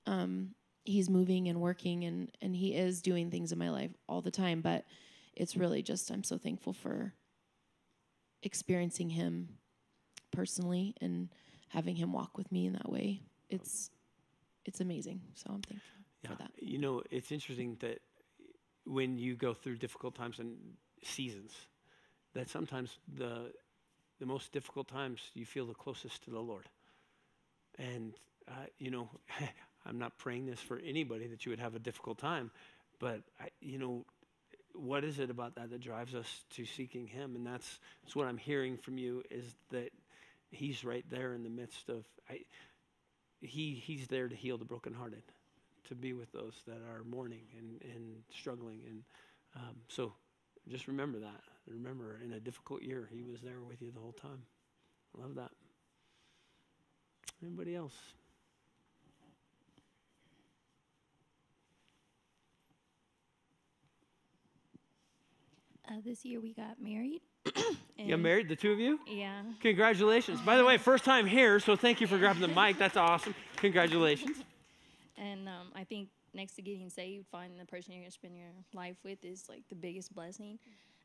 um, 0.05 0.55
He's 0.83 1.09
moving 1.09 1.47
and 1.49 1.59
working, 1.59 2.03
and, 2.05 2.31
and 2.41 2.55
He 2.55 2.73
is 2.73 3.01
doing 3.01 3.29
things 3.29 3.51
in 3.51 3.59
my 3.59 3.69
life 3.69 3.91
all 4.07 4.21
the 4.21 4.31
time. 4.31 4.61
But 4.61 4.85
it's 5.35 5.55
really 5.55 5.81
just, 5.81 6.09
I'm 6.09 6.23
so 6.23 6.37
thankful 6.37 6.73
for 6.73 7.13
experiencing 8.43 9.09
Him 9.09 9.49
personally 10.31 10.95
and 11.01 11.29
having 11.69 11.95
him 11.95 12.13
walk 12.13 12.37
with 12.37 12.51
me 12.51 12.65
in 12.65 12.73
that 12.73 12.89
way. 12.89 13.21
It's 13.49 13.89
it's 14.65 14.81
amazing. 14.81 15.21
So 15.35 15.51
I'm 15.53 15.61
thankful 15.61 15.99
Yeah. 16.23 16.31
for 16.31 16.35
that. 16.37 16.51
You 16.59 16.77
know, 16.79 17.03
it's 17.11 17.31
interesting 17.31 17.77
that 17.79 17.99
when 18.85 19.17
you 19.17 19.35
go 19.35 19.53
through 19.53 19.77
difficult 19.77 20.15
times 20.15 20.39
and 20.39 20.57
seasons, 21.03 21.53
that 22.33 22.49
sometimes 22.49 22.97
the 23.13 23.53
the 24.19 24.25
most 24.25 24.51
difficult 24.51 24.87
times 24.87 25.21
you 25.33 25.45
feel 25.45 25.65
the 25.65 25.73
closest 25.75 26.23
to 26.25 26.31
the 26.31 26.39
Lord. 26.39 26.69
And 27.77 28.13
uh, 28.47 28.65
you 28.77 28.91
know, 28.91 29.09
I'm 29.85 29.99
not 29.99 30.17
praying 30.17 30.45
this 30.47 30.59
for 30.59 30.79
anybody 30.79 31.27
that 31.27 31.45
you 31.45 31.51
would 31.51 31.59
have 31.59 31.75
a 31.75 31.79
difficult 31.79 32.17
time, 32.17 32.51
but 32.99 33.21
I, 33.39 33.49
you 33.61 33.77
know, 33.77 34.05
what 34.73 35.03
is 35.03 35.19
it 35.19 35.29
about 35.29 35.55
that 35.55 35.69
that 35.69 35.81
drives 35.81 36.13
us 36.15 36.43
to 36.51 36.65
seeking 36.65 37.07
Him? 37.07 37.35
And 37.35 37.45
that's 37.45 37.79
that's 38.03 38.15
what 38.15 38.27
I'm 38.27 38.37
hearing 38.37 38.77
from 38.77 38.97
you 38.97 39.23
is 39.29 39.45
that 39.71 39.91
He's 40.51 40.83
right 40.83 41.05
there 41.09 41.33
in 41.33 41.43
the 41.43 41.49
midst 41.49 41.89
of. 41.89 42.05
I, 42.29 42.41
he 43.41 43.75
he's 43.75 44.07
there 44.07 44.27
to 44.27 44.35
heal 44.35 44.57
the 44.57 44.65
brokenhearted, 44.65 45.23
to 45.89 45.95
be 45.95 46.13
with 46.13 46.31
those 46.31 46.53
that 46.67 46.81
are 46.81 47.03
mourning 47.03 47.45
and, 47.57 47.81
and 47.83 48.23
struggling. 48.33 48.81
And 48.87 49.03
um, 49.55 49.75
so 49.87 50.13
just 50.69 50.87
remember 50.87 51.19
that. 51.19 51.41
Remember, 51.67 52.19
in 52.23 52.33
a 52.33 52.39
difficult 52.39 52.81
year, 52.81 53.09
he 53.11 53.23
was 53.23 53.41
there 53.41 53.61
with 53.61 53.81
you 53.81 53.91
the 53.91 53.99
whole 53.99 54.13
time. 54.13 54.41
I 55.17 55.21
love 55.21 55.35
that. 55.35 55.51
Anybody 57.43 57.75
else? 57.75 57.93
Uh, 65.89 66.01
this 66.03 66.25
year 66.25 66.41
we 66.41 66.53
got 66.53 66.81
married. 66.81 67.21
You 67.97 68.11
got 68.11 68.19
married, 68.19 68.47
the 68.47 68.55
two 68.55 68.71
of 68.71 68.79
you? 68.79 68.99
Yeah. 69.07 69.41
Congratulations. 69.59 70.39
By 70.41 70.55
the 70.55 70.63
way, 70.63 70.77
first 70.77 71.03
time 71.03 71.25
here, 71.25 71.59
so 71.59 71.75
thank 71.75 71.99
you 71.99 72.05
for 72.05 72.17
grabbing 72.19 72.41
the 72.41 72.47
mic. 72.47 72.77
That's 72.77 72.95
awesome. 72.95 73.35
Congratulations. 73.57 74.37
And 75.19 75.49
um, 75.49 75.71
I 75.75 75.83
think 75.83 76.09
next 76.35 76.53
to 76.57 76.61
getting 76.61 76.91
saved, 76.91 77.25
finding 77.31 77.57
the 77.57 77.65
person 77.65 77.91
you're 77.91 78.03
gonna 78.03 78.11
spend 78.11 78.37
your 78.37 78.51
life 78.75 78.97
with 79.03 79.25
is 79.25 79.49
like 79.49 79.63
the 79.67 79.73
biggest 79.73 80.13
blessing. 80.13 80.59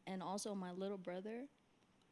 And 0.07 0.22
also 0.22 0.55
my 0.55 0.70
little 0.72 0.98
brother, 0.98 1.46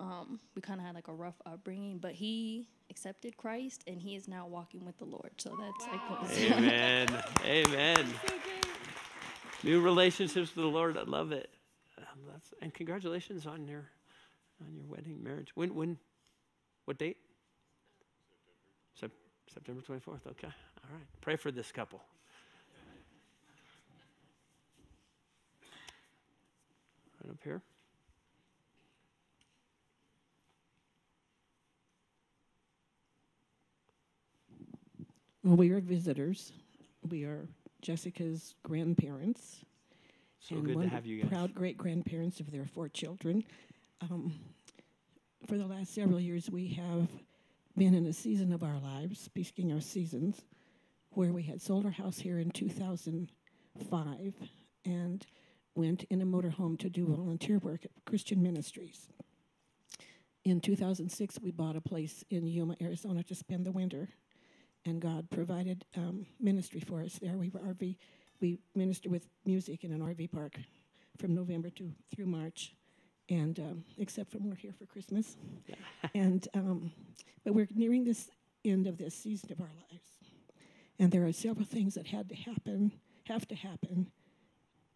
um, 0.00 0.40
we 0.54 0.62
kind 0.62 0.80
of 0.80 0.86
had 0.86 0.94
like 0.94 1.08
a 1.08 1.12
rough 1.12 1.34
upbringing, 1.44 1.98
but 1.98 2.12
he 2.12 2.68
accepted 2.88 3.36
Christ 3.36 3.84
and 3.86 4.00
he 4.00 4.16
is 4.16 4.28
now 4.28 4.46
walking 4.46 4.84
with 4.86 4.96
the 4.96 5.04
Lord. 5.04 5.32
So 5.36 5.54
that's 5.60 5.92
like 5.92 6.10
what 6.10 6.22
was 6.22 6.38
Amen. 6.38 7.08
Amen. 7.44 8.06
New 9.62 9.82
relationships 9.82 10.56
with 10.56 10.64
the 10.64 10.70
Lord. 10.70 10.96
I 10.96 11.02
love 11.02 11.32
it. 11.32 11.50
Um, 11.98 12.04
that's, 12.32 12.54
and 12.62 12.72
congratulations 12.72 13.46
on 13.46 13.68
your 13.68 13.90
on 14.66 14.74
your 14.74 14.84
wedding 14.86 15.22
marriage. 15.22 15.50
When 15.54 15.74
when 15.74 15.98
what 16.84 16.98
date? 16.98 17.18
Sep- 18.94 19.10
September 19.52 19.82
24th. 19.82 20.26
Okay. 20.30 20.48
All 20.48 20.92
right. 20.92 21.06
Pray 21.20 21.36
for 21.36 21.50
this 21.50 21.70
couple. 21.72 22.02
Right 27.22 27.30
up 27.30 27.38
here. 27.44 27.62
Well, 35.42 35.56
we 35.56 35.70
are 35.70 35.80
visitors. 35.80 36.52
We 37.08 37.24
are 37.24 37.48
Jessica's 37.80 38.54
grandparents. 38.62 39.64
So 40.40 40.56
and 40.56 40.64
good 40.66 40.82
to 40.82 40.88
have 40.88 41.06
you 41.06 41.20
guys. 41.20 41.30
Proud 41.30 41.54
great 41.54 41.76
grandparents 41.76 42.40
of 42.40 42.50
their 42.50 42.66
four 42.66 42.88
children. 42.88 43.44
Um, 44.02 44.34
for 45.46 45.58
the 45.58 45.66
last 45.66 45.94
several 45.94 46.20
years, 46.20 46.50
we 46.50 46.68
have 46.68 47.08
been 47.76 47.94
in 47.94 48.06
a 48.06 48.12
season 48.12 48.52
of 48.52 48.62
our 48.62 48.78
lives, 48.78 49.20
speaking 49.20 49.72
of 49.72 49.84
seasons, 49.84 50.42
where 51.10 51.32
we 51.32 51.42
had 51.42 51.60
sold 51.60 51.84
our 51.84 51.90
house 51.90 52.18
here 52.18 52.38
in 52.38 52.50
2005 52.50 54.34
and 54.84 55.26
went 55.74 56.04
in 56.04 56.22
a 56.22 56.26
motorhome 56.26 56.78
to 56.78 56.88
do 56.88 57.06
volunteer 57.06 57.58
work 57.58 57.84
at 57.84 57.90
Christian 58.06 58.42
Ministries. 58.42 59.08
In 60.44 60.60
2006, 60.60 61.38
we 61.42 61.50
bought 61.50 61.76
a 61.76 61.80
place 61.80 62.24
in 62.30 62.46
Yuma, 62.46 62.76
Arizona 62.80 63.22
to 63.24 63.34
spend 63.34 63.66
the 63.66 63.72
winter 63.72 64.08
and 64.86 65.00
God 65.00 65.28
provided 65.30 65.84
um, 65.96 66.26
ministry 66.40 66.80
for 66.80 67.02
us 67.02 67.18
there. 67.20 67.36
We 67.36 67.50
were 67.50 67.60
RV, 67.60 67.96
we 68.40 68.58
ministered 68.74 69.12
with 69.12 69.26
music 69.44 69.84
in 69.84 69.92
an 69.92 70.00
RV 70.00 70.32
park 70.32 70.58
from 71.18 71.34
November 71.34 71.70
to 71.70 71.92
through 72.14 72.26
March, 72.26 72.74
and 73.30 73.58
um, 73.58 73.84
except 73.98 74.34
when 74.34 74.48
we're 74.48 74.56
here 74.56 74.74
for 74.78 74.86
Christmas. 74.86 75.36
and 76.14 76.46
um, 76.54 76.92
but 77.44 77.54
we're 77.54 77.68
nearing 77.74 78.04
this 78.04 78.28
end 78.64 78.86
of 78.86 78.98
this 78.98 79.14
season 79.14 79.52
of 79.52 79.60
our 79.60 79.72
lives, 79.90 80.10
and 80.98 81.10
there 81.10 81.26
are 81.26 81.32
several 81.32 81.64
things 81.64 81.94
that 81.94 82.06
had 82.06 82.28
to 82.28 82.34
happen, 82.34 82.92
have 83.24 83.48
to 83.48 83.54
happen, 83.54 84.10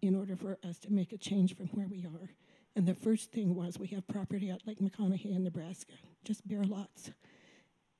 in 0.03 0.15
order 0.15 0.37
for 0.37 0.59
us 0.69 0.79
to 0.81 0.93
make 0.93 1.13
a 1.13 1.19
change 1.19 1.57
from 1.57 1.69
where 1.69 1.87
we 1.87 2.05
are. 2.05 2.31
And 2.77 2.87
the 2.87 2.95
first 2.95 3.31
thing 3.31 3.55
was 3.55 3.79
we 3.79 3.87
have 3.89 4.07
property 4.09 4.51
at 4.51 4.67
Lake 4.67 4.81
McConaughy 4.81 5.35
in 5.35 5.45
Nebraska, 5.45 5.95
just 6.25 6.47
bare 6.47 6.65
lots 6.65 7.13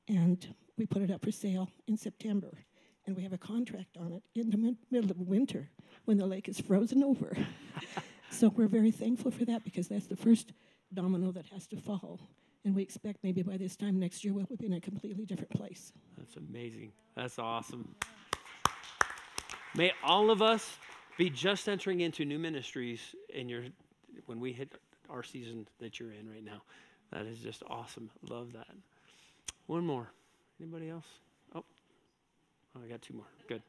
and 0.07 0.53
we 0.77 0.85
put 0.85 1.01
it 1.01 1.11
up 1.11 1.23
for 1.23 1.31
sale 1.31 1.69
in 1.87 1.97
September. 1.97 2.59
And 3.07 3.15
we 3.15 3.23
have 3.23 3.33
a 3.33 3.37
contract 3.37 3.97
on 3.99 4.13
it 4.13 4.23
in 4.33 4.49
the 4.49 4.57
mid- 4.57 4.77
middle 4.89 5.11
of 5.11 5.19
winter 5.19 5.69
when 6.05 6.17
the 6.17 6.25
lake 6.25 6.49
is 6.49 6.59
frozen 6.59 7.03
over. 7.03 7.37
so 8.35 8.49
we're 8.49 8.67
very 8.67 8.91
thankful 8.91 9.31
for 9.31 9.45
that 9.45 9.63
because 9.63 9.87
that's 9.87 10.07
the 10.07 10.15
first 10.15 10.51
domino 10.93 11.31
that 11.31 11.45
has 11.47 11.67
to 11.67 11.77
fall. 11.77 12.19
And 12.65 12.75
we 12.75 12.81
expect 12.81 13.19
maybe 13.23 13.43
by 13.43 13.57
this 13.57 13.75
time 13.75 13.99
next 13.99 14.23
year 14.23 14.33
we'll 14.33 14.47
be 14.57 14.65
in 14.65 14.73
a 14.73 14.81
completely 14.81 15.25
different 15.25 15.51
place. 15.51 15.93
That's 16.17 16.35
amazing. 16.35 16.91
That's 17.15 17.39
awesome. 17.39 17.95
May 19.75 19.91
all 20.03 20.31
of 20.31 20.41
us 20.41 20.77
be 21.17 21.29
just 21.29 21.69
entering 21.69 22.01
into 22.01 22.25
new 22.25 22.39
ministries 22.39 22.99
in 23.29 23.47
your 23.47 23.63
when 24.25 24.39
we 24.39 24.51
hit 24.51 24.73
our 25.09 25.23
season 25.23 25.67
that 25.79 25.99
you're 25.99 26.11
in 26.11 26.29
right 26.29 26.43
now. 26.43 26.61
That 27.11 27.25
is 27.25 27.39
just 27.39 27.63
awesome. 27.69 28.09
Love 28.29 28.53
that. 28.53 28.67
One 29.67 29.85
more. 29.85 30.11
Anybody 30.59 30.89
else? 30.89 31.05
Oh, 31.53 31.63
oh 32.75 32.81
I 32.83 32.87
got 32.87 33.01
two 33.01 33.13
more. 33.13 33.27
Good. 33.47 33.61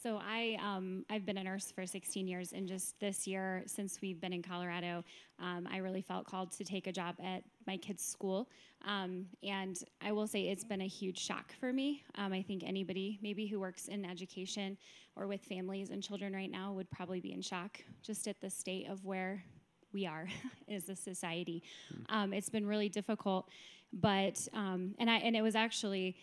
So 0.00 0.20
I 0.22 0.56
um, 0.62 1.04
I've 1.10 1.26
been 1.26 1.38
a 1.38 1.42
nurse 1.42 1.72
for 1.72 1.84
16 1.84 2.28
years, 2.28 2.52
and 2.52 2.68
just 2.68 3.00
this 3.00 3.26
year, 3.26 3.64
since 3.66 3.98
we've 4.00 4.20
been 4.20 4.32
in 4.32 4.42
Colorado, 4.42 5.02
um, 5.40 5.68
I 5.68 5.78
really 5.78 6.02
felt 6.02 6.24
called 6.24 6.52
to 6.52 6.64
take 6.64 6.86
a 6.86 6.92
job 6.92 7.16
at 7.20 7.42
my 7.66 7.76
kids' 7.76 8.04
school. 8.04 8.48
Um, 8.86 9.26
and 9.42 9.76
I 10.00 10.12
will 10.12 10.28
say 10.28 10.48
it's 10.48 10.62
been 10.62 10.82
a 10.82 10.86
huge 10.86 11.18
shock 11.18 11.52
for 11.58 11.72
me. 11.72 12.04
Um, 12.14 12.32
I 12.32 12.42
think 12.42 12.62
anybody 12.64 13.18
maybe 13.22 13.48
who 13.48 13.58
works 13.58 13.88
in 13.88 14.04
education 14.04 14.78
or 15.16 15.26
with 15.26 15.40
families 15.40 15.90
and 15.90 16.00
children 16.00 16.32
right 16.32 16.50
now 16.50 16.72
would 16.74 16.88
probably 16.92 17.20
be 17.20 17.32
in 17.32 17.42
shock 17.42 17.80
just 18.00 18.28
at 18.28 18.40
the 18.40 18.50
state 18.50 18.88
of 18.88 19.04
where 19.04 19.42
we 19.92 20.06
are 20.06 20.28
as 20.70 20.88
a 20.88 20.94
society. 20.94 21.64
Um, 22.08 22.32
it's 22.32 22.50
been 22.50 22.66
really 22.66 22.88
difficult, 22.88 23.48
but 23.92 24.46
um, 24.54 24.94
and 25.00 25.10
I 25.10 25.16
and 25.16 25.34
it 25.34 25.42
was 25.42 25.56
actually 25.56 26.14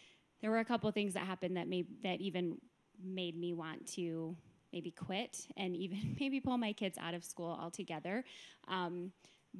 there 0.42 0.50
were 0.50 0.60
a 0.60 0.66
couple 0.66 0.90
things 0.92 1.14
that 1.16 1.24
happened 1.24 1.58
that 1.58 1.68
made 1.68 1.88
that 2.04 2.22
even 2.22 2.58
made 3.06 3.38
me 3.38 3.54
want 3.54 3.86
to 3.94 4.36
maybe 4.74 4.92
quit 4.92 5.48
and 5.58 5.76
even 5.76 6.16
maybe 6.20 6.40
pull 6.40 6.58
my 6.58 6.74
kids 6.74 6.98
out 7.00 7.14
of 7.14 7.24
school 7.24 7.58
altogether. 7.62 8.24
Um, 8.68 9.12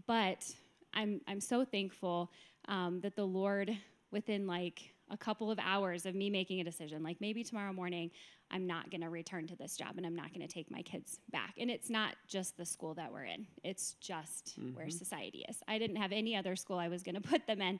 but 0.08 0.46
I'm 0.94 1.22
I'm 1.28 1.40
so 1.40 1.66
thankful 1.66 2.32
um, 2.68 3.00
that 3.02 3.16
the 3.16 3.26
Lord 3.26 3.76
within 4.12 4.48
like 4.48 4.94
a 5.10 5.18
couple 5.18 5.52
of 5.52 5.60
hours 5.62 6.06
of 6.06 6.16
me 6.16 6.30
making 6.30 6.60
a 6.62 6.64
decision, 6.64 7.04
like 7.04 7.22
maybe 7.22 7.44
tomorrow 7.44 7.74
morning, 7.74 8.12
I'm 8.56 8.68
not 8.68 8.90
going 8.90 9.02
to 9.02 9.10
return 9.10 9.48
to 9.48 9.56
this 9.58 9.76
job 9.76 9.98
and 9.98 10.06
I'm 10.06 10.16
not 10.16 10.34
going 10.34 10.48
to 10.48 10.54
take 10.54 10.72
my 10.72 10.82
kids 10.82 11.20
back. 11.30 11.56
And 11.60 11.70
it's 11.70 11.90
not 11.90 12.16
just 12.26 12.56
the 12.56 12.66
school 12.66 12.94
that 12.94 13.12
we're 13.12 13.26
in, 13.26 13.46
it's 13.66 13.96
just 14.00 14.58
mm-hmm. 14.58 14.78
where 14.78 14.90
society 14.90 15.46
is. 15.50 15.58
I 15.68 15.78
didn't 15.78 15.98
have 15.98 16.14
any 16.14 16.38
other 16.38 16.56
school 16.56 16.80
I 16.80 16.88
was 16.88 17.04
going 17.04 17.16
to 17.16 17.22
put 17.30 17.46
them 17.48 17.62
in. 17.62 17.80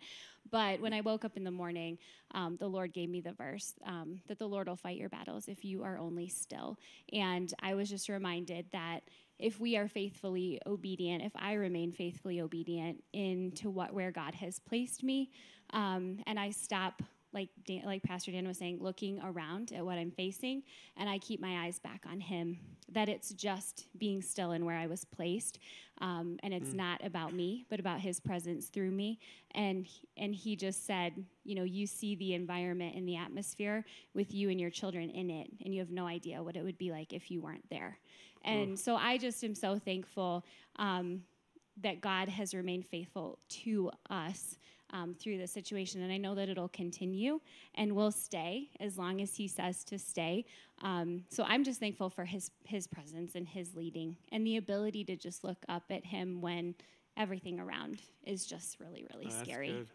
But 0.52 0.82
when 0.82 0.92
I 0.92 1.00
woke 1.00 1.24
up 1.24 1.38
in 1.38 1.46
the 1.46 1.52
morning, 1.52 1.98
um, 2.32 2.58
the 2.60 2.68
Lord 2.68 2.92
gave 2.94 3.10
me 3.10 3.22
the 3.22 3.32
verse 3.32 3.74
um, 3.86 4.20
that 4.28 4.38
the 4.38 4.48
Lord 4.48 4.68
will 4.68 4.76
fight 4.76 4.98
your 4.98 5.10
battles 5.10 5.48
if 5.48 5.64
you 5.64 5.84
are 5.84 5.98
only 5.98 6.28
still. 6.28 6.78
And 7.14 7.54
I 7.62 7.74
was 7.76 7.90
just 7.90 8.10
reminded 8.10 8.66
that 8.74 9.04
if 9.40 9.60
we 9.60 9.78
are 9.78 9.88
faithfully 9.88 10.60
obedient, 10.68 11.24
if 11.24 11.32
I 11.36 11.54
remain 11.54 11.94
faithfully 11.94 12.42
obedient 12.42 13.02
into 13.14 13.70
what 13.70 13.94
where 13.94 14.12
God 14.12 14.36
has 14.36 14.60
placed 14.60 15.04
me, 15.04 15.32
um, 15.72 16.20
and 16.28 16.40
I 16.40 16.52
stop 16.52 17.02
like 17.36 17.50
Dan, 17.68 17.84
like 17.86 18.02
Pastor 18.02 18.32
Dan 18.32 18.48
was 18.48 18.58
saying, 18.58 18.80
looking 18.82 19.20
around 19.22 19.72
at 19.74 19.86
what 19.86 19.98
I'm 19.98 20.10
facing, 20.10 20.64
and 20.98 21.10
I 21.10 21.20
keep 21.20 21.40
my 21.40 21.66
eyes 21.66 21.78
back 21.78 22.06
on 22.10 22.20
Him. 22.20 22.58
That 22.92 23.10
it's 23.10 23.32
just 23.34 23.88
being 23.98 24.22
still 24.22 24.54
in 24.54 24.66
where 24.66 24.78
I 24.78 24.88
was 24.88 25.06
placed, 25.06 25.60
um, 26.00 26.40
and 26.42 26.54
it's 26.54 26.70
mm. 26.70 26.76
not 26.76 27.06
about 27.06 27.34
me, 27.34 27.66
but 27.70 27.80
about 27.80 28.00
His 28.00 28.20
presence 28.20 28.68
through 28.68 28.92
me. 28.92 29.20
And 29.52 29.88
and 30.18 30.34
He 30.34 30.56
just 30.56 30.88
said, 30.88 31.14
you 31.44 31.56
know, 31.56 31.64
you 31.64 31.86
see 31.86 32.16
the 32.16 32.34
environment 32.34 32.96
and 32.96 33.08
the 33.08 33.18
atmosphere 33.18 33.86
with 34.14 34.34
you 34.34 34.50
and 34.50 34.60
your 34.60 34.72
children 34.72 35.10
in 35.10 35.30
it, 35.30 35.50
and 35.64 35.74
you 35.74 35.82
have 35.82 35.92
no 35.92 36.08
idea 36.08 36.42
what 36.42 36.56
it 36.56 36.64
would 36.64 36.78
be 36.78 36.92
like 36.92 37.14
if 37.14 37.30
you 37.30 37.42
weren't 37.42 37.70
there. 37.70 38.00
And 38.46 38.80
so 38.80 38.96
I 38.96 39.18
just 39.18 39.44
am 39.44 39.56
so 39.56 39.80
thankful 39.80 40.46
um, 40.76 41.24
that 41.82 42.00
God 42.00 42.30
has 42.30 42.54
remained 42.54 42.86
faithful 42.86 43.40
to 43.50 43.92
us 44.10 44.58
um, 44.96 45.14
through 45.14 45.38
the 45.38 45.48
situation. 45.48 46.02
And 46.02 46.12
I 46.12 46.18
know 46.18 46.36
that 46.36 46.50
it'll 46.50 46.70
continue 46.70 47.40
and 47.76 47.96
will 47.96 48.12
stay 48.12 48.70
as 48.80 48.98
long 48.98 49.22
as 49.22 49.36
He 49.36 49.48
says 49.48 49.84
to 49.86 50.00
stay. 50.00 50.46
Um, 50.82 51.26
so 51.30 51.44
I'm 51.44 51.64
just 51.64 51.80
thankful 51.80 52.10
for 52.10 52.26
His 52.26 52.52
His 52.64 52.88
presence 52.88 53.36
and 53.36 53.48
His 53.48 53.76
leading 53.76 54.16
and 54.32 54.46
the 54.46 54.58
ability 54.58 55.04
to 55.06 55.16
just 55.16 55.44
look 55.44 55.58
up 55.68 55.84
at 55.90 56.06
Him 56.06 56.42
when 56.42 56.76
everything 57.18 57.60
around 57.60 58.02
is 58.26 58.46
just 58.46 58.80
really 58.80 59.06
really 59.14 59.28
oh, 59.30 59.44
scary. 59.44 59.86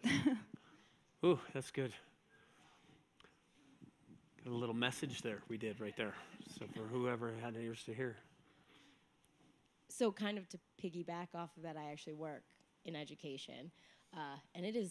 Ooh, 1.25 1.39
that's 1.53 1.71
good. 1.71 1.93
Got 4.45 4.53
a 4.53 4.57
little 4.57 4.75
message 4.75 5.23
there. 5.23 5.43
We 5.49 5.59
did 5.59 5.81
right 5.81 5.97
there. 5.97 6.15
So 6.59 6.67
for 6.75 6.83
whoever 6.83 7.33
had 7.43 7.57
ears 7.57 7.83
to 7.85 7.95
hear. 7.95 8.17
So 9.89 10.13
kind 10.13 10.39
of 10.39 10.49
to 10.49 10.59
piggyback 10.83 11.29
off 11.35 11.51
of 11.57 11.65
that, 11.65 11.77
I 11.77 11.91
actually 11.91 12.15
work 12.15 12.43
in 12.87 12.97
education 12.97 13.71
uh, 14.15 14.37
and 14.55 14.65
it 14.65 14.77
is 14.77 14.91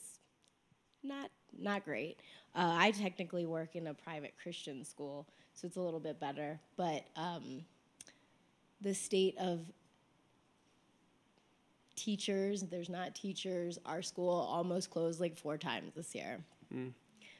not 1.03 1.29
not 1.57 1.83
great. 1.85 2.17
Uh, 2.55 2.75
I 2.77 2.91
technically 2.91 3.45
work 3.45 3.75
in 3.75 3.87
a 3.87 3.93
private 3.93 4.33
Christian 4.41 4.83
school, 4.83 5.27
so 5.53 5.67
it's 5.67 5.77
a 5.77 5.81
little 5.81 5.99
bit 5.99 6.19
better. 6.19 6.59
But 6.77 7.05
um, 7.15 7.63
the 8.81 8.93
state 8.93 9.35
of 9.39 9.61
teachers, 11.95 12.63
there's 12.63 12.89
not 12.89 13.15
teachers. 13.15 13.77
Our 13.85 14.01
school 14.01 14.29
almost 14.29 14.89
closed 14.89 15.19
like 15.19 15.37
four 15.37 15.57
times 15.57 15.93
this 15.95 16.15
year, 16.15 16.39
mm. 16.73 16.91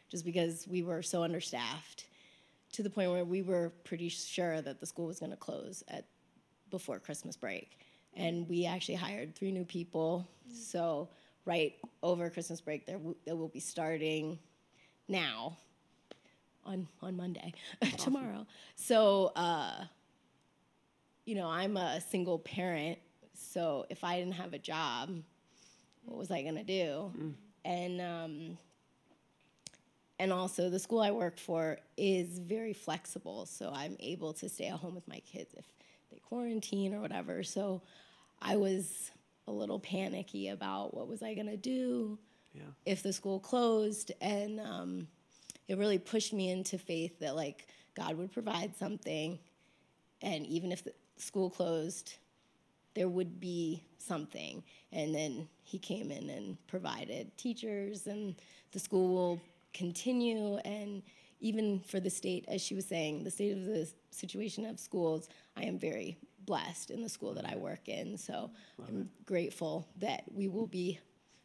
just 0.10 0.26
because 0.26 0.68
we 0.68 0.84
were 0.84 1.02
so 1.02 1.24
understaffed, 1.24 2.06
to 2.74 2.84
the 2.84 2.90
point 2.90 3.12
where 3.12 3.26
we 3.26 3.42
were 3.42 3.72
pretty 3.84 4.10
sure 4.10 4.62
that 4.62 4.80
the 4.80 4.86
school 4.86 5.08
was 5.08 5.20
going 5.20 5.32
to 5.32 5.38
close 5.38 5.84
at 5.88 6.06
before 6.70 7.00
Christmas 7.00 7.36
break, 7.36 7.80
and 8.16 8.48
we 8.48 8.66
actually 8.66 8.96
hired 8.96 9.36
three 9.36 9.52
new 9.52 9.66
people. 9.66 10.28
Mm. 10.48 10.56
So 10.56 11.10
right 11.46 11.74
over 12.04 12.30
Christmas 12.30 12.62
break. 12.62 12.86
There, 12.86 13.00
there 13.26 13.36
will 13.36 13.48
be 13.48 13.60
starting 13.60 14.40
now 15.08 15.58
on 16.66 16.88
on 17.02 17.18
Monday, 17.18 17.54
tomorrow. 17.98 18.46
So, 18.76 19.32
uh, 19.36 19.86
you 21.26 21.36
know, 21.36 21.48
I'm 21.48 21.78
a 21.78 22.02
single 22.02 22.40
parent. 22.40 23.00
So 23.34 23.86
if 23.90 24.04
I 24.04 24.20
didn't 24.20 24.34
have 24.34 24.54
a 24.54 24.60
job, 24.60 25.22
what 26.06 26.18
was 26.18 26.32
I 26.32 26.44
gonna 26.44 26.64
do? 26.64 27.12
Mm. 27.18 27.34
And 27.66 28.02
um, 28.02 28.58
and 30.20 30.34
also 30.34 30.70
the 30.70 30.80
school 30.80 31.02
I 31.02 31.12
work 31.12 31.38
for 31.40 31.80
is 31.98 32.40
very 32.40 32.74
flexible, 32.74 33.46
so 33.46 33.72
I'm 33.74 33.96
able 34.00 34.34
to 34.34 34.50
stay 34.50 34.68
at 34.68 34.80
home 34.80 34.96
with 34.96 35.08
my 35.08 35.20
kids 35.20 35.54
if 35.58 35.66
they 36.12 36.20
quarantine 36.20 36.94
or 36.94 37.00
whatever. 37.00 37.44
So 37.44 37.82
I 38.42 38.58
was 38.58 39.12
a 39.50 39.52
little 39.52 39.80
panicky 39.80 40.50
about 40.50 40.94
what 40.94 41.08
was 41.08 41.22
I 41.22 41.34
going 41.34 41.48
to 41.48 41.58
do 41.58 42.18
yeah. 42.54 42.62
if 42.86 43.04
the 43.04 43.12
school 43.12 43.40
closed, 43.40 44.12
and 44.22 44.60
um, 44.60 45.08
it 45.68 45.78
really 45.78 45.98
pushed 45.98 46.34
me 46.34 46.50
into 46.52 46.78
faith 46.78 47.20
that 47.20 47.36
like 47.36 47.68
God 47.96 48.16
would 48.18 48.32
provide 48.32 48.76
something, 48.78 49.40
and 50.22 50.46
even 50.46 50.72
if 50.72 50.84
the 50.84 50.94
school 51.18 51.50
closed, 51.50 52.14
there 52.94 53.10
would 53.10 53.40
be 53.40 53.84
something. 53.98 54.64
And 54.92 55.14
then 55.14 55.48
He 55.64 55.80
came 55.80 56.12
in 56.12 56.30
and 56.30 56.58
provided 56.68 57.36
teachers, 57.38 58.08
and 58.08 58.36
the 58.72 58.80
school 58.80 59.10
will 59.10 59.42
continue 59.74 60.58
and 60.66 61.04
even 61.42 61.80
for 61.80 62.00
the 62.00 62.10
state, 62.10 62.46
as 62.48 62.62
she 62.62 62.76
was 62.76 62.86
saying, 62.86 63.24
the 63.24 63.32
state 63.32 63.54
of 63.54 63.66
the 63.66 63.90
situation 64.12 64.66
of 64.66 64.80
schools, 64.80 65.30
I 65.56 65.64
am 65.64 65.80
very 65.80 66.18
blessed 66.50 66.90
in 66.90 67.04
the 67.04 67.08
school 67.08 67.36
that 67.36 67.46
I 67.46 67.56
work 67.56 67.88
in. 67.88 68.18
So 68.18 68.50
Love 68.80 68.90
I'm 68.90 69.02
it. 69.02 69.26
grateful 69.28 69.88
that 70.00 70.24
we 70.34 70.48
will 70.48 70.66
be 70.66 71.00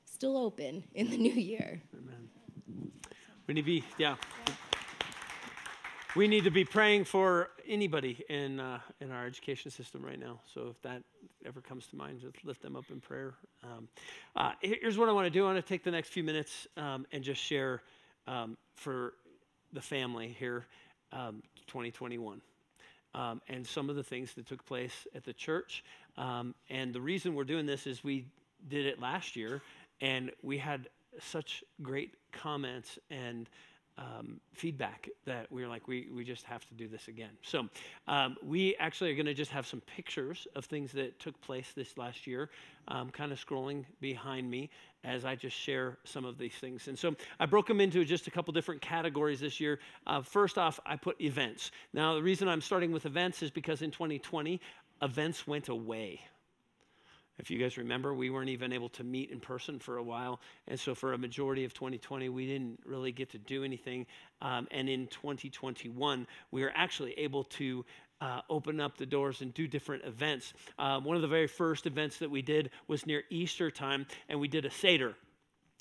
still 0.06 0.38
open 0.38 0.82
in 0.94 1.10
the 1.10 1.18
new 1.28 1.34
year. 1.34 1.82
Amen. 1.92 2.90
We 3.46 3.52
need 3.52 3.60
to 3.60 3.66
be, 3.66 3.84
yeah. 3.98 4.16
We 6.16 6.26
need 6.26 6.44
to 6.44 6.50
be 6.50 6.64
praying 6.64 7.04
for 7.04 7.50
anybody 7.68 8.24
in 8.30 8.60
uh, 8.60 8.78
in 9.00 9.10
our 9.10 9.26
education 9.26 9.70
system 9.70 10.00
right 10.02 10.18
now. 10.18 10.40
So 10.54 10.68
if 10.70 10.80
that 10.82 11.02
ever 11.44 11.60
comes 11.60 11.86
to 11.88 11.96
mind, 11.96 12.20
just 12.20 12.42
lift 12.42 12.62
them 12.62 12.74
up 12.74 12.84
in 12.90 13.00
prayer. 13.00 13.34
Um, 13.62 13.88
uh, 14.36 14.52
here's 14.62 14.96
what 14.96 15.10
I 15.10 15.12
want 15.12 15.26
to 15.26 15.30
do. 15.30 15.44
I 15.44 15.52
want 15.52 15.64
to 15.64 15.68
take 15.68 15.84
the 15.84 15.90
next 15.90 16.08
few 16.08 16.24
minutes 16.24 16.66
um, 16.78 17.04
and 17.12 17.22
just 17.22 17.42
share 17.42 17.82
um, 18.26 18.56
for 18.74 19.14
the 19.72 19.82
family 19.82 20.34
here, 20.38 20.64
um, 21.12 21.42
2021 21.66 22.40
um, 23.14 23.40
and 23.48 23.66
some 23.66 23.90
of 23.90 23.96
the 23.96 24.02
things 24.02 24.34
that 24.34 24.46
took 24.46 24.64
place 24.64 25.06
at 25.14 25.24
the 25.24 25.32
church. 25.32 25.84
Um, 26.16 26.54
and 26.70 26.92
the 26.92 27.00
reason 27.00 27.34
we're 27.34 27.44
doing 27.44 27.66
this 27.66 27.86
is 27.86 28.02
we 28.02 28.26
did 28.68 28.86
it 28.86 29.00
last 29.00 29.36
year, 29.36 29.62
and 30.00 30.30
we 30.42 30.58
had 30.58 30.88
such 31.20 31.62
great 31.82 32.14
comments 32.32 32.98
and 33.10 33.48
um, 33.96 34.40
feedback 34.52 35.08
that 35.24 35.50
we 35.50 35.62
were 35.62 35.68
like, 35.68 35.86
we, 35.86 36.08
we 36.12 36.24
just 36.24 36.44
have 36.44 36.66
to 36.68 36.74
do 36.74 36.88
this 36.88 37.08
again. 37.08 37.30
So 37.42 37.68
um, 38.08 38.36
we 38.42 38.74
actually 38.76 39.10
are 39.12 39.14
going 39.14 39.26
to 39.26 39.34
just 39.34 39.50
have 39.52 39.66
some 39.66 39.80
pictures 39.82 40.46
of 40.56 40.64
things 40.64 40.92
that 40.92 41.18
took 41.20 41.40
place 41.40 41.72
this 41.74 41.96
last 41.96 42.26
year, 42.26 42.50
um, 42.88 43.10
kind 43.10 43.32
of 43.32 43.44
scrolling 43.44 43.84
behind 44.00 44.50
me 44.50 44.70
as 45.04 45.24
I 45.24 45.36
just 45.36 45.56
share 45.56 45.98
some 46.04 46.24
of 46.24 46.38
these 46.38 46.54
things. 46.54 46.88
And 46.88 46.98
so 46.98 47.14
I 47.38 47.46
broke 47.46 47.66
them 47.66 47.80
into 47.80 48.04
just 48.04 48.26
a 48.26 48.30
couple 48.30 48.52
different 48.52 48.80
categories 48.80 49.40
this 49.40 49.60
year. 49.60 49.78
Uh, 50.06 50.22
first 50.22 50.58
off, 50.58 50.80
I 50.84 50.96
put 50.96 51.20
events. 51.20 51.70
Now, 51.92 52.14
the 52.14 52.22
reason 52.22 52.48
I'm 52.48 52.62
starting 52.62 52.90
with 52.90 53.06
events 53.06 53.42
is 53.42 53.50
because 53.50 53.82
in 53.82 53.90
2020, 53.90 54.60
events 55.02 55.46
went 55.46 55.68
away. 55.68 56.20
If 57.38 57.50
you 57.50 57.58
guys 57.58 57.76
remember, 57.76 58.14
we 58.14 58.30
weren't 58.30 58.50
even 58.50 58.72
able 58.72 58.88
to 58.90 59.04
meet 59.04 59.30
in 59.30 59.40
person 59.40 59.78
for 59.78 59.96
a 59.96 60.02
while. 60.02 60.40
And 60.68 60.78
so, 60.78 60.94
for 60.94 61.12
a 61.12 61.18
majority 61.18 61.64
of 61.64 61.74
2020, 61.74 62.28
we 62.28 62.46
didn't 62.46 62.80
really 62.84 63.12
get 63.12 63.30
to 63.30 63.38
do 63.38 63.64
anything. 63.64 64.06
Um, 64.40 64.68
and 64.70 64.88
in 64.88 65.08
2021, 65.08 66.26
we 66.52 66.62
were 66.62 66.72
actually 66.74 67.12
able 67.14 67.44
to 67.44 67.84
uh, 68.20 68.40
open 68.48 68.80
up 68.80 68.96
the 68.96 69.06
doors 69.06 69.40
and 69.40 69.52
do 69.52 69.66
different 69.66 70.04
events. 70.04 70.52
Um, 70.78 71.04
one 71.04 71.16
of 71.16 71.22
the 71.22 71.28
very 71.28 71.48
first 71.48 71.86
events 71.86 72.18
that 72.18 72.30
we 72.30 72.42
did 72.42 72.70
was 72.86 73.04
near 73.04 73.24
Easter 73.30 73.70
time, 73.70 74.06
and 74.28 74.38
we 74.40 74.48
did 74.48 74.64
a 74.64 74.70
Seder. 74.70 75.14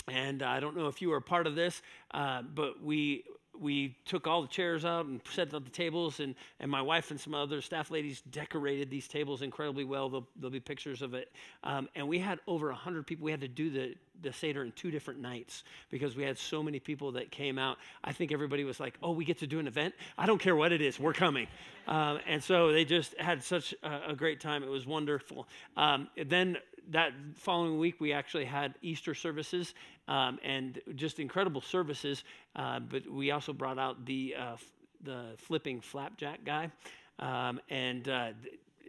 And 0.07 0.43
uh, 0.43 0.47
I 0.47 0.59
don't 0.59 0.75
know 0.75 0.87
if 0.87 1.01
you 1.01 1.09
were 1.09 1.17
a 1.17 1.21
part 1.21 1.47
of 1.47 1.55
this, 1.55 1.81
uh, 2.11 2.41
but 2.41 2.83
we 2.83 3.23
we 3.59 3.95
took 4.05 4.27
all 4.27 4.41
the 4.41 4.47
chairs 4.47 4.85
out 4.85 5.05
and 5.05 5.21
set 5.31 5.53
up 5.53 5.63
the 5.63 5.69
tables, 5.69 6.19
and, 6.19 6.35
and 6.59 6.69
my 6.69 6.81
wife 6.81 7.11
and 7.11 7.19
some 7.19 7.33
other 7.33 7.61
staff 7.61 7.91
ladies 7.91 8.21
decorated 8.31 8.89
these 8.89 9.07
tables 9.07 9.41
incredibly 9.41 9.83
well. 9.83 10.09
There'll, 10.09 10.27
there'll 10.35 10.51
be 10.51 10.59
pictures 10.59 11.01
of 11.01 11.13
it. 11.13 11.31
Um, 11.63 11.87
and 11.95 12.07
we 12.07 12.19
had 12.19 12.39
over 12.47 12.67
100 12.67 13.05
people. 13.05 13.25
We 13.25 13.31
had 13.31 13.41
to 13.41 13.47
do 13.47 13.69
the, 13.69 13.95
the 14.21 14.33
Seder 14.33 14.63
in 14.63 14.71
two 14.73 14.91
different 14.91 15.19
nights 15.19 15.63
because 15.89 16.15
we 16.15 16.23
had 16.23 16.37
so 16.37 16.63
many 16.63 16.79
people 16.79 17.11
that 17.13 17.31
came 17.31 17.57
out. 17.57 17.77
I 18.03 18.11
think 18.11 18.31
everybody 18.31 18.63
was 18.63 18.79
like, 18.79 18.95
oh, 19.03 19.11
we 19.11 19.25
get 19.25 19.39
to 19.39 19.47
do 19.47 19.59
an 19.59 19.67
event? 19.67 19.93
I 20.17 20.25
don't 20.25 20.39
care 20.39 20.55
what 20.55 20.71
it 20.71 20.81
is, 20.81 20.99
we're 20.99 21.13
coming. 21.13 21.47
Um, 21.87 22.19
and 22.27 22.43
so 22.43 22.71
they 22.71 22.85
just 22.85 23.17
had 23.19 23.43
such 23.43 23.73
a, 23.83 24.11
a 24.11 24.15
great 24.15 24.39
time. 24.39 24.63
It 24.63 24.69
was 24.69 24.85
wonderful. 24.85 25.47
Um, 25.75 26.07
then 26.25 26.57
that 26.91 27.13
following 27.35 27.77
week, 27.77 27.99
we 27.99 28.13
actually 28.13 28.45
had 28.45 28.75
Easter 28.81 29.13
services 29.13 29.73
um, 30.07 30.39
and 30.43 30.79
just 30.95 31.19
incredible 31.19 31.61
services. 31.61 32.23
Uh, 32.55 32.79
but 32.79 33.09
we 33.09 33.31
also 33.31 33.53
brought 33.53 33.79
out 33.79 34.05
the 34.05 34.35
uh, 34.37 34.53
f- 34.53 34.71
the 35.03 35.33
flipping 35.37 35.81
flapjack 35.81 36.45
guy, 36.45 36.71
um, 37.19 37.59
and 37.69 38.07
uh, 38.07 38.29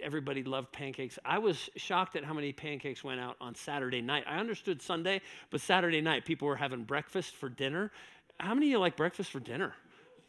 everybody 0.02 0.42
loved 0.42 0.72
pancakes. 0.72 1.18
I 1.24 1.38
was 1.38 1.70
shocked 1.76 2.16
at 2.16 2.24
how 2.24 2.34
many 2.34 2.52
pancakes 2.52 3.02
went 3.02 3.20
out 3.20 3.36
on 3.40 3.54
Saturday 3.54 4.00
night. 4.00 4.24
I 4.26 4.38
understood 4.38 4.80
Sunday, 4.80 5.20
but 5.50 5.60
Saturday 5.60 6.00
night 6.00 6.24
people 6.24 6.46
were 6.48 6.56
having 6.56 6.84
breakfast 6.84 7.34
for 7.36 7.48
dinner. 7.48 7.90
How 8.38 8.54
many 8.54 8.66
of 8.66 8.70
you 8.72 8.78
like 8.78 8.96
breakfast 8.96 9.30
for 9.30 9.40
dinner? 9.40 9.74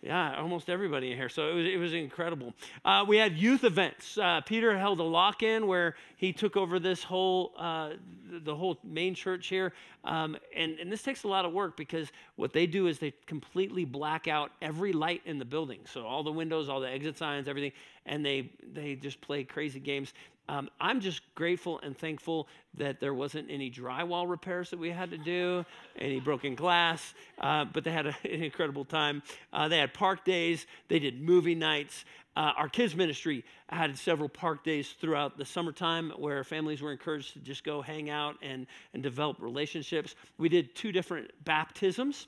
Yeah, 0.05 0.39
almost 0.39 0.69
everybody 0.69 1.11
in 1.11 1.17
here. 1.17 1.29
So 1.29 1.49
it 1.49 1.53
was, 1.55 1.65
it 1.65 1.77
was 1.77 1.93
incredible. 1.95 2.53
Uh, 2.83 3.03
we 3.07 3.17
had 3.17 3.35
youth 3.35 3.63
events. 3.63 4.19
Uh, 4.19 4.39
Peter 4.45 4.77
held 4.77 4.99
a 4.99 5.03
lock 5.03 5.41
in 5.41 5.65
where 5.65 5.95
he 6.15 6.31
took 6.31 6.55
over 6.55 6.77
this 6.77 7.03
whole, 7.03 7.53
uh, 7.57 7.93
the 8.31 8.55
whole 8.55 8.77
main 8.83 9.15
church 9.15 9.47
here. 9.47 9.73
Um, 10.03 10.37
and, 10.55 10.77
and 10.77 10.91
this 10.91 11.01
takes 11.01 11.23
a 11.23 11.27
lot 11.27 11.43
of 11.43 11.53
work 11.53 11.75
because 11.75 12.11
what 12.35 12.53
they 12.53 12.67
do 12.67 12.85
is 12.85 12.99
they 12.99 13.15
completely 13.25 13.83
black 13.83 14.27
out 14.27 14.51
every 14.61 14.93
light 14.93 15.23
in 15.25 15.39
the 15.39 15.45
building. 15.45 15.79
So 15.91 16.05
all 16.05 16.21
the 16.21 16.31
windows, 16.31 16.69
all 16.69 16.81
the 16.81 16.89
exit 16.89 17.17
signs, 17.17 17.47
everything. 17.47 17.71
And 18.05 18.23
they, 18.23 18.51
they 18.73 18.93
just 18.93 19.19
play 19.21 19.43
crazy 19.43 19.79
games. 19.79 20.13
Um, 20.47 20.69
I'm 20.79 20.99
just 20.99 21.21
grateful 21.33 21.79
and 21.79 21.97
thankful 21.97 22.47
that 22.75 22.99
there 22.99 23.13
wasn't 23.13 23.49
any 23.49 23.71
drywall 23.71 24.29
repairs 24.29 24.69
that 24.69 24.79
we 24.79 24.91
had 24.91 25.09
to 25.11 25.17
do, 25.17 25.65
any 25.97 26.19
broken 26.19 26.55
glass, 26.55 27.13
uh, 27.39 27.65
but 27.65 27.83
they 27.83 27.91
had 27.91 28.07
a, 28.07 28.15
an 28.23 28.43
incredible 28.43 28.85
time. 28.85 29.23
Uh, 29.51 29.67
they 29.67 29.79
had 29.79 29.93
park 29.93 30.23
days, 30.23 30.67
they 30.87 30.99
did 30.99 31.21
movie 31.21 31.55
nights. 31.55 32.05
Uh, 32.37 32.51
our 32.57 32.67
kids' 32.67 32.95
ministry 32.95 33.45
had 33.69 33.97
several 33.97 34.27
park 34.27 34.63
days 34.63 34.93
throughout 34.99 35.37
the 35.37 35.45
summertime 35.45 36.11
where 36.17 36.43
families 36.43 36.81
were 36.81 36.91
encouraged 36.91 37.33
to 37.33 37.39
just 37.39 37.63
go 37.63 37.81
hang 37.81 38.09
out 38.09 38.35
and, 38.41 38.67
and 38.93 39.01
develop 39.01 39.37
relationships. 39.39 40.15
We 40.37 40.49
did 40.49 40.75
two 40.75 40.91
different 40.91 41.31
baptisms 41.45 42.27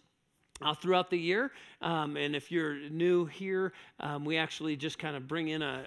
uh, 0.62 0.74
throughout 0.74 1.10
the 1.10 1.18
year. 1.18 1.52
Um, 1.82 2.18
and 2.18 2.36
if 2.36 2.52
you're 2.52 2.76
new 2.90 3.26
here, 3.26 3.74
um, 4.00 4.26
we 4.26 4.38
actually 4.38 4.76
just 4.76 4.98
kind 4.98 5.16
of 5.16 5.28
bring 5.28 5.50
in 5.50 5.62
a, 5.62 5.86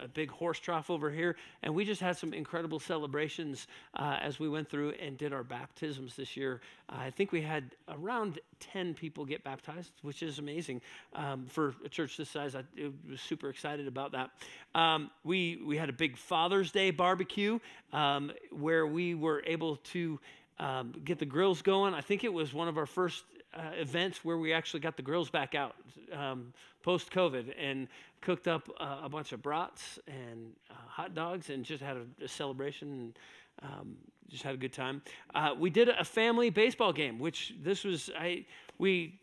a, 0.00 0.04
a, 0.04 0.08
big 0.08 0.30
horse 0.30 0.58
trough 0.58 0.90
over 0.90 1.10
here. 1.10 1.36
And 1.62 1.74
we 1.74 1.84
just 1.84 2.00
had 2.00 2.16
some 2.16 2.34
incredible 2.34 2.78
celebrations 2.78 3.66
uh, 3.94 4.18
as 4.20 4.38
we 4.38 4.48
went 4.48 4.68
through 4.68 4.90
and 5.00 5.16
did 5.16 5.32
our 5.32 5.42
baptisms 5.42 6.14
this 6.14 6.36
year. 6.36 6.60
Uh, 6.90 6.96
I 6.98 7.10
think 7.10 7.32
we 7.32 7.40
had 7.40 7.70
around 7.88 8.38
10 8.60 8.94
people 8.94 9.24
get 9.24 9.42
baptized, 9.42 9.92
which 10.02 10.22
is 10.22 10.38
amazing 10.38 10.82
um, 11.14 11.46
for 11.46 11.74
a 11.84 11.88
church 11.88 12.18
this 12.18 12.28
size. 12.28 12.54
I 12.54 12.64
was 13.08 13.20
super 13.20 13.48
excited 13.48 13.88
about 13.88 14.12
that. 14.12 14.30
Um, 14.74 15.10
we, 15.24 15.60
we 15.64 15.78
had 15.78 15.88
a 15.88 15.94
big 15.94 16.18
Father's 16.18 16.70
Day 16.70 16.90
barbecue 16.90 17.58
um, 17.94 18.30
where 18.50 18.86
we 18.86 19.14
were 19.14 19.42
able 19.46 19.76
to. 19.76 20.20
Um, 20.58 20.92
get 21.06 21.18
the 21.18 21.24
grills 21.24 21.62
going. 21.62 21.94
I 21.94 22.02
think 22.02 22.22
it 22.22 22.30
was 22.30 22.52
one 22.52 22.68
of 22.68 22.76
our 22.76 22.84
first 22.84 23.24
uh, 23.54 23.70
events 23.78 24.24
where 24.24 24.38
we 24.38 24.52
actually 24.52 24.80
got 24.80 24.96
the 24.96 25.02
grills 25.02 25.30
back 25.30 25.54
out 25.54 25.74
um, 26.12 26.52
post 26.82 27.10
COVID 27.10 27.54
and 27.58 27.88
cooked 28.20 28.48
up 28.48 28.68
uh, 28.78 29.00
a 29.02 29.08
bunch 29.08 29.32
of 29.32 29.42
brats 29.42 29.98
and 30.06 30.52
uh, 30.70 30.74
hot 30.86 31.14
dogs 31.14 31.50
and 31.50 31.64
just 31.64 31.82
had 31.82 31.96
a, 31.96 32.24
a 32.24 32.28
celebration. 32.28 32.88
And, 32.88 33.18
um, 33.62 33.96
just 34.28 34.44
had 34.44 34.54
a 34.54 34.58
good 34.58 34.72
time. 34.72 35.02
Uh, 35.34 35.54
we 35.58 35.70
did 35.70 35.88
a 35.88 36.04
family 36.04 36.50
baseball 36.50 36.92
game, 36.92 37.18
which 37.18 37.52
this 37.62 37.84
was 37.84 38.10
I 38.16 38.46
we 38.78 39.18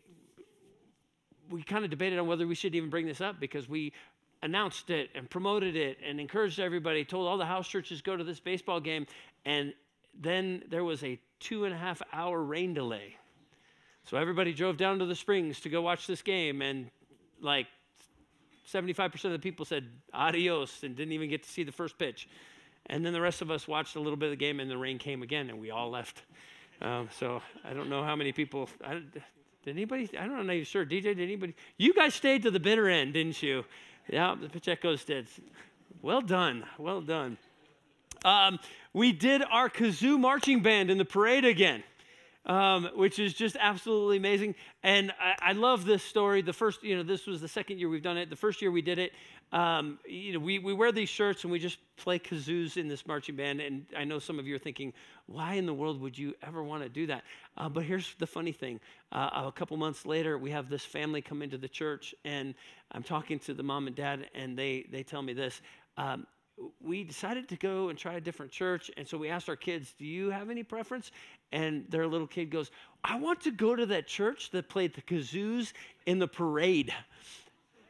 we 1.50 1.62
kind 1.62 1.84
of 1.84 1.90
debated 1.90 2.18
on 2.18 2.26
whether 2.26 2.46
we 2.46 2.54
should 2.54 2.74
even 2.74 2.90
bring 2.90 3.06
this 3.06 3.20
up 3.20 3.40
because 3.40 3.68
we 3.68 3.92
announced 4.42 4.90
it 4.90 5.10
and 5.14 5.28
promoted 5.28 5.76
it 5.76 5.98
and 6.06 6.20
encouraged 6.20 6.60
everybody, 6.60 7.04
told 7.04 7.26
all 7.26 7.38
the 7.38 7.46
house 7.46 7.66
churches 7.66 8.02
go 8.02 8.16
to 8.16 8.22
this 8.22 8.38
baseball 8.38 8.80
game, 8.80 9.06
and 9.46 9.72
then 10.20 10.62
there 10.68 10.84
was 10.84 11.02
a 11.02 11.18
two 11.40 11.64
and 11.64 11.74
a 11.74 11.78
half 11.78 12.02
hour 12.12 12.42
rain 12.42 12.74
delay 12.74 13.16
so 14.08 14.16
everybody 14.16 14.54
drove 14.54 14.78
down 14.78 14.98
to 15.00 15.04
the 15.04 15.14
springs 15.14 15.60
to 15.60 15.68
go 15.68 15.82
watch 15.82 16.06
this 16.06 16.22
game, 16.22 16.62
and 16.62 16.90
like 17.42 17.66
75% 18.66 19.22
of 19.26 19.32
the 19.32 19.38
people 19.38 19.66
said 19.66 19.86
adios 20.14 20.82
and 20.82 20.96
didn't 20.96 21.12
even 21.12 21.28
get 21.28 21.42
to 21.42 21.48
see 21.50 21.62
the 21.62 21.72
first 21.72 21.98
pitch. 21.98 22.26
And 22.86 23.04
then 23.04 23.12
the 23.12 23.20
rest 23.20 23.42
of 23.42 23.50
us 23.50 23.68
watched 23.68 23.96
a 23.96 24.00
little 24.00 24.16
bit 24.16 24.26
of 24.26 24.30
the 24.30 24.36
game, 24.36 24.60
and 24.60 24.70
the 24.70 24.78
rain 24.78 24.98
came 24.98 25.22
again, 25.22 25.50
and 25.50 25.60
we 25.60 25.70
all 25.70 25.90
left. 25.90 26.22
Um, 26.80 27.10
so 27.18 27.42
I 27.62 27.74
don't 27.74 27.90
know 27.90 28.02
how 28.02 28.16
many 28.16 28.32
people. 28.32 28.70
I, 28.82 28.94
did 28.94 29.22
anybody? 29.66 30.08
I 30.18 30.26
don't 30.26 30.46
know. 30.46 30.54
You 30.54 30.64
sure, 30.64 30.86
DJ? 30.86 31.02
Did 31.02 31.20
anybody? 31.20 31.54
You 31.76 31.92
guys 31.92 32.14
stayed 32.14 32.44
to 32.44 32.50
the 32.50 32.60
bitter 32.60 32.88
end, 32.88 33.12
didn't 33.12 33.42
you? 33.42 33.66
Yeah, 34.08 34.34
the 34.40 34.48
Pacheco's 34.48 35.04
did. 35.04 35.28
Well 36.00 36.22
done. 36.22 36.64
Well 36.78 37.02
done. 37.02 37.36
Um, 38.24 38.58
we 38.94 39.12
did 39.12 39.42
our 39.42 39.68
kazoo 39.68 40.18
marching 40.18 40.62
band 40.62 40.90
in 40.90 40.96
the 40.96 41.04
parade 41.04 41.44
again 41.44 41.82
um, 42.48 42.88
which 42.94 43.18
is 43.18 43.34
just 43.34 43.56
absolutely 43.60 44.16
amazing. 44.16 44.54
And 44.82 45.12
I, 45.20 45.50
I, 45.50 45.52
love 45.52 45.84
this 45.84 46.02
story. 46.02 46.40
The 46.40 46.54
first, 46.54 46.82
you 46.82 46.96
know, 46.96 47.02
this 47.02 47.26
was 47.26 47.42
the 47.42 47.48
second 47.48 47.78
year 47.78 47.90
we've 47.90 48.02
done 48.02 48.16
it. 48.16 48.30
The 48.30 48.36
first 48.36 48.62
year 48.62 48.70
we 48.70 48.80
did 48.80 48.98
it, 48.98 49.12
um, 49.52 49.98
you 50.06 50.32
know, 50.32 50.38
we, 50.38 50.58
we 50.58 50.72
wear 50.72 50.90
these 50.90 51.10
shirts 51.10 51.44
and 51.44 51.52
we 51.52 51.58
just 51.58 51.78
play 51.96 52.18
kazoos 52.18 52.78
in 52.78 52.88
this 52.88 53.06
marching 53.06 53.36
band. 53.36 53.60
And 53.60 53.84
I 53.96 54.04
know 54.04 54.18
some 54.18 54.38
of 54.38 54.46
you 54.46 54.56
are 54.56 54.60
thinking, 54.60 54.94
why 55.26 55.54
in 55.54 55.66
the 55.66 55.74
world 55.74 56.00
would 56.00 56.16
you 56.16 56.34
ever 56.42 56.62
want 56.62 56.82
to 56.82 56.88
do 56.88 57.06
that? 57.08 57.24
Uh, 57.56 57.68
but 57.68 57.84
here's 57.84 58.14
the 58.18 58.26
funny 58.26 58.52
thing. 58.52 58.80
Uh, 59.12 59.44
a 59.46 59.52
couple 59.52 59.76
months 59.76 60.06
later, 60.06 60.38
we 60.38 60.50
have 60.50 60.70
this 60.70 60.84
family 60.84 61.20
come 61.20 61.42
into 61.42 61.58
the 61.58 61.68
church, 61.68 62.14
and 62.24 62.54
I'm 62.92 63.02
talking 63.02 63.38
to 63.40 63.54
the 63.54 63.62
mom 63.62 63.86
and 63.86 63.96
dad, 63.96 64.28
and 64.34 64.58
they, 64.58 64.86
they 64.90 65.02
tell 65.02 65.22
me 65.22 65.34
this. 65.34 65.60
Um, 65.98 66.26
we 66.80 67.04
decided 67.04 67.48
to 67.48 67.56
go 67.56 67.88
and 67.88 67.98
try 67.98 68.14
a 68.14 68.20
different 68.20 68.52
church. 68.52 68.90
And 68.96 69.06
so 69.06 69.18
we 69.18 69.28
asked 69.28 69.48
our 69.48 69.56
kids, 69.56 69.94
Do 69.98 70.04
you 70.04 70.30
have 70.30 70.50
any 70.50 70.62
preference? 70.62 71.10
And 71.52 71.84
their 71.88 72.06
little 72.06 72.26
kid 72.26 72.50
goes, 72.50 72.70
I 73.04 73.18
want 73.18 73.40
to 73.42 73.50
go 73.50 73.74
to 73.76 73.86
that 73.86 74.06
church 74.06 74.50
that 74.50 74.68
played 74.68 74.94
the 74.94 75.02
kazoos 75.02 75.72
in 76.06 76.18
the 76.18 76.28
parade. 76.28 76.92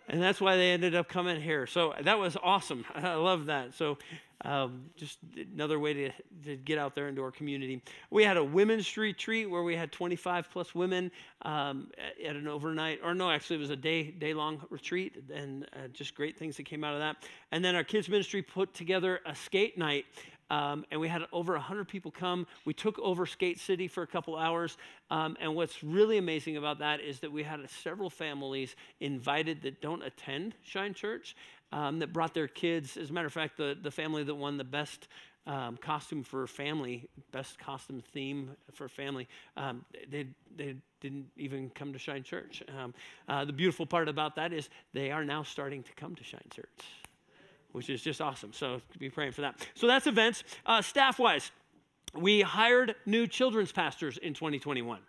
And 0.09 0.23
that's 0.23 0.41
why 0.41 0.57
they 0.57 0.71
ended 0.71 0.95
up 0.95 1.09
coming 1.09 1.41
here. 1.41 1.67
So 1.67 1.95
that 2.01 2.19
was 2.19 2.37
awesome. 2.43 2.85
I 2.95 3.15
love 3.15 3.47
that. 3.47 3.75
So 3.75 3.99
um, 4.45 4.85
just 4.97 5.19
another 5.53 5.79
way 5.79 5.93
to, 5.93 6.11
to 6.45 6.57
get 6.57 6.79
out 6.79 6.95
there 6.95 7.09
into 7.09 7.23
our 7.23 7.31
community. 7.31 7.83
We 8.11 8.25
had 8.25 8.37
a 8.37 8.45
women's 8.45 8.97
retreat 8.97 9.51
where 9.51 9.63
we 9.63 9.75
had 9.75 9.91
25 9.91 10.51
plus 10.51 10.75
women 10.75 11.11
um, 11.43 11.91
at, 12.25 12.37
an 12.37 12.47
overnight, 12.47 13.01
or 13.03 13.15
no, 13.15 13.31
actually 13.31 13.57
it 13.57 13.61
was 13.61 13.71
a 13.71 13.77
day 13.77 14.11
day 14.11 14.35
long 14.35 14.63
retreat, 14.71 15.25
and 15.33 15.65
uh, 15.73 15.89
just 15.93 16.15
great 16.15 16.39
things 16.39 16.57
that 16.57 16.65
came 16.65 16.85
out 16.85 16.95
of 16.95 17.01
that. 17.01 17.17
And 17.53 17.65
then 17.65 17.75
our 17.75 17.85
kids 17.85 18.09
ministry 18.09 18.43
put 18.43 18.75
together 18.75 19.21
a 19.27 19.35
skate 19.35 19.77
night. 19.77 20.05
Um, 20.51 20.87
and 20.91 20.99
we 20.99 21.09
had 21.09 21.23
over 21.31 21.53
100 21.53 21.89
people 21.89 22.11
come. 22.11 22.47
We 22.65 22.73
took 22.73 22.99
over 23.01 23.27
Skate 23.27 23.61
City 23.61 23.87
for 23.87 24.03
a 24.03 24.07
couple 24.07 24.35
hours. 24.35 24.79
Um, 25.11 25.37
and 25.41 25.55
what's 25.55 25.83
really 25.85 26.17
amazing 26.17 26.57
about 26.57 26.79
that 26.79 27.01
is 27.01 27.21
that 27.21 27.31
we 27.31 27.43
had 27.43 27.61
several 27.69 28.09
families 28.09 28.75
invited 29.01 29.61
that 29.63 29.83
don't 29.83 30.03
attend 30.03 30.55
Shine 30.63 30.95
Church 30.95 31.37
um, 31.73 31.99
that 31.99 32.13
brought 32.13 32.35
their 32.35 32.49
kids. 32.49 32.97
As 32.97 33.11
a 33.11 33.13
matter 33.13 33.27
of 33.27 33.33
fact, 33.33 33.57
the, 33.57 33.77
the 33.81 33.91
family 33.91 34.25
that 34.25 34.35
won 34.35 34.57
the 34.57 34.65
best 34.65 35.09
um, 35.47 35.79
costume 35.79 36.23
for 36.23 36.47
family, 36.47 37.09
best 37.33 37.59
costume 37.59 38.03
theme 38.13 38.51
for 38.73 38.89
family, 38.89 39.27
um, 39.57 39.85
they, 40.11 40.27
they 40.57 40.77
didn't 41.01 41.27
even 41.37 41.71
come 41.71 41.93
to 41.93 41.99
Shine 41.99 42.23
Church. 42.23 42.63
Um, 42.79 42.95
uh, 43.29 43.45
the 43.45 43.53
beautiful 43.53 43.87
part 43.87 44.09
about 44.09 44.37
that 44.37 44.53
is 44.53 44.69
they 44.93 45.11
are 45.11 45.25
now 45.25 45.43
starting 45.43 45.83
to 45.83 45.93
come 45.95 46.15
to 46.17 46.25
Shine 46.25 46.41
Church, 46.55 46.85
which 47.73 47.89
is 47.89 48.03
just 48.03 48.21
awesome. 48.21 48.53
So 48.53 48.81
be 48.99 49.09
praying 49.09 49.33
for 49.33 49.41
that. 49.41 49.67
So 49.75 49.87
that's 49.87 50.07
events. 50.07 50.45
Uh, 50.67 50.83
staff 50.83 51.19
wise, 51.19 51.51
we 52.15 52.43
hired 52.43 52.95
new 53.07 53.27
children's 53.27 53.73
pastors 53.73 54.19
in 54.19 54.35
2021 54.35 55.01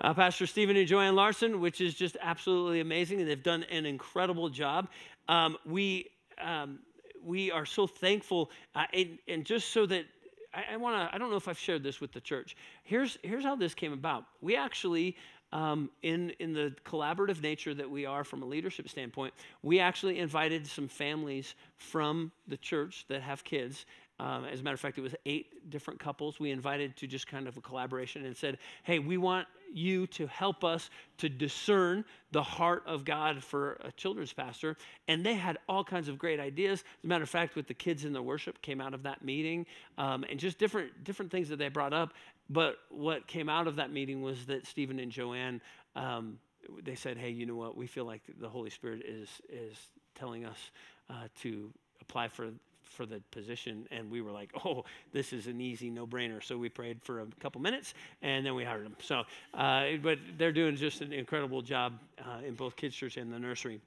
uh, 0.00 0.14
Pastor 0.14 0.46
Stephen 0.46 0.76
and 0.76 0.88
Joanne 0.88 1.14
Larson, 1.14 1.60
which 1.60 1.80
is 1.80 1.94
just 1.94 2.16
absolutely 2.20 2.80
amazing. 2.80 3.20
And 3.20 3.28
they've 3.28 3.42
done 3.42 3.64
an 3.64 3.86
incredible 3.86 4.48
job. 4.48 4.88
Um, 5.30 5.56
we, 5.64 6.10
um, 6.42 6.80
we 7.24 7.52
are 7.52 7.64
so 7.64 7.86
thankful. 7.86 8.50
Uh, 8.74 8.84
and, 8.92 9.18
and, 9.28 9.46
just 9.46 9.70
so 9.70 9.86
that 9.86 10.04
I, 10.52 10.74
I 10.74 10.76
want 10.76 10.96
to, 10.96 11.14
I 11.14 11.18
don't 11.18 11.30
know 11.30 11.36
if 11.36 11.46
I've 11.46 11.58
shared 11.58 11.84
this 11.84 12.00
with 12.00 12.12
the 12.12 12.20
church. 12.20 12.56
Here's, 12.82 13.16
here's 13.22 13.44
how 13.44 13.54
this 13.54 13.72
came 13.72 13.92
about. 13.92 14.24
We 14.40 14.56
actually, 14.56 15.16
um, 15.52 15.88
in, 16.02 16.30
in 16.40 16.52
the 16.52 16.74
collaborative 16.84 17.42
nature 17.42 17.74
that 17.74 17.88
we 17.88 18.06
are 18.06 18.24
from 18.24 18.42
a 18.42 18.46
leadership 18.46 18.88
standpoint, 18.88 19.32
we 19.62 19.78
actually 19.78 20.18
invited 20.18 20.66
some 20.66 20.88
families 20.88 21.54
from 21.76 22.32
the 22.48 22.56
church 22.56 23.04
that 23.08 23.22
have 23.22 23.44
kids 23.44 23.86
um, 24.20 24.44
as 24.44 24.60
a 24.60 24.62
matter 24.62 24.74
of 24.74 24.80
fact, 24.80 24.98
it 24.98 25.00
was 25.00 25.14
eight 25.24 25.70
different 25.70 25.98
couples 25.98 26.38
we 26.38 26.50
invited 26.50 26.94
to 26.98 27.06
just 27.06 27.26
kind 27.26 27.48
of 27.48 27.56
a 27.56 27.60
collaboration 27.62 28.26
and 28.26 28.36
said, 28.36 28.58
hey, 28.82 28.98
we 28.98 29.16
want 29.16 29.46
you 29.72 30.06
to 30.08 30.26
help 30.26 30.64
us 30.64 30.90
to 31.18 31.28
discern 31.28 32.04
the 32.32 32.42
heart 32.42 32.82
of 32.86 33.04
God 33.04 33.42
for 33.42 33.78
a 33.84 33.92
children's 33.92 34.32
pastor. 34.32 34.76
And 35.08 35.24
they 35.24 35.34
had 35.34 35.58
all 35.68 35.84
kinds 35.84 36.08
of 36.08 36.18
great 36.18 36.40
ideas. 36.40 36.80
As 36.80 37.04
a 37.04 37.06
matter 37.06 37.24
of 37.24 37.30
fact, 37.30 37.56
with 37.56 37.66
the 37.66 37.74
kids 37.74 38.04
in 38.04 38.12
the 38.12 38.22
worship 38.22 38.60
came 38.62 38.80
out 38.80 38.94
of 38.94 39.02
that 39.04 39.24
meeting, 39.24 39.66
um, 39.98 40.24
and 40.28 40.38
just 40.38 40.58
different 40.58 41.04
different 41.04 41.30
things 41.30 41.48
that 41.48 41.58
they 41.58 41.68
brought 41.68 41.92
up. 41.92 42.12
But 42.48 42.78
what 42.90 43.26
came 43.26 43.48
out 43.48 43.66
of 43.66 43.76
that 43.76 43.92
meeting 43.92 44.22
was 44.22 44.46
that 44.46 44.66
Stephen 44.66 44.98
and 44.98 45.10
Joanne, 45.12 45.60
um, 45.94 46.38
they 46.82 46.94
said, 46.94 47.16
"Hey, 47.16 47.30
you 47.30 47.46
know 47.46 47.56
what? 47.56 47.76
We 47.76 47.86
feel 47.86 48.04
like 48.04 48.22
the 48.40 48.48
Holy 48.48 48.70
Spirit 48.70 49.02
is 49.06 49.28
is 49.48 49.76
telling 50.14 50.44
us 50.44 50.70
uh, 51.08 51.28
to 51.42 51.72
apply 52.00 52.28
for 52.28 52.50
for 52.90 53.06
the 53.06 53.20
position 53.30 53.86
and 53.90 54.10
we 54.10 54.20
were 54.20 54.30
like 54.30 54.50
oh 54.64 54.84
this 55.12 55.32
is 55.32 55.46
an 55.46 55.60
easy 55.60 55.90
no-brainer. 55.90 56.42
So 56.42 56.58
we 56.58 56.68
prayed 56.68 57.02
for 57.02 57.20
a 57.20 57.26
couple 57.40 57.60
minutes 57.60 57.94
and 58.22 58.44
then 58.44 58.54
we 58.54 58.64
hired 58.64 58.84
them. 58.84 58.96
So 59.00 59.22
uh, 59.54 59.84
but 60.02 60.18
they're 60.36 60.52
doing 60.52 60.76
just 60.76 61.00
an 61.00 61.12
incredible 61.12 61.62
job 61.62 61.98
uh, 62.18 62.46
in 62.46 62.54
both 62.54 62.76
kids 62.76 62.94
church 62.94 63.16
and 63.16 63.32
the 63.32 63.38
nursery. 63.38 63.80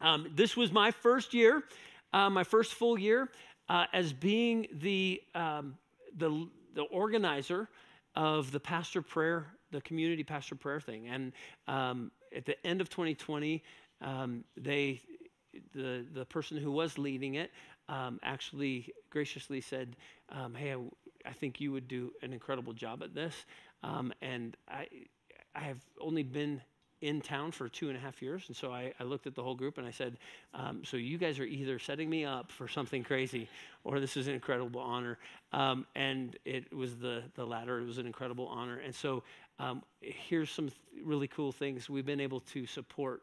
Um, 0.00 0.30
this 0.34 0.56
was 0.56 0.72
my 0.72 0.90
first 0.90 1.34
year 1.34 1.64
uh, 2.12 2.30
my 2.30 2.44
first 2.44 2.74
full 2.74 2.98
year 2.98 3.28
uh, 3.68 3.86
as 3.92 4.12
being 4.12 4.66
the 4.72 5.22
um, 5.34 5.76
the 6.16 6.48
the 6.74 6.82
organizer 6.82 7.68
of 8.16 8.50
the 8.52 8.60
pastor 8.60 9.02
prayer 9.02 9.46
the 9.70 9.80
community 9.82 10.24
pastor 10.24 10.56
prayer 10.56 10.80
thing. 10.80 11.08
And 11.08 11.32
um, 11.68 12.10
at 12.34 12.44
the 12.44 12.66
end 12.66 12.80
of 12.80 12.88
2020 12.90 13.62
um, 14.02 14.44
they 14.56 15.00
the 15.74 16.06
the 16.14 16.24
person 16.24 16.56
who 16.56 16.70
was 16.70 16.98
leading 16.98 17.34
it 17.34 17.50
um, 17.90 18.20
actually 18.22 18.92
graciously 19.10 19.60
said, 19.60 19.96
um, 20.30 20.54
"Hey, 20.54 20.72
I, 20.72 20.78
I, 21.28 21.32
think 21.32 21.60
you 21.60 21.72
would 21.72 21.88
do 21.88 22.12
an 22.22 22.32
incredible 22.32 22.72
job 22.72 23.02
at 23.02 23.14
this." 23.14 23.34
Um, 23.82 24.12
and 24.22 24.56
I, 24.68 24.86
I 25.54 25.60
have 25.60 25.80
only 26.00 26.22
been 26.22 26.62
in 27.00 27.20
town 27.20 27.50
for 27.50 27.68
two 27.68 27.88
and 27.88 27.96
a 27.96 28.00
half 28.00 28.22
years, 28.22 28.44
and 28.46 28.56
so 28.56 28.72
I, 28.72 28.92
I 29.00 29.04
looked 29.04 29.26
at 29.26 29.34
the 29.34 29.42
whole 29.42 29.54
group 29.54 29.78
and 29.78 29.86
I 29.86 29.90
said, 29.90 30.18
um, 30.54 30.82
"So 30.84 30.96
you 30.96 31.18
guys 31.18 31.40
are 31.40 31.44
either 31.44 31.80
setting 31.80 32.08
me 32.08 32.24
up 32.24 32.52
for 32.52 32.68
something 32.68 33.02
crazy, 33.02 33.48
or 33.82 33.98
this 33.98 34.16
is 34.16 34.28
an 34.28 34.34
incredible 34.34 34.80
honor." 34.80 35.18
Um, 35.52 35.84
and 35.96 36.38
it 36.44 36.72
was 36.72 36.96
the 36.96 37.24
the 37.34 37.44
latter. 37.44 37.80
It 37.80 37.86
was 37.86 37.98
an 37.98 38.06
incredible 38.06 38.46
honor. 38.46 38.78
And 38.78 38.94
so 38.94 39.24
um, 39.58 39.82
here's 40.00 40.50
some 40.50 40.68
th- 40.68 41.04
really 41.04 41.26
cool 41.26 41.50
things 41.50 41.90
we've 41.90 42.06
been 42.06 42.20
able 42.20 42.40
to 42.40 42.66
support 42.66 43.22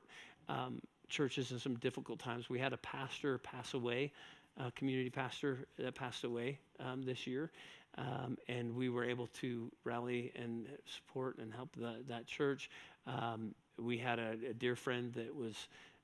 churches 1.10 1.52
in 1.52 1.60
some 1.60 1.76
difficult 1.76 2.20
times. 2.20 2.50
We 2.50 2.60
had 2.60 2.74
a 2.74 2.78
pastor 2.78 3.38
pass 3.38 3.74
away 3.74 4.12
uh, 4.60 4.70
community 4.76 5.10
pastor 5.10 5.66
that 5.78 5.96
passed 5.96 6.24
away 6.24 6.60
um, 6.80 7.04
this 7.04 7.28
year. 7.28 7.52
Um, 7.98 8.38
and 8.48 8.76
we 8.76 8.90
were 8.90 9.04
able 9.04 9.28
to 9.42 9.72
rally 9.84 10.32
and 10.36 10.68
support 10.86 11.40
and 11.40 11.52
help 11.52 11.76
the, 11.76 11.96
that 12.10 12.28
church. 12.28 12.70
Um, 13.08 13.56
we 13.80 13.98
had 13.98 14.20
a, 14.20 14.36
a, 14.50 14.54
dear 14.54 14.76
friend 14.76 15.14
that 15.14 15.36
was 15.36 15.56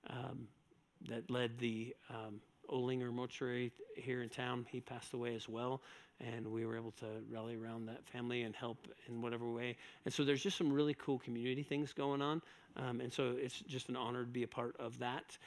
um, 0.09 0.47
that 1.07 1.29
led 1.29 1.59
the 1.59 1.95
um, 2.09 2.39
Olinger 2.69 3.11
mortuary 3.11 3.71
here 3.95 4.23
in 4.23 4.29
town. 4.29 4.65
He 4.71 4.79
passed 4.79 5.13
away 5.13 5.35
as 5.35 5.47
well, 5.47 5.81
and 6.19 6.47
we 6.47 6.65
were 6.65 6.77
able 6.77 6.91
to 6.93 7.05
rally 7.31 7.55
around 7.55 7.87
that 7.87 8.07
family 8.07 8.41
and 8.41 8.55
help 8.55 8.87
in 9.07 9.21
whatever 9.21 9.49
way. 9.51 9.75
And 10.05 10.13
so 10.13 10.23
there's 10.23 10.41
just 10.41 10.57
some 10.57 10.71
really 10.71 10.95
cool 10.95 11.19
community 11.19 11.63
things 11.63 11.93
going 11.93 12.21
on, 12.21 12.41
um, 12.77 13.01
and 13.01 13.13
so 13.13 13.35
it's 13.37 13.59
just 13.59 13.89
an 13.89 13.95
honor 13.95 14.21
to 14.21 14.29
be 14.31 14.43
a 14.43 14.47
part 14.47 14.75
of 14.79 14.97
that. 14.99 15.37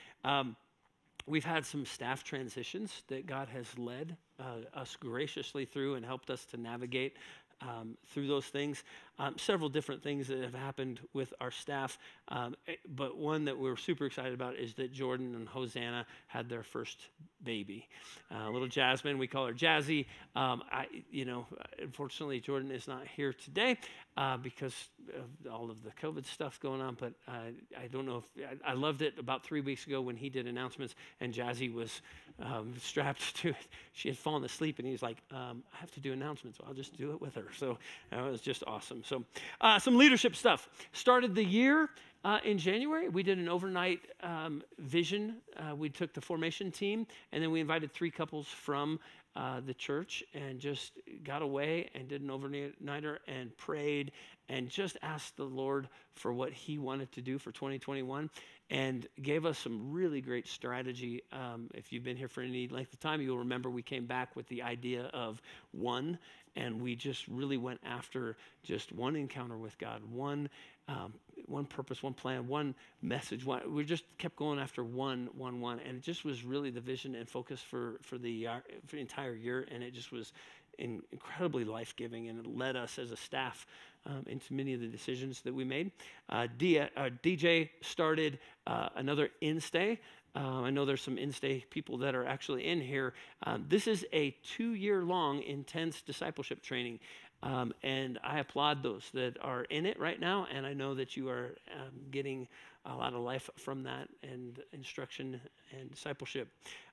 We've 1.27 1.45
had 1.45 1.67
some 1.67 1.85
staff 1.85 2.23
transitions 2.23 3.03
that 3.09 3.27
God 3.27 3.49
has 3.49 3.77
led 3.79 4.17
uh, 4.39 4.79
us 4.79 4.97
graciously 4.97 5.65
through 5.65 5.97
and 5.97 6.05
helped 6.05 6.31
us 6.31 6.45
to 6.47 6.57
navigate 6.57 7.17
um, 7.61 7.97
through 8.09 8.29
those 8.29 8.47
things. 8.47 8.85
Um, 9.19 9.39
several 9.39 9.69
different 9.69 10.03
things 10.03 10.29
that 10.29 10.43
have 10.43 10.55
happened 10.55 11.01
with 11.15 11.33
our 11.41 11.51
staff, 11.51 11.99
um, 12.29 12.55
eh, 12.69 12.75
but 12.87 13.17
one 13.17 13.47
that 13.47 13.59
we're 13.59 13.77
super 13.77 14.05
excited 14.05 14.35
about 14.35 14.57
is 14.57 14.75
that 14.75 14.93
Jordan 14.93 15.35
and 15.35 15.49
Hosanna 15.49 16.07
had 16.27 16.49
their 16.49 16.63
first 16.63 16.99
baby. 17.43 17.89
Uh, 18.35 18.51
little 18.51 18.69
Jasmine, 18.69 19.19
we 19.19 19.27
call 19.27 19.47
her 19.47 19.55
Jazzy. 19.55 20.07
Um, 20.35 20.63
I, 20.71 20.87
you 21.11 21.25
know, 21.25 21.47
unfortunately, 21.79 22.41
Jordan 22.41 22.71
is 22.71 22.87
not 22.87 23.07
here 23.07 23.33
today 23.33 23.79
uh, 24.17 24.37
because 24.37 24.89
of 25.17 25.53
all 25.53 25.71
of 25.71 25.83
the 25.83 25.91
COVID 25.91 26.25
stuff 26.27 26.59
going 26.61 26.81
on. 26.81 26.97
But 26.99 27.13
uh, 27.29 27.53
I 27.79 27.87
don't 27.87 28.07
know 28.07 28.25
if 28.37 28.45
I, 28.65 28.71
I, 28.71 28.75
loved 28.75 29.03
it 29.03 29.15
about 29.19 29.45
three 29.45 29.61
weeks 29.61 29.87
ago 29.87 30.01
when 30.01 30.17
he 30.17 30.29
did 30.29 30.47
announcements 30.47 30.95
and 31.21 31.33
Jazzy 31.33 31.73
was 31.73 32.01
um, 32.41 32.75
strapped 32.81 33.37
to 33.43 33.51
it. 33.51 33.69
She 33.93 34.09
had 34.09 34.19
fallen 34.19 34.45
asleep, 34.45 34.79
and 34.79 34.89
he's 34.89 35.03
like, 35.03 35.19
um, 35.31 35.63
"I 35.73 35.79
have 35.79 35.91
to 35.93 36.01
do 36.01 36.13
announcements. 36.13 36.59
I'll 36.67 36.75
just 36.75 36.97
do 36.97 37.13
it 37.13 37.21
with 37.21 37.35
her." 37.35 37.47
So 37.57 37.79
it 38.13 38.21
was 38.21 38.41
just 38.41 38.65
awesome. 38.67 39.03
So, 39.07 39.25
uh, 39.61 39.79
some 39.79 39.97
leadership 39.97 40.35
stuff. 40.35 40.69
Started 40.93 41.35
the 41.35 41.45
year 41.45 41.91
uh, 42.25 42.39
in 42.45 42.59
January. 42.59 43.09
We 43.09 43.23
did 43.23 43.39
an 43.39 43.49
overnight 43.49 44.01
um, 44.21 44.63
vision. 44.79 45.37
Uh, 45.57 45.77
we 45.77 45.89
took 45.89 46.13
the 46.13 46.21
formation 46.21 46.73
team, 46.73 47.07
and 47.31 47.43
then 47.43 47.53
we 47.53 47.61
invited 47.61 47.93
three 47.93 48.11
couples 48.11 48.49
from 48.49 48.99
uh, 49.37 49.61
the 49.65 49.75
church 49.75 50.25
and 50.35 50.59
just 50.59 50.93
got 51.23 51.43
away 51.43 51.89
and 51.95 52.09
did 52.09 52.23
an 52.23 52.29
overnighter 52.29 53.19
and 53.29 53.57
prayed 53.57 54.11
and 54.49 54.69
just 54.69 54.97
asked 55.03 55.37
the 55.37 55.45
Lord 55.45 55.89
for 56.15 56.33
what 56.33 56.53
He 56.53 56.79
wanted 56.79 57.13
to 57.13 57.21
do 57.21 57.39
for 57.39 57.53
2021 57.53 58.29
and 58.71 59.07
gave 59.23 59.45
us 59.47 59.59
some 59.59 59.93
really 59.93 60.21
great 60.21 60.49
strategy. 60.49 61.23
Um, 61.33 61.69
if 61.75 61.93
you've 61.93 62.03
been 62.03 62.17
here 62.17 62.29
for 62.29 62.41
any 62.41 62.67
length 62.67 62.93
of 62.93 63.01
time, 63.01 63.21
you'll 63.21 63.39
remember 63.39 63.71
we 63.71 63.83
came 63.83 64.07
back 64.07 64.35
with 64.35 64.49
the 64.49 64.63
idea 64.63 65.05
of 65.13 65.41
one 65.71 66.19
and 66.57 66.81
we 66.81 66.97
just 66.97 67.29
really 67.29 67.57
went 67.57 67.81
after 67.85 68.37
just 68.63 68.93
one 68.93 69.15
encounter 69.15 69.57
with 69.57 69.79
God, 69.79 70.03
one 70.11 70.49
um, 70.89 71.15
one 71.47 71.65
purpose, 71.65 72.03
one 72.03 72.15
plan, 72.15 72.49
one 72.49 72.75
message. 73.03 73.45
One, 73.45 73.75
we 73.75 73.85
just 73.85 74.05
kept 74.19 74.37
going 74.37 74.59
after 74.59 74.83
one, 74.83 75.29
one, 75.37 75.61
one, 75.61 75.81
and 75.81 75.97
it 75.99 76.03
just 76.03 76.25
was 76.25 76.45
really 76.45 76.71
the 76.71 76.81
vision 76.81 77.15
and 77.15 77.29
focus 77.29 77.61
for 77.61 77.99
for 78.03 78.19
the, 78.19 78.47
uh, 78.47 78.59
for 78.87 78.97
the 78.97 79.03
entire 79.03 79.35
year, 79.35 79.67
and 79.71 79.83
it 79.83 79.93
just 79.93 80.13
was 80.13 80.33
in, 80.79 81.03
incredibly 81.13 81.65
life 81.65 81.95
giving, 81.97 82.29
and 82.29 82.39
it 82.39 82.47
led 82.47 82.77
us 82.77 82.99
as 82.99 83.11
a 83.11 83.17
staff 83.17 83.67
um, 84.07 84.25
into 84.27 84.55
many 84.55 84.75
of 84.75 84.81
the 84.81 84.87
decisions 84.87 85.41
that 85.43 85.55
we 85.55 85.65
made. 85.65 85.91
Uh, 86.29 86.47
D, 86.57 86.79
uh, 86.79 86.87
DJ 87.23 87.71
started 87.83 88.39
uh, 88.67 88.89
another 88.97 89.31
in 89.41 89.61
stay. 89.61 90.01
Uh, 90.37 90.61
I 90.61 90.71
know 90.71 90.85
there's 90.85 91.01
some 91.01 91.17
in-stay 91.17 91.65
people 91.71 91.97
that 91.99 92.15
are 92.15 92.27
actually 92.27 92.67
in 92.67 92.81
here. 92.81 93.15
Um, 93.45 93.65
this 93.69 93.87
is 93.87 94.05
a 94.13 94.37
two-year-long 94.57 95.43
intense 95.43 96.03
discipleship 96.03 96.63
training, 96.63 97.01
um, 97.43 97.73
and 97.83 98.19
I 98.23 98.41
applaud 98.41 98.83
those 98.83 99.11
that 99.15 99.39
are 99.41 99.65
in 99.65 99.87
it 99.87 99.99
right 99.99 100.21
now. 100.21 100.47
And 100.53 100.67
I 100.67 100.75
know 100.75 100.95
that 100.95 101.17
you 101.17 101.31
are 101.31 101.57
um, 101.75 101.95
getting 102.11 102.49
a 102.85 102.95
lot 102.95 103.15
of 103.15 103.21
life 103.21 103.49
from 103.57 103.85
that 103.85 104.09
and 104.23 104.63
instruction 104.73 105.41
and 105.79 105.91
discipleship. 105.91 106.49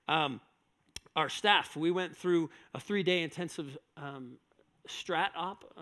Um, 0.07 0.39
our 1.15 1.29
staff, 1.29 1.75
we 1.75 1.91
went 1.91 2.15
through 2.15 2.49
a 2.73 2.79
three-day 2.79 3.23
intensive 3.23 3.77
um, 3.97 4.37
strat 4.87 5.31
op, 5.35 5.73
uh, 5.77 5.81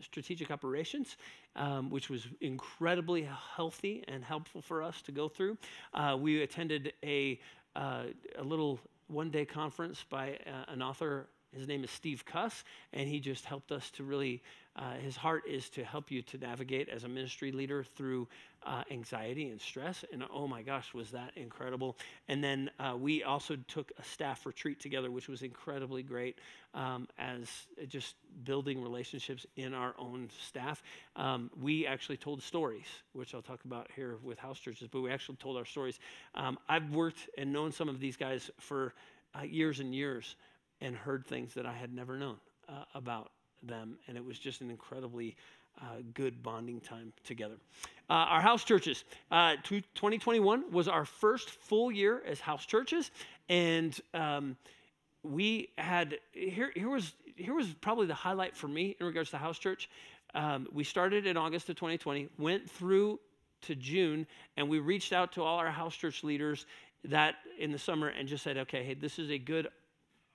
strategic 0.00 0.50
operations, 0.50 1.16
um, 1.56 1.90
which 1.90 2.10
was 2.10 2.26
incredibly 2.40 3.28
healthy 3.56 4.04
and 4.08 4.24
helpful 4.24 4.60
for 4.60 4.82
us 4.82 5.02
to 5.02 5.12
go 5.12 5.28
through. 5.28 5.56
Uh, 5.94 6.16
we 6.20 6.42
attended 6.42 6.92
a, 7.02 7.38
uh, 7.76 8.04
a 8.38 8.42
little 8.42 8.78
one 9.08 9.30
day 9.30 9.44
conference 9.44 10.04
by 10.08 10.38
uh, 10.46 10.72
an 10.72 10.82
author. 10.82 11.26
His 11.54 11.68
name 11.68 11.84
is 11.84 11.90
Steve 11.90 12.24
Cuss, 12.24 12.64
and 12.92 13.08
he 13.08 13.20
just 13.20 13.44
helped 13.44 13.72
us 13.72 13.90
to 13.92 14.04
really 14.04 14.42
uh, 14.74 14.94
his 14.94 15.16
heart 15.16 15.42
is 15.46 15.68
to 15.68 15.84
help 15.84 16.10
you 16.10 16.22
to 16.22 16.38
navigate 16.38 16.88
as 16.88 17.04
a 17.04 17.08
ministry 17.08 17.52
leader 17.52 17.84
through 17.84 18.26
uh, 18.64 18.82
anxiety 18.90 19.50
and 19.50 19.60
stress. 19.60 20.02
And 20.10 20.24
oh 20.32 20.46
my 20.48 20.62
gosh, 20.62 20.94
was 20.94 21.10
that 21.10 21.32
incredible! 21.36 21.98
And 22.28 22.42
then 22.42 22.70
uh, 22.80 22.96
we 22.98 23.22
also 23.22 23.56
took 23.68 23.92
a 23.98 24.02
staff 24.02 24.46
retreat 24.46 24.80
together, 24.80 25.10
which 25.10 25.28
was 25.28 25.42
incredibly 25.42 26.02
great 26.02 26.38
um, 26.72 27.06
as 27.18 27.48
just 27.86 28.14
building 28.44 28.82
relationships 28.82 29.44
in 29.56 29.74
our 29.74 29.94
own 29.98 30.30
staff. 30.46 30.82
Um, 31.16 31.50
we 31.60 31.86
actually 31.86 32.16
told 32.16 32.42
stories, 32.42 32.86
which 33.12 33.34
I'll 33.34 33.42
talk 33.42 33.64
about 33.66 33.90
here 33.94 34.16
with 34.22 34.38
house 34.38 34.58
churches, 34.58 34.88
but 34.90 35.02
we 35.02 35.10
actually 35.10 35.36
told 35.36 35.58
our 35.58 35.66
stories. 35.66 36.00
Um, 36.34 36.58
I've 36.66 36.90
worked 36.94 37.28
and 37.36 37.52
known 37.52 37.72
some 37.72 37.90
of 37.90 38.00
these 38.00 38.16
guys 38.16 38.50
for 38.58 38.94
uh, 39.38 39.42
years 39.42 39.80
and 39.80 39.94
years 39.94 40.36
and 40.82 40.96
heard 40.96 41.26
things 41.26 41.54
that 41.54 41.64
I 41.64 41.72
had 41.72 41.94
never 41.94 42.18
known 42.18 42.36
uh, 42.68 42.84
about 42.94 43.30
them, 43.62 43.96
and 44.08 44.16
it 44.16 44.24
was 44.24 44.38
just 44.38 44.60
an 44.60 44.70
incredibly 44.70 45.36
uh, 45.80 46.02
good 46.12 46.42
bonding 46.42 46.80
time 46.80 47.12
together. 47.24 47.54
Uh, 48.10 48.12
our 48.12 48.40
house 48.40 48.64
churches, 48.64 49.04
uh, 49.30 49.54
2021 49.62 50.70
was 50.70 50.88
our 50.88 51.04
first 51.04 51.48
full 51.48 51.90
year 51.90 52.22
as 52.26 52.40
house 52.40 52.66
churches, 52.66 53.10
and 53.48 54.00
um, 54.12 54.56
we 55.22 55.68
had 55.78 56.18
here. 56.32 56.72
Here 56.74 56.90
was 56.90 57.14
here 57.36 57.54
was 57.54 57.68
probably 57.80 58.06
the 58.06 58.14
highlight 58.14 58.54
for 58.54 58.68
me 58.68 58.96
in 59.00 59.06
regards 59.06 59.30
to 59.30 59.38
house 59.38 59.58
church. 59.58 59.88
Um, 60.34 60.66
we 60.72 60.84
started 60.84 61.26
in 61.26 61.36
August 61.36 61.68
of 61.70 61.76
2020, 61.76 62.28
went 62.38 62.68
through 62.68 63.20
to 63.62 63.74
June, 63.74 64.26
and 64.56 64.68
we 64.68 64.78
reached 64.78 65.12
out 65.12 65.32
to 65.32 65.42
all 65.42 65.58
our 65.58 65.70
house 65.70 65.94
church 65.94 66.24
leaders 66.24 66.66
that 67.04 67.36
in 67.58 67.72
the 67.72 67.78
summer 67.78 68.08
and 68.08 68.28
just 68.28 68.44
said, 68.44 68.56
okay, 68.56 68.84
hey, 68.84 68.94
this 68.94 69.18
is 69.18 69.30
a 69.30 69.38
good 69.38 69.68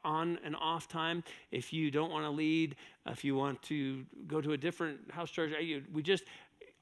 on 0.08 0.40
and 0.44 0.56
off 0.56 0.88
time. 0.88 1.24
If 1.52 1.74
you 1.74 1.92
don't 1.92 2.10
want 2.10 2.26
to 2.26 2.32
lead, 2.32 2.76
if 3.06 3.24
you 3.24 3.36
want 3.36 3.62
to 3.64 4.06
go 4.26 4.42
to 4.42 4.54
a 4.54 4.58
different 4.58 5.12
house 5.12 5.30
church, 5.30 5.52
we 5.94 6.02
just 6.02 6.24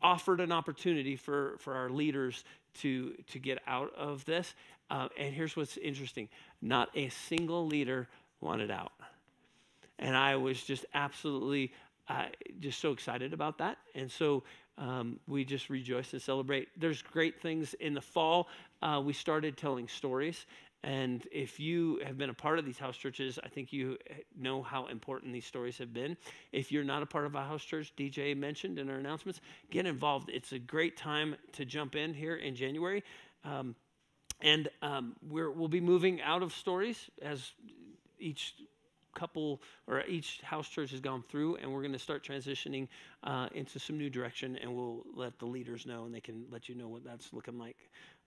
offered 0.02 0.40
an 0.40 0.52
opportunity 0.52 1.16
for, 1.16 1.58
for 1.60 1.74
our 1.74 1.90
leaders 1.90 2.44
to, 2.76 3.14
to 3.32 3.40
get 3.40 3.60
out 3.66 3.92
of 3.98 4.24
this. 4.26 4.54
Uh, 4.92 5.08
and 5.18 5.34
here's 5.34 5.56
what's 5.56 5.78
interesting 5.78 6.30
not 6.62 6.90
a 6.96 7.10
single 7.10 7.66
leader 7.66 8.08
wanted 8.40 8.70
out. 8.70 8.92
And 9.98 10.16
I 10.16 10.36
was 10.36 10.62
just 10.62 10.86
absolutely 10.94 11.74
uh, 12.08 12.26
just 12.60 12.80
so 12.80 12.92
excited 12.92 13.34
about 13.34 13.58
that. 13.58 13.78
And 13.96 14.12
so 14.12 14.44
um, 14.78 15.20
we 15.28 15.46
just 15.46 15.70
rejoice 15.70 16.14
and 16.14 16.22
celebrate. 16.22 16.68
There's 16.78 17.02
great 17.02 17.42
things 17.42 17.74
in 17.76 17.94
the 17.94 18.02
fall. 18.02 18.50
Uh, 18.82 19.02
we 19.04 19.14
started 19.14 19.58
telling 19.58 19.88
stories. 19.88 20.46
And 20.86 21.28
if 21.32 21.60
you 21.60 22.00
have 22.06 22.16
been 22.16 22.30
a 22.30 22.34
part 22.36 22.60
of 22.60 22.66
these 22.66 22.78
house 22.78 22.96
churches, 22.96 23.40
I 23.44 23.48
think 23.48 23.74
you 23.74 23.98
know 24.38 24.62
how 24.62 24.86
important 24.86 25.34
these 25.34 25.48
stories 25.48 25.80
have 25.80 25.92
been. 25.92 26.16
If 26.52 26.72
you're 26.72 26.84
not 26.84 27.02
a 27.02 27.08
part 27.08 27.26
of 27.26 27.34
a 27.34 27.42
house 27.42 27.64
church, 27.64 27.92
DJ 27.98 28.38
mentioned 28.38 28.78
in 28.78 28.88
our 28.92 28.98
announcements, 28.98 29.42
get 29.72 29.88
involved. 29.88 30.30
It's 30.32 30.52
a 30.52 30.60
great 30.60 30.96
time 30.96 31.38
to 31.54 31.66
jump 31.66 31.96
in 31.96 32.14
here 32.14 32.36
in 32.36 32.56
January. 32.56 33.04
Um, 33.44 33.76
and 34.42 34.70
um, 34.84 35.16
we 35.28 35.48
will 35.48 35.68
be 35.68 35.82
moving 35.82 36.22
out 36.22 36.44
of 36.44 36.54
stories 36.54 37.10
as 37.20 37.52
each 38.20 38.54
couple 39.16 39.62
or 39.88 40.04
each 40.08 40.40
house 40.42 40.68
church 40.68 40.92
has 40.92 41.00
gone 41.00 41.24
through, 41.28 41.56
and 41.56 41.72
we're 41.72 41.82
going 41.82 41.94
to 41.94 42.00
start 42.00 42.24
transitioning 42.24 42.88
uh, 43.24 43.48
into 43.54 43.80
some 43.80 43.98
new 43.98 44.10
direction, 44.10 44.58
and 44.62 44.74
we'll 44.74 45.04
let 45.16 45.40
the 45.40 45.46
leaders 45.46 45.86
know, 45.86 46.06
and 46.06 46.14
they 46.14 46.20
can 46.22 46.46
let 46.52 46.70
you 46.70 46.76
know 46.76 46.88
what 46.88 47.04
that's 47.04 47.34
looking 47.34 47.58
like 47.58 47.78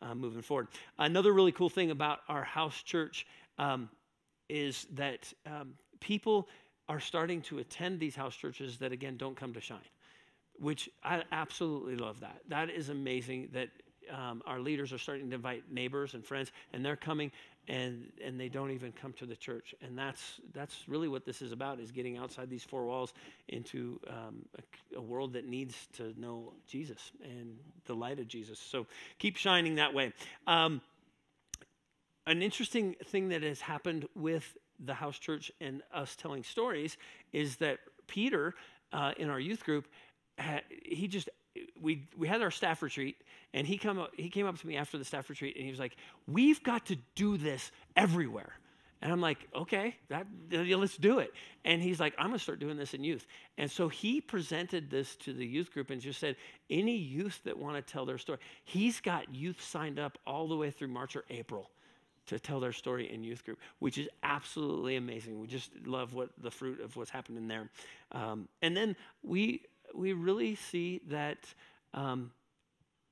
uh, 0.03 0.15
moving 0.15 0.43
forward. 0.43 0.69
Another 0.99 1.33
really 1.33 1.53
cool 1.53 1.71
thing 1.71 1.91
about 1.91 2.21
our 2.29 2.43
house 2.43 2.83
church 2.83 3.27
um, 3.59 3.89
is 4.49 4.87
that 4.95 5.33
um, 5.47 5.75
people 6.01 6.49
are 6.89 7.01
starting 7.01 7.43
to 7.43 7.59
attend 7.59 8.01
these 8.01 8.17
house 8.17 8.35
churches 8.35 8.79
that 8.79 8.93
again 8.93 9.17
don't 9.17 9.37
come 9.37 9.53
to 9.53 9.61
shine 9.61 9.79
which 10.59 10.89
i 11.05 11.23
absolutely 11.33 11.97
love 11.97 12.19
that 12.19 12.41
that 12.49 12.71
is 12.71 12.89
amazing 12.89 13.47
that 13.53 13.69
um, 14.11 14.43
our 14.47 14.61
leaders 14.61 14.93
are 14.93 14.99
starting 14.99 15.29
to 15.31 15.37
invite 15.37 15.65
neighbors 15.71 16.15
and 16.15 16.25
friends, 16.25 16.53
and 16.73 16.85
they're 16.85 16.97
coming, 16.97 17.31
and 17.69 18.11
and 18.25 18.41
they 18.41 18.49
don't 18.49 18.71
even 18.71 18.93
come 18.93 19.13
to 19.15 19.27
the 19.27 19.37
church, 19.37 19.75
and 19.83 19.97
that's 19.97 20.41
that's 20.53 20.89
really 20.89 21.07
what 21.07 21.25
this 21.25 21.43
is 21.43 21.53
about: 21.53 21.79
is 21.79 21.93
getting 21.93 22.17
outside 22.17 22.49
these 22.49 22.65
four 22.65 22.87
walls 22.87 23.13
into 23.49 24.01
um, 24.09 24.45
a, 24.57 24.99
a, 24.99 25.01
world 25.01 25.35
that 25.35 25.47
needs 25.47 25.75
to 25.95 26.19
know 26.19 26.55
Jesus 26.67 27.13
and 27.23 27.59
the 27.85 27.95
light 27.95 28.19
of 28.19 28.27
Jesus. 28.27 28.59
So 28.59 28.87
keep 29.19 29.37
shining 29.37 29.77
that 29.77 29.93
way. 29.93 30.13
Um, 30.47 30.81
an 32.27 32.43
interesting 32.43 32.97
thing 33.07 33.29
that 33.29 33.43
has 33.43 33.61
happened 33.61 34.09
with 34.15 34.57
the 34.85 34.95
house 34.95 35.19
church 35.19 35.53
and 35.61 35.83
us 35.93 36.17
telling 36.17 36.45
stories 36.45 36.97
is 37.33 37.57
that 37.57 37.79
Peter 38.07 38.55
uh, 38.93 39.13
in 39.17 39.29
our 39.29 39.41
youth 39.41 39.65
group, 39.65 39.87
he 40.85 41.09
just 41.09 41.29
we 41.81 42.07
we 42.17 42.29
had 42.29 42.41
our 42.41 42.51
staff 42.51 42.83
retreat 42.83 43.17
and 43.55 43.67
he 43.67 43.79
come 43.79 44.07
he 44.15 44.29
came 44.29 44.47
up 44.47 44.59
to 44.59 44.67
me 44.67 44.77
after 44.77 44.99
the 44.99 45.05
staff 45.05 45.29
retreat 45.29 45.57
and 45.57 45.65
he 45.65 45.71
was 45.71 45.81
like 45.81 45.97
we've 46.27 46.63
got 46.63 46.87
to 46.87 46.97
do 47.15 47.37
this 47.37 47.71
everywhere 47.97 48.53
and 49.03 49.13
i'm 49.13 49.21
like 49.21 49.39
okay 49.55 49.97
that 50.09 50.27
let's 50.53 50.97
do 50.97 51.19
it 51.19 51.33
and 51.65 51.83
he's 51.83 52.01
like 52.01 52.15
i'm 52.19 52.27
going 52.27 52.39
to 52.39 52.43
start 52.43 52.59
doing 52.59 52.77
this 52.77 52.95
in 52.95 53.05
youth 53.05 53.27
and 53.57 53.71
so 53.71 53.89
he 53.89 54.21
presented 54.21 54.91
this 54.91 55.17
to 55.17 55.33
the 55.33 55.47
youth 55.47 55.73
group 55.73 55.91
and 55.91 56.01
just 56.01 56.21
said 56.21 56.37
any 56.71 56.97
youth 56.97 57.41
that 57.45 57.57
want 57.57 57.75
to 57.75 57.93
tell 57.93 58.05
their 58.05 58.19
story 58.19 58.39
he's 58.65 59.01
got 59.01 59.35
youth 59.35 59.63
signed 59.63 59.99
up 59.99 60.19
all 60.27 60.49
the 60.49 60.57
way 60.57 60.71
through 60.71 60.89
march 60.89 61.17
or 61.17 61.25
april 61.31 61.71
to 62.29 62.39
tell 62.39 62.61
their 62.61 62.73
story 62.73 63.11
in 63.11 63.25
youth 63.25 63.45
group, 63.45 63.59
which 63.79 63.97
is 63.97 64.07
absolutely 64.23 64.97
amazing. 64.97 65.41
We 65.41 65.47
just 65.47 65.71
love 65.87 66.13
what 66.15 66.29
the 66.39 66.51
fruit 66.51 66.81
of 66.81 66.95
what's 66.95 67.11
happening 67.11 67.49
there. 67.49 67.71
Um, 68.13 68.49
and 68.61 68.77
then 68.77 68.97
we 69.23 69.63
we 69.95 70.13
really 70.13 70.55
see 70.55 71.01
that 71.09 71.39
um, 71.95 72.31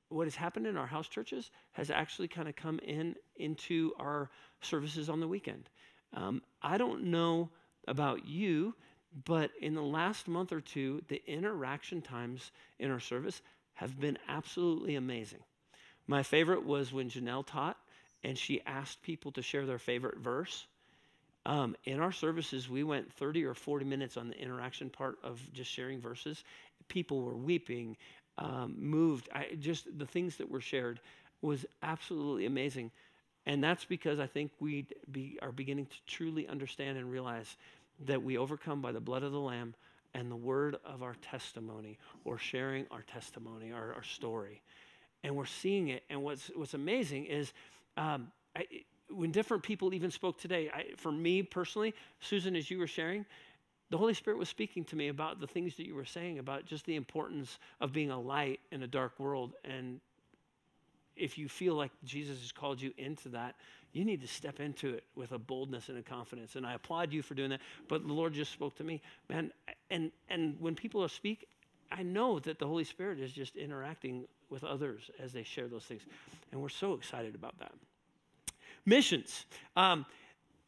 what 0.09 0.25
has 0.25 0.35
happened 0.35 0.67
in 0.67 0.77
our 0.77 0.87
house 0.87 1.07
churches 1.07 1.51
has 1.73 1.89
actually 1.89 2.27
kind 2.27 2.47
of 2.47 2.55
come 2.55 2.79
in 2.79 3.15
into 3.35 3.93
our 3.99 4.29
services 4.61 5.09
on 5.09 5.19
the 5.19 5.27
weekend. 5.27 5.69
Um, 6.13 6.41
I 6.61 6.77
don't 6.77 7.05
know 7.05 7.49
about 7.87 8.25
you, 8.25 8.73
but 9.25 9.51
in 9.61 9.75
the 9.75 9.81
last 9.81 10.27
month 10.27 10.51
or 10.51 10.61
two, 10.61 11.01
the 11.07 11.21
interaction 11.27 12.01
times 12.01 12.51
in 12.79 12.91
our 12.91 12.99
service 12.99 13.41
have 13.73 13.99
been 13.99 14.17
absolutely 14.27 14.95
amazing. 14.95 15.39
My 16.07 16.23
favorite 16.23 16.65
was 16.65 16.93
when 16.93 17.09
Janelle 17.09 17.45
taught 17.45 17.77
and 18.23 18.37
she 18.37 18.61
asked 18.65 19.01
people 19.01 19.31
to 19.33 19.41
share 19.41 19.65
their 19.65 19.77
favorite 19.77 20.17
verse. 20.17 20.65
Um, 21.45 21.75
in 21.85 21.99
our 21.99 22.11
services, 22.11 22.69
we 22.69 22.83
went 22.83 23.13
30 23.13 23.45
or 23.45 23.53
40 23.53 23.85
minutes 23.85 24.17
on 24.17 24.27
the 24.27 24.37
interaction 24.37 24.89
part 24.89 25.17
of 25.23 25.39
just 25.53 25.71
sharing 25.71 26.01
verses, 26.01 26.43
people 26.87 27.21
were 27.21 27.35
weeping, 27.37 27.97
um, 28.37 28.75
moved. 28.77 29.29
I, 29.33 29.55
just 29.59 29.97
the 29.97 30.05
things 30.05 30.37
that 30.37 30.49
were 30.49 30.61
shared 30.61 30.99
was 31.41 31.65
absolutely 31.83 32.45
amazing. 32.45 32.91
And 33.45 33.63
that's 33.63 33.85
because 33.85 34.19
I 34.19 34.27
think 34.27 34.51
we 34.59 34.85
be, 35.11 35.39
are 35.41 35.51
beginning 35.51 35.85
to 35.85 35.95
truly 36.05 36.47
understand 36.47 36.97
and 36.97 37.09
realize 37.09 37.55
that 38.05 38.21
we 38.21 38.37
overcome 38.37 38.81
by 38.81 38.91
the 38.91 38.99
blood 38.99 39.23
of 39.23 39.31
the 39.31 39.39
Lamb 39.39 39.73
and 40.13 40.29
the 40.29 40.35
word 40.35 40.77
of 40.85 41.01
our 41.03 41.15
testimony 41.21 41.97
or 42.25 42.37
sharing 42.37 42.85
our 42.91 43.03
testimony, 43.03 43.71
our, 43.71 43.93
our 43.93 44.03
story. 44.03 44.61
And 45.23 45.35
we're 45.35 45.45
seeing 45.45 45.89
it. 45.89 46.03
And 46.09 46.23
what's, 46.23 46.51
what's 46.55 46.73
amazing 46.73 47.25
is 47.25 47.53
um, 47.95 48.27
I, 48.55 48.65
when 49.09 49.31
different 49.31 49.63
people 49.63 49.93
even 49.93 50.11
spoke 50.11 50.39
today, 50.39 50.69
I, 50.73 50.87
for 50.97 51.11
me 51.11 51.43
personally, 51.43 51.93
Susan, 52.19 52.55
as 52.55 52.69
you 52.69 52.77
were 52.77 52.87
sharing, 52.87 53.25
the 53.89 53.97
Holy 53.97 54.13
Spirit 54.13 54.37
was 54.37 54.49
speaking 54.49 54.83
to 54.85 54.95
me 54.95 55.07
about 55.07 55.39
the 55.39 55.47
things 55.47 55.75
that 55.77 55.85
you 55.85 55.95
were 55.95 56.05
saying 56.05 56.39
about 56.39 56.65
just 56.65 56.85
the 56.85 56.95
importance 56.95 57.57
of 57.79 57.93
being 57.93 58.11
a 58.11 58.19
light 58.19 58.59
in 58.71 58.83
a 58.83 58.87
dark 58.87 59.19
world. 59.19 59.53
And 59.63 60.01
if 61.15 61.37
you 61.37 61.47
feel 61.47 61.75
like 61.75 61.91
Jesus 62.03 62.39
has 62.41 62.51
called 62.51 62.81
you 62.81 62.93
into 62.97 63.29
that, 63.29 63.55
you 63.93 64.03
need 64.03 64.21
to 64.21 64.27
step 64.27 64.59
into 64.59 64.89
it 64.89 65.03
with 65.15 65.31
a 65.31 65.39
boldness 65.39 65.89
and 65.89 65.97
a 65.97 66.03
confidence. 66.03 66.55
And 66.55 66.65
I 66.65 66.73
applaud 66.73 67.13
you 67.13 67.21
for 67.21 67.33
doing 67.33 67.49
that. 67.51 67.61
But 67.87 68.05
the 68.05 68.13
Lord 68.13 68.33
just 68.33 68.51
spoke 68.51 68.75
to 68.75 68.83
me, 68.83 69.01
man. 69.29 69.51
And 69.89 70.11
and 70.29 70.57
when 70.59 70.75
people 70.75 71.07
speak, 71.07 71.47
I 71.91 72.03
know 72.03 72.39
that 72.39 72.59
the 72.59 72.67
Holy 72.67 72.83
Spirit 72.83 73.19
is 73.19 73.31
just 73.31 73.55
interacting 73.55 74.25
with 74.49 74.63
others 74.63 75.09
as 75.19 75.31
they 75.33 75.43
share 75.43 75.67
those 75.67 75.85
things, 75.85 76.01
and 76.51 76.61
we're 76.61 76.69
so 76.69 76.93
excited 76.93 77.35
about 77.35 77.57
that. 77.59 77.71
Missions. 78.85 79.45
Um, 79.75 80.05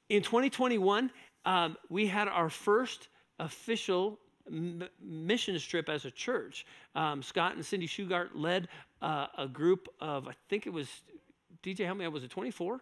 in 0.10 0.24
2021, 0.24 1.12
um, 1.46 1.78
we 1.90 2.08
had 2.08 2.28
our 2.28 2.50
first 2.50 3.08
official 3.40 4.20
m- 4.48 4.84
missions 5.02 5.64
trip 5.64 5.90
as 5.90 6.06
a 6.06 6.12
church. 6.12 6.66
Um, 6.96 7.22
Scott 7.24 7.56
and 7.56 7.66
Cindy 7.66 7.88
Shugart 7.88 8.30
led 8.34 8.68
uh, 9.02 9.28
a 9.38 9.48
group 9.48 9.88
of, 10.00 10.28
I 10.28 10.34
think 10.50 10.68
it 10.68 10.74
was, 10.74 10.88
DJ, 11.64 11.86
how 11.86 11.94
many 11.94 12.10
was 12.10 12.24
it, 12.24 12.30
24? 12.30 12.82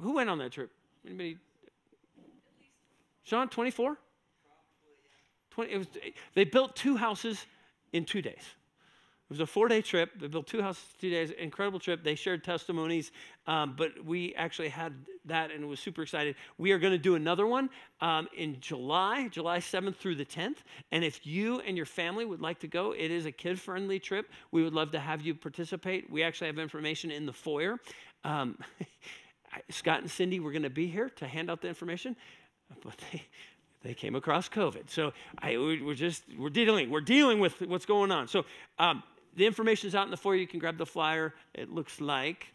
Who 0.00 0.14
went 0.14 0.30
on 0.30 0.38
that 0.38 0.52
trip? 0.52 0.70
Anybody? 1.06 1.38
Sean, 3.24 3.48
24? 3.48 3.96
20, 5.50 5.72
it 5.72 5.78
was, 5.78 5.86
they 6.34 6.44
built 6.44 6.74
two 6.74 6.96
houses 6.96 7.46
in 7.92 8.04
two 8.04 8.20
days. 8.20 8.42
It 9.34 9.40
was 9.40 9.48
a 9.48 9.52
four 9.52 9.66
day 9.66 9.82
trip. 9.82 10.12
They 10.20 10.28
built 10.28 10.46
two 10.46 10.62
houses, 10.62 10.84
two 11.00 11.10
days, 11.10 11.32
incredible 11.32 11.80
trip. 11.80 12.04
They 12.04 12.14
shared 12.14 12.44
testimonies, 12.44 13.10
um, 13.48 13.74
but 13.76 14.04
we 14.04 14.32
actually 14.36 14.68
had 14.68 14.94
that 15.24 15.50
and 15.50 15.68
was 15.68 15.80
super 15.80 16.02
excited. 16.02 16.36
We 16.56 16.70
are 16.70 16.78
going 16.78 16.92
to 16.92 16.98
do 16.98 17.16
another 17.16 17.44
one 17.44 17.68
um, 18.00 18.28
in 18.36 18.60
July, 18.60 19.26
July 19.26 19.58
7th 19.58 19.96
through 19.96 20.14
the 20.14 20.24
10th. 20.24 20.58
And 20.92 21.02
if 21.02 21.26
you 21.26 21.58
and 21.62 21.76
your 21.76 21.84
family 21.84 22.24
would 22.24 22.40
like 22.40 22.60
to 22.60 22.68
go, 22.68 22.92
it 22.92 23.10
is 23.10 23.26
a 23.26 23.32
kid 23.32 23.58
friendly 23.58 23.98
trip. 23.98 24.30
We 24.52 24.62
would 24.62 24.72
love 24.72 24.92
to 24.92 25.00
have 25.00 25.20
you 25.20 25.34
participate. 25.34 26.08
We 26.08 26.22
actually 26.22 26.46
have 26.46 26.60
information 26.60 27.10
in 27.10 27.26
the 27.26 27.32
foyer. 27.32 27.80
Um, 28.22 28.56
Scott 29.68 30.00
and 30.00 30.08
Cindy 30.08 30.38
were 30.38 30.52
going 30.52 30.62
to 30.62 30.70
be 30.70 30.86
here 30.86 31.08
to 31.16 31.26
hand 31.26 31.50
out 31.50 31.60
the 31.60 31.66
information, 31.66 32.14
but 32.84 32.94
they, 33.10 33.24
they 33.82 33.94
came 33.94 34.14
across 34.14 34.48
COVID. 34.48 34.90
So 34.90 35.12
I, 35.40 35.56
we're 35.56 35.94
just 35.94 36.22
we're 36.38 36.50
dealing 36.50 36.88
we're 36.88 37.00
dealing 37.00 37.40
with 37.40 37.60
what's 37.62 37.86
going 37.86 38.12
on. 38.12 38.28
So 38.28 38.44
um, 38.78 39.02
the 39.36 39.46
information 39.46 39.88
is 39.88 39.94
out 39.94 40.04
in 40.04 40.10
the 40.10 40.16
foyer. 40.16 40.36
You 40.36 40.46
can 40.46 40.58
grab 40.58 40.78
the 40.78 40.86
flyer. 40.86 41.34
It 41.54 41.70
looks 41.70 42.00
like 42.00 42.48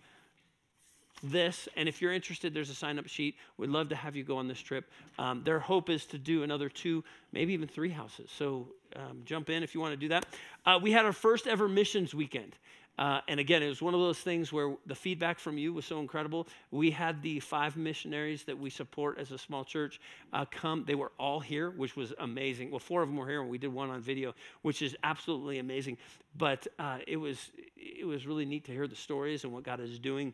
this. 1.23 1.67
And 1.75 1.89
if 1.89 2.01
you're 2.01 2.13
interested, 2.13 2.53
there's 2.53 2.69
a 2.69 2.75
sign 2.75 2.99
up 2.99 3.07
sheet. 3.07 3.35
We'd 3.57 3.69
love 3.69 3.89
to 3.89 3.95
have 3.95 4.15
you 4.15 4.23
go 4.23 4.37
on 4.37 4.47
this 4.47 4.59
trip. 4.59 4.89
Um, 5.17 5.43
their 5.43 5.59
hope 5.59 5.89
is 5.89 6.05
to 6.07 6.17
do 6.17 6.43
another 6.43 6.69
two, 6.69 7.03
maybe 7.31 7.53
even 7.53 7.67
three 7.67 7.89
houses. 7.89 8.29
So 8.33 8.67
um, 8.95 9.21
jump 9.25 9.49
in 9.49 9.63
if 9.63 9.75
you 9.75 9.81
want 9.81 9.93
to 9.93 9.97
do 9.97 10.07
that. 10.09 10.25
Uh, 10.65 10.79
we 10.81 10.91
had 10.91 11.05
our 11.05 11.13
first 11.13 11.47
ever 11.47 11.67
missions 11.67 12.13
weekend. 12.13 12.55
Uh, 12.99 13.21
and 13.29 13.39
again, 13.39 13.63
it 13.63 13.69
was 13.69 13.81
one 13.81 13.93
of 13.93 14.01
those 14.01 14.19
things 14.19 14.51
where 14.51 14.75
the 14.85 14.93
feedback 14.93 15.39
from 15.39 15.57
you 15.57 15.73
was 15.73 15.85
so 15.85 16.01
incredible. 16.01 16.45
We 16.69 16.91
had 16.91 17.21
the 17.21 17.39
five 17.39 17.77
missionaries 17.77 18.43
that 18.43 18.59
we 18.59 18.69
support 18.69 19.17
as 19.17 19.31
a 19.31 19.37
small 19.37 19.63
church 19.63 20.01
uh, 20.33 20.43
come. 20.51 20.83
They 20.85 20.95
were 20.95 21.13
all 21.17 21.39
here, 21.39 21.69
which 21.69 21.95
was 21.95 22.13
amazing. 22.19 22.71
Well, 22.71 22.79
four 22.79 23.01
of 23.01 23.07
them 23.07 23.15
were 23.15 23.29
here, 23.29 23.39
and 23.39 23.49
we 23.49 23.57
did 23.57 23.71
one 23.71 23.89
on 23.89 24.01
video, 24.01 24.35
which 24.63 24.81
is 24.81 24.97
absolutely 25.01 25.59
amazing. 25.59 25.97
But 26.37 26.67
uh, 26.77 26.97
it 27.07 27.15
was 27.15 27.51
it 27.77 28.05
was 28.05 28.27
really 28.27 28.45
neat 28.45 28.65
to 28.65 28.73
hear 28.73 28.85
the 28.85 28.97
stories 28.97 29.45
and 29.45 29.53
what 29.53 29.63
God 29.63 29.79
is 29.79 29.97
doing. 29.97 30.33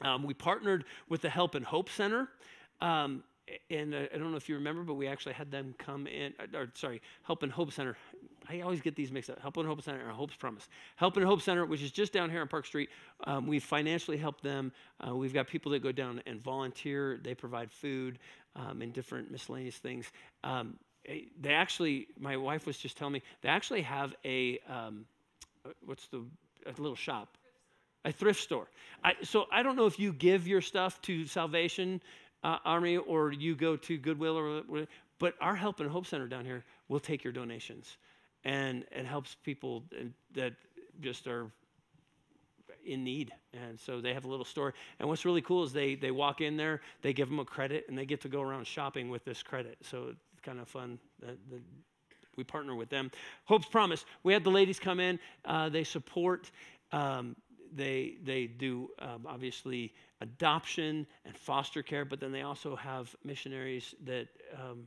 Um, 0.00 0.24
we 0.24 0.34
partnered 0.34 0.84
with 1.08 1.20
the 1.20 1.30
Help 1.30 1.54
and 1.54 1.64
Hope 1.64 1.88
Center. 1.88 2.28
Um, 2.80 3.22
and 3.70 3.94
uh, 3.94 4.06
I 4.12 4.18
don't 4.18 4.30
know 4.30 4.36
if 4.36 4.48
you 4.48 4.56
remember, 4.56 4.82
but 4.82 4.94
we 4.94 5.06
actually 5.06 5.34
had 5.34 5.50
them 5.50 5.74
come 5.78 6.06
in, 6.06 6.32
uh, 6.40 6.58
or 6.58 6.68
sorry, 6.74 7.00
Help 7.22 7.42
and 7.42 7.52
Hope 7.52 7.72
Center 7.72 7.96
I 8.48 8.60
always 8.60 8.80
get 8.80 8.96
these 8.96 9.12
mixed 9.12 9.30
up. 9.30 9.40
Help 9.40 9.56
and 9.56 9.66
Hope 9.66 9.82
Center 9.82 10.06
or 10.06 10.12
Hope's 10.12 10.36
Promise. 10.36 10.68
Help 10.96 11.16
and 11.16 11.24
Hope 11.24 11.40
Center, 11.40 11.64
which 11.64 11.82
is 11.82 11.90
just 11.90 12.12
down 12.12 12.30
here 12.30 12.40
on 12.40 12.48
Park 12.48 12.66
Street, 12.66 12.90
um, 13.24 13.46
we 13.46 13.58
financially 13.58 14.16
help 14.16 14.40
them. 14.40 14.72
Uh, 15.06 15.14
we've 15.14 15.32
got 15.32 15.46
people 15.46 15.72
that 15.72 15.82
go 15.82 15.92
down 15.92 16.22
and 16.26 16.40
volunteer. 16.40 17.20
They 17.22 17.34
provide 17.34 17.70
food 17.70 18.18
um, 18.56 18.82
and 18.82 18.92
different 18.92 19.30
miscellaneous 19.30 19.76
things. 19.76 20.06
Um, 20.44 20.74
eh, 21.06 21.20
they 21.40 21.54
actually, 21.54 22.08
my 22.18 22.36
wife 22.36 22.66
was 22.66 22.78
just 22.78 22.96
telling 22.96 23.14
me, 23.14 23.22
they 23.42 23.48
actually 23.48 23.82
have 23.82 24.14
a, 24.24 24.58
um, 24.68 25.06
uh, 25.64 25.70
what's 25.84 26.08
the, 26.08 26.24
a 26.66 26.80
little 26.80 26.96
shop 26.96 27.36
a 28.04 28.12
thrift 28.12 28.40
store. 28.40 28.68
I, 29.04 29.14
so 29.22 29.46
I 29.52 29.62
don't 29.62 29.76
know 29.76 29.86
if 29.86 29.98
you 29.98 30.12
give 30.12 30.46
your 30.46 30.60
stuff 30.60 31.00
to 31.02 31.26
Salvation 31.26 32.00
uh, 32.44 32.58
Army 32.64 32.96
or 32.96 33.32
you 33.32 33.54
go 33.54 33.76
to 33.76 33.96
Goodwill 33.96 34.36
or 34.36 34.62
whatever, 34.62 34.88
but 35.18 35.34
our 35.40 35.54
Help 35.54 35.80
and 35.80 35.88
Hope 35.88 36.06
Center 36.06 36.26
down 36.26 36.44
here 36.44 36.64
will 36.88 37.00
take 37.00 37.22
your 37.22 37.32
donations, 37.32 37.96
and 38.44 38.84
it 38.90 39.06
helps 39.06 39.36
people 39.42 39.84
that 40.34 40.54
just 41.00 41.26
are 41.26 41.50
in 42.84 43.04
need. 43.04 43.32
And 43.52 43.78
so 43.78 44.00
they 44.00 44.14
have 44.14 44.24
a 44.24 44.28
little 44.28 44.44
store. 44.44 44.74
And 44.98 45.08
what's 45.08 45.24
really 45.24 45.42
cool 45.42 45.64
is 45.64 45.72
they 45.72 45.94
they 45.94 46.10
walk 46.10 46.40
in 46.40 46.56
there, 46.56 46.80
they 47.02 47.12
give 47.12 47.28
them 47.28 47.38
a 47.38 47.44
credit, 47.44 47.86
and 47.88 47.96
they 47.96 48.06
get 48.06 48.20
to 48.22 48.28
go 48.28 48.40
around 48.40 48.66
shopping 48.66 49.10
with 49.10 49.24
this 49.24 49.42
credit. 49.42 49.78
So 49.82 50.08
it's 50.10 50.40
kind 50.42 50.60
of 50.60 50.68
fun. 50.68 50.98
That, 51.20 51.38
that 51.50 51.62
we 52.36 52.44
partner 52.44 52.74
with 52.74 52.88
them. 52.88 53.10
Hope's 53.44 53.68
Promise. 53.68 54.04
We 54.22 54.32
had 54.32 54.42
the 54.42 54.50
ladies 54.50 54.78
come 54.78 55.00
in. 55.00 55.18
Uh, 55.44 55.68
they 55.68 55.84
support. 55.84 56.50
Um, 56.90 57.36
they 57.74 58.16
they 58.24 58.46
do 58.46 58.90
um, 58.98 59.26
obviously 59.26 59.92
adoption 60.20 61.06
and 61.24 61.36
foster 61.36 61.82
care, 61.82 62.04
but 62.04 62.20
then 62.20 62.32
they 62.32 62.42
also 62.42 62.76
have 62.76 63.14
missionaries 63.24 63.94
that 64.04 64.28
um, 64.54 64.86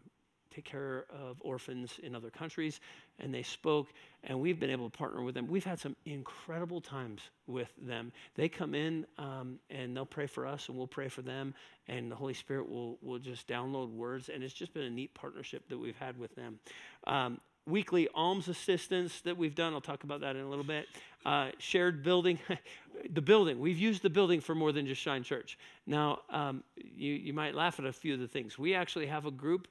take 0.56 0.66
care 0.66 1.06
of 1.10 1.38
orphans 1.42 2.00
in 2.02 2.16
other 2.16 2.30
countries, 2.30 2.80
and 3.20 3.34
they 3.34 3.44
spoke, 3.44 3.88
and 4.24 4.40
we've 4.40 4.60
been 4.60 4.70
able 4.70 4.90
to 4.90 4.98
partner 4.98 5.22
with 5.22 5.36
them. 5.36 5.48
We've 5.48 5.66
had 5.66 5.80
some 5.80 5.96
incredible 6.06 6.80
times 6.80 7.22
with 7.48 7.72
them. 7.82 8.12
They 8.36 8.48
come 8.48 8.74
in 8.74 9.06
um, 9.18 9.60
and 9.70 9.96
they'll 9.96 10.06
pray 10.06 10.28
for 10.28 10.48
us, 10.48 10.70
and 10.70 10.78
we'll 10.78 10.88
pray 10.88 11.10
for 11.10 11.22
them, 11.22 11.54
and 11.88 12.10
the 12.10 12.16
Holy 12.16 12.34
Spirit 12.34 12.70
will 12.70 12.98
will 13.02 13.20
just 13.20 13.48
download 13.48 13.92
words, 13.92 14.30
and 14.30 14.44
it's 14.44 14.54
just 14.54 14.74
been 14.74 14.84
a 14.84 14.90
neat 14.90 15.14
partnership 15.14 15.68
that 15.70 15.78
we've 15.78 15.98
had 15.98 16.18
with 16.18 16.34
them. 16.36 16.60
Um, 17.06 17.40
weekly 17.68 18.08
alms 18.14 18.48
assistance 18.48 19.22
that 19.22 19.38
we've 19.38 19.56
done. 19.56 19.74
I'll 19.74 19.82
talk 19.82 20.04
about 20.04 20.22
that 20.22 20.36
in 20.36 20.44
a 20.44 20.50
little 20.50 20.64
bit. 20.64 20.88
Uh, 21.26 21.50
shared 21.58 22.04
building, 22.04 22.38
the 23.10 23.22
building. 23.22 23.60
We've 23.60 23.80
used 23.80 24.04
the 24.04 24.10
building 24.10 24.40
for 24.40 24.54
more 24.54 24.72
than 24.72 24.86
just 24.86 25.02
Shine 25.02 25.24
Church. 25.24 25.58
Now, 25.88 26.20
um, 26.30 26.64
you, 26.76 27.14
you 27.14 27.34
might 27.34 27.56
laugh 27.56 27.80
at 27.80 27.86
a 27.86 27.94
few 27.94 28.14
of 28.14 28.20
the 28.20 28.28
things. 28.28 28.60
We 28.60 28.76
actually 28.76 29.08
have 29.08 29.26
a 29.26 29.32
group 29.32 29.68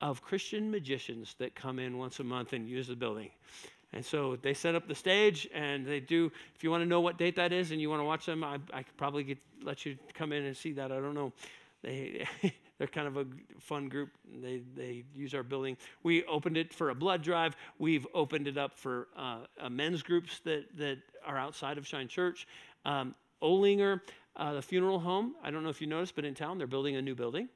of 0.00 0.22
Christian 0.22 0.70
magicians 0.70 1.34
that 1.38 1.54
come 1.54 1.78
in 1.78 1.98
once 1.98 2.20
a 2.20 2.24
month 2.24 2.52
and 2.52 2.68
use 2.68 2.88
the 2.88 2.96
building. 2.96 3.30
And 3.92 4.04
so 4.04 4.36
they 4.36 4.52
set 4.52 4.74
up 4.74 4.88
the 4.88 4.94
stage 4.94 5.48
and 5.54 5.86
they 5.86 6.00
do, 6.00 6.30
if 6.54 6.62
you 6.62 6.70
want 6.70 6.82
to 6.82 6.86
know 6.86 7.00
what 7.00 7.18
date 7.18 7.36
that 7.36 7.52
is 7.52 7.70
and 7.70 7.80
you 7.80 7.88
want 7.88 8.00
to 8.00 8.04
watch 8.04 8.26
them, 8.26 8.44
I, 8.44 8.58
I 8.72 8.82
could 8.82 8.96
probably 8.96 9.24
get, 9.24 9.38
let 9.62 9.86
you 9.86 9.96
come 10.12 10.32
in 10.32 10.44
and 10.44 10.56
see 10.56 10.72
that. 10.72 10.92
I 10.92 10.96
don't 10.96 11.14
know. 11.14 11.32
They, 11.82 12.26
they're 12.78 12.88
kind 12.88 13.06
of 13.06 13.16
a 13.16 13.26
fun 13.58 13.88
group. 13.88 14.10
They, 14.42 14.62
they 14.74 15.04
use 15.14 15.34
our 15.34 15.42
building. 15.42 15.76
We 16.02 16.24
opened 16.24 16.56
it 16.56 16.74
for 16.74 16.90
a 16.90 16.94
blood 16.94 17.22
drive. 17.22 17.56
We've 17.78 18.06
opened 18.12 18.48
it 18.48 18.58
up 18.58 18.78
for 18.78 19.08
uh, 19.16 19.38
uh, 19.58 19.70
men's 19.70 20.02
groups 20.02 20.40
that, 20.44 20.76
that 20.76 20.98
are 21.24 21.38
outside 21.38 21.78
of 21.78 21.86
Shine 21.86 22.08
Church. 22.08 22.46
Um, 22.84 23.14
Olinger, 23.42 24.00
uh, 24.36 24.54
the 24.54 24.62
funeral 24.62 24.98
home, 24.98 25.34
I 25.42 25.50
don't 25.50 25.62
know 25.62 25.70
if 25.70 25.80
you 25.80 25.86
noticed, 25.86 26.14
but 26.14 26.24
in 26.24 26.34
town 26.34 26.58
they're 26.58 26.66
building 26.66 26.96
a 26.96 27.02
new 27.02 27.14
building. 27.14 27.48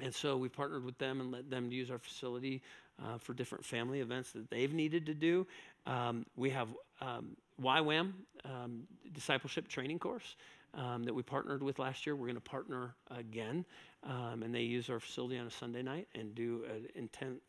And 0.00 0.14
so 0.14 0.36
we've 0.36 0.52
partnered 0.52 0.84
with 0.84 0.98
them 0.98 1.20
and 1.20 1.30
let 1.30 1.50
them 1.50 1.70
use 1.70 1.90
our 1.90 1.98
facility 1.98 2.62
uh, 3.02 3.18
for 3.18 3.34
different 3.34 3.64
family 3.64 4.00
events 4.00 4.32
that 4.32 4.50
they've 4.50 4.72
needed 4.72 5.06
to 5.06 5.14
do. 5.14 5.46
Um, 5.86 6.26
we 6.36 6.50
have 6.50 6.68
um, 7.00 7.36
YWAM, 7.62 8.12
um, 8.44 8.82
discipleship 9.12 9.68
training 9.68 9.98
course 9.98 10.36
um, 10.74 11.04
that 11.04 11.14
we 11.14 11.22
partnered 11.22 11.62
with 11.62 11.78
last 11.78 12.06
year. 12.06 12.16
We're 12.16 12.26
going 12.26 12.34
to 12.34 12.40
partner 12.40 12.94
again, 13.10 13.64
um, 14.04 14.42
and 14.42 14.54
they 14.54 14.62
use 14.62 14.90
our 14.90 15.00
facility 15.00 15.38
on 15.38 15.46
a 15.46 15.50
Sunday 15.50 15.82
night 15.82 16.08
and 16.14 16.34
do 16.34 16.64
an 16.68 16.86
intense, 16.94 17.40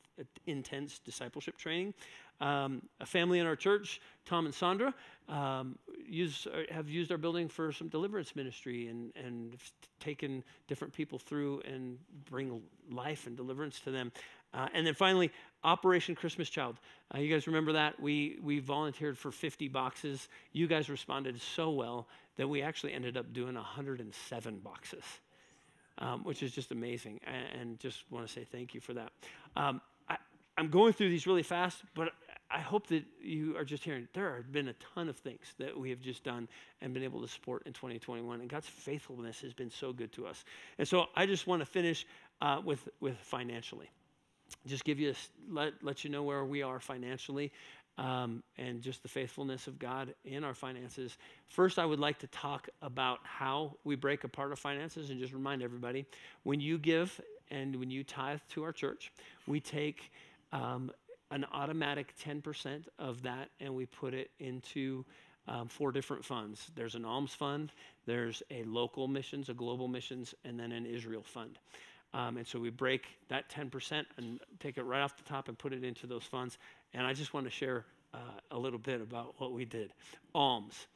intense 0.45 0.99
discipleship 0.99 1.57
training. 1.57 1.93
Um, 2.41 2.81
a 2.99 3.05
family 3.05 3.39
in 3.39 3.45
our 3.45 3.55
church, 3.55 4.01
Tom 4.25 4.45
and 4.45 4.53
Sandra, 4.53 4.93
um, 5.29 5.77
use, 6.05 6.47
uh, 6.47 6.73
have 6.73 6.89
used 6.89 7.11
our 7.11 7.17
building 7.17 7.47
for 7.47 7.71
some 7.71 7.87
deliverance 7.87 8.35
ministry 8.35 8.89
and, 8.89 9.13
and 9.15 9.55
taken 9.99 10.43
different 10.67 10.93
people 10.93 11.17
through 11.17 11.61
and 11.61 11.97
bring 12.29 12.61
life 12.91 13.25
and 13.25 13.37
deliverance 13.37 13.79
to 13.81 13.91
them. 13.91 14.11
Uh, 14.53 14.67
and 14.73 14.85
then 14.85 14.93
finally, 14.93 15.31
Operation 15.63 16.15
Christmas 16.15 16.49
Child. 16.49 16.79
Uh, 17.13 17.19
you 17.19 17.33
guys 17.33 17.47
remember 17.47 17.73
that? 17.73 17.99
We, 17.99 18.37
we 18.41 18.59
volunteered 18.59 19.17
for 19.17 19.31
50 19.31 19.67
boxes. 19.69 20.27
You 20.53 20.67
guys 20.67 20.89
responded 20.89 21.41
so 21.41 21.71
well 21.71 22.07
that 22.37 22.47
we 22.47 22.61
actually 22.61 22.93
ended 22.93 23.17
up 23.17 23.33
doing 23.33 23.55
107 23.55 24.59
boxes, 24.59 25.03
um, 25.99 26.23
which 26.23 26.43
is 26.43 26.51
just 26.51 26.71
amazing. 26.71 27.19
And, 27.25 27.61
and, 27.61 27.79
just 27.79 28.03
want 28.09 28.27
to 28.27 28.31
say 28.31 28.43
thank 28.43 28.73
you 28.73 28.81
for 28.81 28.93
that. 28.93 29.11
Um, 29.55 29.81
I, 30.09 30.17
I'm 30.57 30.69
going 30.69 30.93
through 30.93 31.09
these 31.09 31.25
really 31.27 31.43
fast, 31.43 31.81
but 31.93 32.13
I 32.49 32.59
hope 32.59 32.87
that 32.87 33.03
you 33.21 33.57
are 33.57 33.65
just 33.65 33.83
hearing 33.83 34.07
there 34.13 34.35
have 34.35 34.51
been 34.51 34.67
a 34.67 34.75
ton 34.93 35.09
of 35.09 35.17
things 35.17 35.53
that 35.57 35.77
we 35.77 35.89
have 35.89 36.01
just 36.01 36.23
done 36.23 36.47
and 36.81 36.93
been 36.93 37.03
able 37.03 37.21
to 37.21 37.27
support 37.27 37.63
in 37.65 37.73
2021. 37.73 38.41
And 38.41 38.49
God's 38.49 38.67
faithfulness 38.67 39.41
has 39.41 39.53
been 39.53 39.71
so 39.71 39.91
good 39.91 40.11
to 40.13 40.27
us. 40.27 40.45
And 40.77 40.87
so 40.87 41.05
I 41.15 41.25
just 41.25 41.47
want 41.47 41.61
to 41.61 41.65
finish 41.65 42.05
uh, 42.41 42.61
with, 42.63 42.87
with 42.99 43.17
financially. 43.17 43.89
Just 44.67 44.83
give 44.83 44.99
you 44.99 45.11
a, 45.11 45.53
let, 45.53 45.73
let 45.81 46.03
you 46.03 46.09
know 46.09 46.23
where 46.23 46.45
we 46.45 46.61
are 46.61 46.79
financially 46.79 47.51
um, 47.97 48.43
and 48.57 48.81
just 48.81 49.03
the 49.03 49.09
faithfulness 49.09 49.67
of 49.67 49.79
God 49.79 50.13
in 50.25 50.43
our 50.43 50.53
finances. 50.53 51.17
First, 51.47 51.79
I 51.79 51.85
would 51.85 51.99
like 51.99 52.19
to 52.19 52.27
talk 52.27 52.67
about 52.81 53.19
how 53.23 53.77
we 53.83 53.95
break 53.95 54.23
apart 54.23 54.49
our 54.49 54.55
finances 54.55 55.09
and 55.09 55.19
just 55.19 55.33
remind 55.33 55.61
everybody 55.63 56.05
when 56.43 56.59
you 56.59 56.77
give 56.77 57.19
and 57.51 57.75
when 57.77 57.89
you 57.89 58.03
tithe 58.03 58.39
to 58.49 58.63
our 58.63 58.71
church, 58.71 59.11
we 59.47 59.59
take 59.59 60.11
um, 60.51 60.91
an 61.31 61.45
automatic 61.53 62.13
10% 62.23 62.83
of 62.99 63.21
that 63.23 63.49
and 63.59 63.73
we 63.73 63.85
put 63.85 64.13
it 64.13 64.31
into 64.39 65.05
um, 65.47 65.67
four 65.67 65.91
different 65.91 66.25
funds. 66.25 66.71
There's 66.75 66.95
an 66.95 67.05
alms 67.05 67.33
fund, 67.33 67.71
there's 68.05 68.41
a 68.49 68.63
local 68.63 69.07
missions, 69.07 69.49
a 69.49 69.53
global 69.53 69.87
missions, 69.87 70.33
and 70.43 70.59
then 70.59 70.71
an 70.71 70.85
Israel 70.85 71.23
fund. 71.23 71.59
Um, 72.13 72.37
and 72.37 72.47
so 72.47 72.59
we 72.59 72.69
break 72.69 73.07
that 73.27 73.49
10% 73.49 74.05
and 74.17 74.39
take 74.59 74.77
it 74.77 74.83
right 74.83 75.01
off 75.01 75.17
the 75.17 75.23
top 75.23 75.49
and 75.49 75.57
put 75.57 75.73
it 75.73 75.83
into 75.83 76.07
those 76.07 76.23
funds. 76.23 76.57
And 76.95 77.05
I 77.05 77.13
just 77.13 77.31
want 77.33 77.45
to 77.45 77.51
share 77.51 77.85
uh, 78.13 78.19
a 78.51 78.57
little 78.57 78.79
bit 78.79 79.01
about 79.01 79.35
what 79.37 79.51
we 79.51 79.65
did. 79.65 79.91
Alms. 80.33 80.87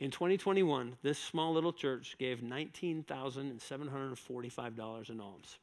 In 0.00 0.10
2021, 0.10 0.96
this 1.02 1.18
small 1.18 1.52
little 1.52 1.74
church 1.74 2.16
gave 2.18 2.40
$19,745 2.40 5.10
in 5.10 5.20
alms. 5.20 5.58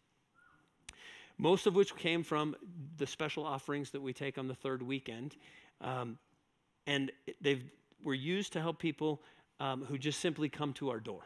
Most 1.39 1.65
of 1.65 1.73
which 1.73 1.95
came 1.95 2.21
from 2.23 2.55
the 2.97 3.07
special 3.07 3.43
offerings 3.43 3.89
that 3.89 4.01
we 4.01 4.13
take 4.13 4.37
on 4.37 4.47
the 4.47 4.53
third 4.53 4.83
weekend. 4.83 5.35
Um, 5.81 6.19
and 6.85 7.11
they 7.41 7.63
were 8.03 8.13
used 8.13 8.53
to 8.53 8.61
help 8.61 8.77
people 8.77 9.23
um, 9.59 9.85
who 9.85 9.97
just 9.97 10.19
simply 10.19 10.49
come 10.49 10.71
to 10.73 10.91
our 10.91 10.99
door. 10.99 11.23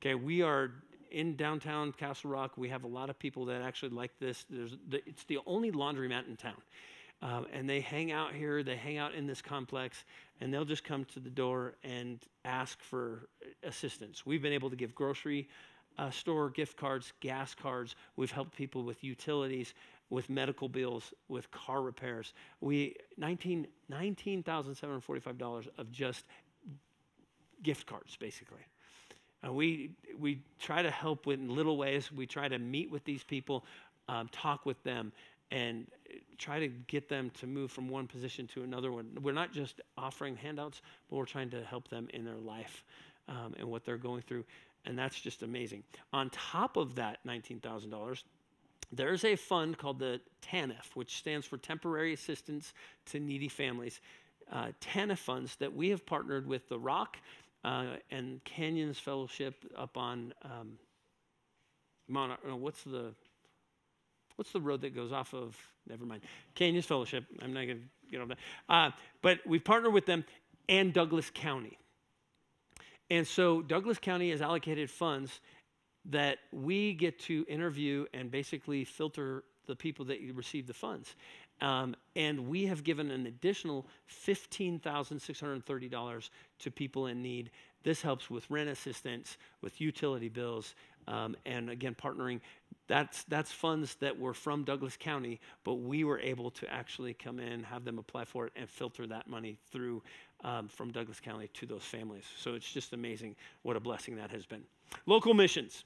Okay, 0.00 0.14
we 0.14 0.40
are 0.40 0.70
in 1.10 1.36
downtown 1.36 1.92
Castle 1.92 2.30
Rock, 2.30 2.56
we 2.56 2.70
have 2.70 2.84
a 2.84 2.88
lot 2.88 3.10
of 3.10 3.18
people 3.18 3.44
that 3.46 3.60
actually 3.60 3.90
like 3.90 4.12
this. 4.18 4.46
The, 4.48 5.02
it's 5.06 5.24
the 5.24 5.40
only 5.46 5.70
laundromat 5.70 6.26
in 6.28 6.36
town. 6.36 6.62
Um, 7.20 7.46
and 7.52 7.68
they 7.68 7.80
hang 7.80 8.12
out 8.12 8.32
here, 8.32 8.62
they 8.62 8.76
hang 8.76 8.96
out 8.96 9.12
in 9.14 9.26
this 9.26 9.42
complex, 9.42 10.04
and 10.40 10.54
they'll 10.54 10.64
just 10.64 10.84
come 10.84 11.04
to 11.06 11.20
the 11.20 11.30
door 11.30 11.74
and 11.82 12.20
ask 12.44 12.80
for 12.80 13.28
assistance. 13.64 14.24
We've 14.24 14.40
been 14.40 14.52
able 14.52 14.70
to 14.70 14.76
give 14.76 14.94
grocery 14.94 15.48
uh, 15.98 16.10
store 16.10 16.48
gift 16.50 16.76
cards, 16.76 17.12
gas 17.20 17.54
cards. 17.54 17.96
We've 18.16 18.30
helped 18.30 18.56
people 18.56 18.84
with 18.84 19.02
utilities, 19.02 19.74
with 20.10 20.30
medical 20.30 20.68
bills, 20.68 21.12
with 21.28 21.50
car 21.50 21.82
repairs. 21.82 22.32
We 22.60 22.94
$19,745 23.20 23.66
$19, 23.90 25.68
of 25.76 25.90
just 25.90 26.24
gift 27.62 27.86
cards, 27.86 28.16
basically. 28.16 28.62
Uh, 29.46 29.52
we, 29.52 29.90
we 30.18 30.40
try 30.58 30.82
to 30.82 30.90
help 30.90 31.26
in 31.26 31.54
little 31.54 31.76
ways. 31.76 32.10
We 32.10 32.26
try 32.26 32.48
to 32.48 32.58
meet 32.58 32.90
with 32.90 33.04
these 33.04 33.24
people, 33.24 33.64
um, 34.08 34.28
talk 34.32 34.66
with 34.66 34.82
them, 34.84 35.12
and 35.50 35.86
try 36.36 36.60
to 36.60 36.68
get 36.68 37.08
them 37.08 37.30
to 37.40 37.46
move 37.46 37.70
from 37.70 37.88
one 37.88 38.06
position 38.06 38.46
to 38.48 38.62
another 38.62 38.92
one. 38.92 39.16
We're 39.20 39.32
not 39.32 39.52
just 39.52 39.80
offering 39.96 40.36
handouts, 40.36 40.80
but 41.08 41.16
we're 41.16 41.24
trying 41.24 41.50
to 41.50 41.62
help 41.64 41.88
them 41.88 42.08
in 42.12 42.24
their 42.24 42.36
life 42.36 42.84
um, 43.28 43.54
and 43.58 43.68
what 43.68 43.84
they're 43.84 43.96
going 43.96 44.22
through. 44.22 44.44
And 44.84 44.98
that's 44.98 45.20
just 45.20 45.42
amazing. 45.42 45.82
On 46.12 46.30
top 46.30 46.76
of 46.76 46.94
that 46.94 47.18
$19,000, 47.26 48.22
there's 48.92 49.24
a 49.24 49.36
fund 49.36 49.76
called 49.76 49.98
the 49.98 50.20
TANF, 50.42 50.94
which 50.94 51.16
stands 51.16 51.46
for 51.46 51.58
Temporary 51.58 52.14
Assistance 52.14 52.72
to 53.06 53.20
Needy 53.20 53.48
Families. 53.48 54.00
Uh, 54.50 54.68
TANF 54.80 55.18
funds 55.18 55.56
that 55.56 55.74
we 55.74 55.90
have 55.90 56.06
partnered 56.06 56.46
with 56.46 56.68
The 56.68 56.78
Rock 56.78 57.18
uh, 57.64 57.96
and 58.10 58.42
Canyons 58.44 58.98
Fellowship 58.98 59.64
up 59.76 59.96
on 59.98 60.32
um, 60.42 60.78
Monarch. 62.08 62.40
What's 62.44 62.82
the 62.84 63.12
what's 64.38 64.52
the 64.52 64.60
road 64.60 64.80
that 64.82 64.94
goes 64.94 65.10
off 65.12 65.34
of? 65.34 65.56
Never 65.88 66.06
mind. 66.06 66.22
Canyons 66.54 66.86
Fellowship. 66.86 67.24
I'm 67.42 67.52
not 67.52 67.66
gonna. 67.66 67.80
get 68.10 68.20
on 68.20 68.28
that. 68.28 68.38
Uh, 68.68 68.90
but 69.20 69.40
we've 69.44 69.64
partnered 69.64 69.92
with 69.92 70.06
them 70.06 70.24
and 70.68 70.92
Douglas 70.92 71.32
County. 71.34 71.76
And 73.10 73.26
so 73.26 73.62
Douglas 73.62 73.98
County 73.98 74.30
has 74.30 74.40
allocated 74.40 74.88
funds 74.90 75.40
that 76.04 76.38
we 76.52 76.94
get 76.94 77.18
to 77.20 77.44
interview 77.48 78.04
and 78.14 78.30
basically 78.30 78.84
filter 78.84 79.42
the 79.66 79.74
people 79.74 80.04
that 80.06 80.18
receive 80.34 80.68
the 80.68 80.74
funds. 80.74 81.16
Um, 81.60 81.96
and 82.14 82.48
we 82.48 82.66
have 82.66 82.84
given 82.84 83.10
an 83.10 83.26
additional 83.26 83.88
$15,630 84.26 86.30
to 86.60 86.70
people 86.70 87.08
in 87.08 87.20
need. 87.20 87.50
This 87.82 88.00
helps 88.00 88.30
with 88.30 88.48
rent 88.50 88.68
assistance, 88.68 89.36
with 89.62 89.80
utility 89.80 90.28
bills, 90.28 90.76
um, 91.08 91.34
and 91.46 91.70
again, 91.70 91.96
partnering. 92.00 92.40
That's, 92.88 93.22
that's 93.24 93.52
funds 93.52 93.96
that 93.96 94.18
were 94.18 94.32
from 94.34 94.64
Douglas 94.64 94.96
County, 94.98 95.40
but 95.62 95.74
we 95.74 96.04
were 96.04 96.18
able 96.20 96.50
to 96.52 96.72
actually 96.72 97.12
come 97.12 97.38
in, 97.38 97.62
have 97.62 97.84
them 97.84 97.98
apply 97.98 98.24
for 98.24 98.46
it, 98.46 98.54
and 98.56 98.66
filter 98.68 99.06
that 99.06 99.28
money 99.28 99.58
through 99.70 100.02
um, 100.42 100.68
from 100.68 100.90
Douglas 100.90 101.20
County 101.20 101.48
to 101.54 101.66
those 101.66 101.84
families. 101.84 102.24
So 102.38 102.54
it's 102.54 102.72
just 102.72 102.94
amazing 102.94 103.36
what 103.62 103.76
a 103.76 103.80
blessing 103.80 104.16
that 104.16 104.30
has 104.30 104.46
been. 104.46 104.62
Local 105.06 105.34
missions 105.34 105.84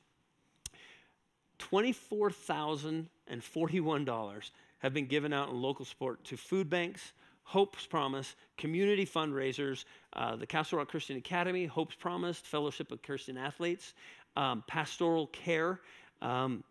$24,041 1.59 4.51
have 4.79 4.95
been 4.95 5.07
given 5.07 5.33
out 5.33 5.49
in 5.49 5.61
local 5.61 5.85
support 5.85 6.23
to 6.25 6.37
food 6.37 6.71
banks, 6.71 7.13
Hope's 7.45 7.87
Promise, 7.87 8.37
community 8.57 9.07
fundraisers, 9.07 9.85
uh, 10.13 10.37
the 10.37 10.47
Castle 10.47 10.79
Rock 10.79 10.87
Christian 10.89 11.17
Academy, 11.17 11.67
Hope's 11.67 11.97
Promise, 11.97 12.39
Fellowship 12.39 12.93
of 12.93 13.03
Christian 13.03 13.37
Athletes, 13.37 13.95
um, 14.37 14.63
pastoral 14.67 15.27
care. 15.29 15.81
Um, 16.21 16.65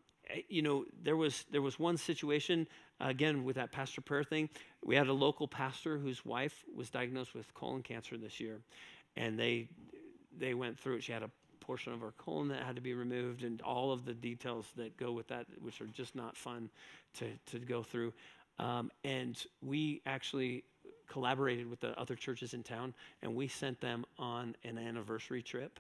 you 0.50 0.62
know, 0.62 0.86
there 1.04 1.16
was 1.16 1.46
there 1.52 1.62
was 1.62 1.80
one 1.80 1.98
situation 1.98 2.68
again 3.00 3.44
with 3.44 3.56
that 3.56 3.72
pastor 3.72 4.02
prayer 4.02 4.24
thing. 4.24 4.50
We 4.84 4.96
had 4.96 5.08
a 5.08 5.14
local 5.14 5.48
pastor 5.48 5.98
whose 5.98 6.26
wife 6.26 6.64
was 6.76 6.90
diagnosed 6.90 7.34
with 7.34 7.54
colon 7.54 7.84
cancer 7.84 8.18
this 8.18 8.40
year, 8.40 8.60
and 9.16 9.38
they 9.38 9.68
they 10.38 10.54
went 10.54 10.80
through 10.80 10.96
it. 10.96 11.04
She 11.04 11.12
had 11.12 11.24
a 11.24 11.30
portion 11.60 11.94
of 11.94 12.02
her 12.02 12.14
colon 12.18 12.50
that 12.50 12.64
had 12.64 12.76
to 12.76 12.82
be 12.82 12.94
removed, 12.94 13.44
and 13.44 13.62
all 13.62 13.92
of 13.92 14.06
the 14.06 14.14
details 14.14 14.66
that 14.76 14.98
go 14.98 15.12
with 15.12 15.28
that, 15.30 15.46
which 15.62 15.80
are 15.80 15.88
just 15.88 16.16
not 16.16 16.36
fun 16.36 16.70
to, 17.14 17.28
to 17.46 17.60
go 17.60 17.84
through. 17.84 18.14
Um, 18.60 18.92
and 19.04 19.42
we 19.62 20.02
actually 20.06 20.64
collaborated 21.08 21.70
with 21.70 21.80
the 21.80 21.98
other 22.00 22.16
churches 22.16 22.54
in 22.54 22.64
town, 22.64 22.94
and 23.22 23.36
we 23.36 23.48
sent 23.48 23.80
them 23.80 24.06
on 24.18 24.56
an 24.64 24.78
anniversary 24.78 25.42
trip, 25.42 25.80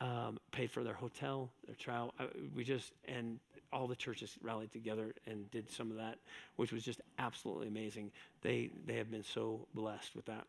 um, 0.00 0.38
paid 0.50 0.70
for 0.70 0.82
their 0.82 0.94
hotel, 0.94 1.50
their 1.66 1.76
travel. 1.76 2.12
Uh, 2.18 2.24
we 2.54 2.64
just, 2.64 2.92
and 3.06 3.38
all 3.72 3.86
the 3.86 3.96
churches 3.96 4.36
rallied 4.42 4.72
together 4.72 5.14
and 5.26 5.50
did 5.50 5.70
some 5.70 5.90
of 5.90 5.96
that, 5.96 6.18
which 6.56 6.72
was 6.72 6.82
just 6.82 7.00
absolutely 7.18 7.68
amazing. 7.68 8.10
They, 8.42 8.70
they 8.86 8.96
have 8.96 9.10
been 9.10 9.24
so 9.24 9.66
blessed 9.74 10.14
with 10.14 10.26
that. 10.26 10.46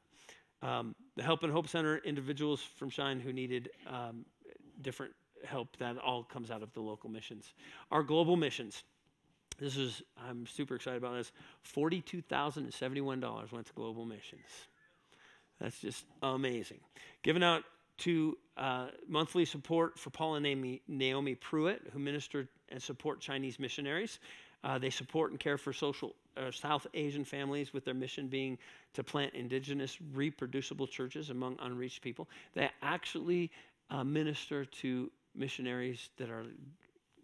Um, 0.61 0.95
the 1.15 1.24
Help 1.24 1.43
and 1.43 1.51
Hope 1.51 1.67
Center 1.67 1.97
individuals 1.97 2.61
from 2.61 2.89
Shine 2.89 3.19
who 3.19 3.34
needed 3.34 3.69
um, 3.88 4.26
different 4.82 5.13
help 5.45 5.76
that 5.78 5.97
all 5.97 6.24
comes 6.24 6.51
out 6.51 6.63
of 6.63 6.74
the 6.74 6.82
local 6.82 7.09
missions. 7.09 7.53
Our 7.91 8.03
global 8.03 8.36
missions. 8.36 8.84
This 9.59 9.78
is, 9.78 10.01
I'm 10.28 10.47
super 10.47 10.76
excited 10.76 10.97
about 10.97 11.15
this. 11.15 11.32
$42,071 11.76 13.51
went 13.51 13.67
to 13.67 13.74
global 13.74 14.05
missions. 14.05 14.41
That's 15.59 15.80
just 15.80 16.05
amazing. 16.21 16.80
Given 17.21 17.43
out 17.43 17.63
to 18.00 18.38
uh, 18.58 18.88
monthly 19.08 19.46
support 19.46 19.98
for 19.98 20.10
Paul 20.10 20.36
and 20.36 20.44
Naomi, 20.44 20.82
Naomi 20.88 21.36
Pruitt, 21.36 21.82
who 21.91 22.00
minister 22.00 22.48
and 22.70 22.82
support 22.82 23.20
Chinese 23.20 23.60
missionaries. 23.60 24.20
Uh, 24.64 24.78
they 24.78 24.89
support 24.89 25.32
and 25.32 25.39
care 25.39 25.58
for 25.58 25.74
social 25.74 26.16
uh, 26.38 26.50
South 26.52 26.88
Asian 26.94 27.26
families, 27.26 27.74
with 27.74 27.86
their 27.86 27.94
mission 27.94 28.28
being 28.28 28.58
to 28.94 29.04
plant 29.04 29.34
indigenous 29.34 29.98
reproducible 30.14 30.88
churches 30.88 31.30
among 31.30 31.58
unreached 31.62 32.02
people. 32.02 32.28
They 32.54 32.70
actually 32.82 33.52
uh, 33.89 34.04
minister 34.04 34.66
to 34.66 35.12
missionaries 35.36 36.10
that 36.18 36.30
are 36.30 36.46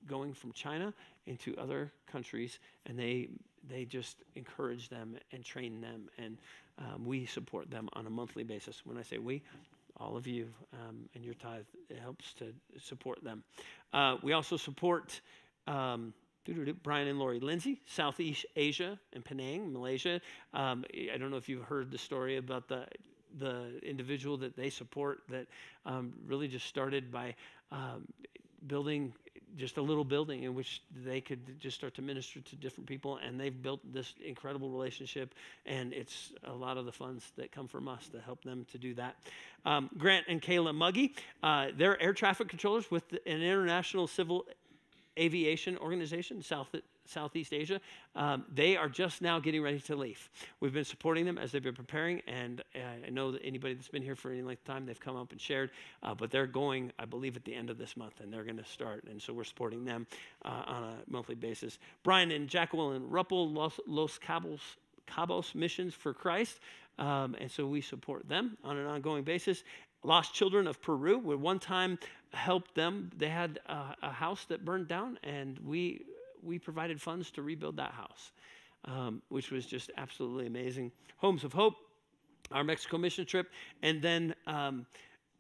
going 0.08 0.34
from 0.34 0.52
China 0.52 0.94
into 1.26 1.56
other 1.58 1.92
countries, 2.12 2.60
and 2.86 2.98
they 2.98 3.30
they 3.70 3.86
just 3.86 4.24
encourage 4.36 4.90
them 4.90 5.18
and 5.32 5.44
train 5.44 5.82
them, 5.82 6.10
and 6.18 6.38
um, 6.78 7.06
we 7.06 7.26
support 7.26 7.70
them 7.70 7.90
on 7.94 8.08
a 8.08 8.10
monthly 8.10 8.44
basis. 8.44 8.86
When 8.86 8.98
I 8.98 9.02
say 9.02 9.18
we, 9.18 9.42
all 10.00 10.16
of 10.16 10.28
you 10.28 10.48
um, 10.74 11.10
and 11.16 11.24
your 11.24 11.34
tithe 11.36 11.66
it 11.90 12.00
helps 12.00 12.34
to 12.34 12.54
support 12.80 13.24
them. 13.24 13.44
Uh, 13.94 14.18
we 14.24 14.34
also 14.34 14.58
support. 14.58 15.22
Um, 15.68 16.14
Brian 16.82 17.08
and 17.08 17.20
Lori 17.20 17.40
Lindsay, 17.40 17.80
Southeast 17.86 18.44
Asia 18.56 18.98
and 19.14 19.24
Penang, 19.24 19.72
Malaysia. 19.72 20.20
Um, 20.52 20.84
I 21.14 21.16
don't 21.18 21.30
know 21.30 21.38
if 21.38 21.48
you've 21.48 21.66
heard 21.66 21.92
the 21.92 21.98
story 21.98 22.38
about 22.38 22.68
the 22.68 22.88
the 23.38 23.80
individual 23.84 24.38
that 24.38 24.56
they 24.56 24.72
support 24.72 25.22
that 25.30 25.46
um, 25.86 26.14
really 26.26 26.48
just 26.48 26.66
started 26.66 27.12
by 27.12 27.36
um, 27.72 28.08
building 28.66 29.14
just 29.58 29.78
a 29.78 29.82
little 29.82 30.04
building 30.04 30.44
in 30.44 30.54
which 30.54 30.82
they 31.04 31.22
could 31.22 31.60
just 31.60 31.76
start 31.78 31.94
to 31.96 32.02
minister 32.02 32.40
to 32.42 32.56
different 32.56 32.88
people 32.88 33.18
and 33.18 33.40
they've 33.40 33.62
built 33.62 33.80
this 33.94 34.14
incredible 34.26 34.70
relationship 34.70 35.34
and 35.66 35.94
it's 35.94 36.32
a 36.46 36.54
lot 36.54 36.78
of 36.78 36.86
the 36.86 36.92
funds 36.92 37.32
that 37.36 37.52
come 37.52 37.68
from 37.68 37.88
us 37.88 38.08
to 38.10 38.20
help 38.20 38.44
them 38.44 38.66
to 38.72 38.78
do 38.78 38.94
that. 38.94 39.16
Um, 39.66 39.90
grant 39.98 40.26
and 40.28 40.42
kayla 40.42 40.74
muggy 40.74 41.16
uh, 41.44 41.68
they're 41.76 42.02
air 42.02 42.14
traffic 42.14 42.48
controllers 42.48 42.90
with 42.90 43.12
an 43.12 43.42
international 43.42 44.08
civil 44.08 44.46
aviation 45.18 45.78
organization 45.78 46.42
south 46.42 46.74
Southeast 47.10 47.54
Asia, 47.54 47.82
um, 48.16 48.46
they 48.54 48.78
are 48.78 48.90
just 48.90 49.22
now 49.22 49.40
getting 49.40 49.62
ready 49.62 49.80
to 49.80 49.96
leave. 49.96 50.30
We've 50.60 50.74
been 50.74 50.86
supporting 50.86 51.26
them 51.26 51.38
as 51.38 51.52
they've 51.52 51.64
been 51.64 51.76
preparing, 51.76 52.22
and 52.28 52.62
uh, 52.76 53.08
I 53.08 53.10
know 53.10 53.32
that 53.32 53.42
anybody 53.44 53.74
that's 53.74 53.88
been 53.88 54.04
here 54.04 54.16
for 54.16 54.32
any 54.32 54.42
length 54.42 54.68
of 54.68 54.74
time, 54.74 54.86
they've 54.86 55.00
come 55.00 55.16
up 55.16 55.32
and 55.32 55.42
shared, 55.42 55.72
uh, 56.04 56.14
but 56.14 56.32
they're 56.32 56.48
going, 56.48 56.92
I 57.00 57.06
believe, 57.06 57.36
at 57.36 57.46
the 57.46 57.56
end 57.56 57.70
of 57.70 57.78
this 57.78 57.98
month, 57.98 58.20
and 58.22 58.32
they're 58.32 58.44
going 58.44 58.58
to 58.58 58.66
start, 58.66 59.06
and 59.10 59.22
so 59.22 59.34
we're 59.34 59.44
supporting 59.44 59.86
them 59.86 60.08
uh, 60.46 60.64
on 60.66 60.84
a 60.84 60.94
monthly 61.08 61.36
basis. 61.36 61.80
Brian 62.04 62.32
and 62.32 62.48
Jacqueline 62.48 63.08
Ruppel, 63.10 63.54
Los, 63.54 63.80
Los 63.88 64.20
Cabos, 64.20 64.62
Cabos 65.08 65.56
Missions 65.56 65.94
for 65.94 66.14
Christ, 66.14 66.60
um, 67.00 67.36
and 67.40 67.50
so 67.50 67.66
we 67.66 67.82
support 67.82 68.28
them 68.28 68.58
on 68.64 68.78
an 68.78 68.86
ongoing 68.86 69.24
basis. 69.24 69.64
Lost 70.04 70.34
Children 70.34 70.68
of 70.68 70.82
Peru 70.82 71.18
we 71.18 71.36
one 71.36 71.60
time 71.60 71.98
helped 72.34 72.76
them. 72.76 73.10
They 73.18 73.30
had 73.30 73.60
a, 73.68 73.96
a 74.04 74.12
house 74.12 74.46
that 74.46 74.64
burned 74.64 74.88
down, 74.88 75.20
and 75.24 75.60
we 75.60 76.06
we 76.44 76.60
provided 76.60 77.02
funds 77.02 77.32
to 77.32 77.42
rebuild 77.42 77.78
that 77.78 77.92
house, 77.92 78.32
um, 78.86 79.22
which 79.30 79.52
was 79.52 79.66
just 79.66 79.92
absolutely 79.98 80.48
amazing. 80.48 80.92
Homes 81.18 81.44
of 81.44 81.54
Hope, 81.54 81.76
our 82.52 82.64
Mexico 82.64 82.98
mission 82.98 83.26
trip, 83.26 83.50
and 83.84 84.02
then 84.02 84.34
um, 84.48 84.86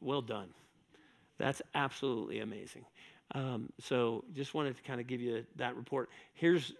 well 0.00 0.20
done. 0.20 0.48
That's 1.38 1.62
absolutely 1.74 2.40
amazing. 2.40 2.84
Um, 3.34 3.70
so 3.80 4.24
just 4.34 4.54
wanted 4.54 4.76
to 4.76 4.82
kind 4.82 5.00
of 5.00 5.06
give 5.06 5.20
you 5.20 5.44
that 5.56 5.76
report. 5.76 6.10
Here's 6.34 6.72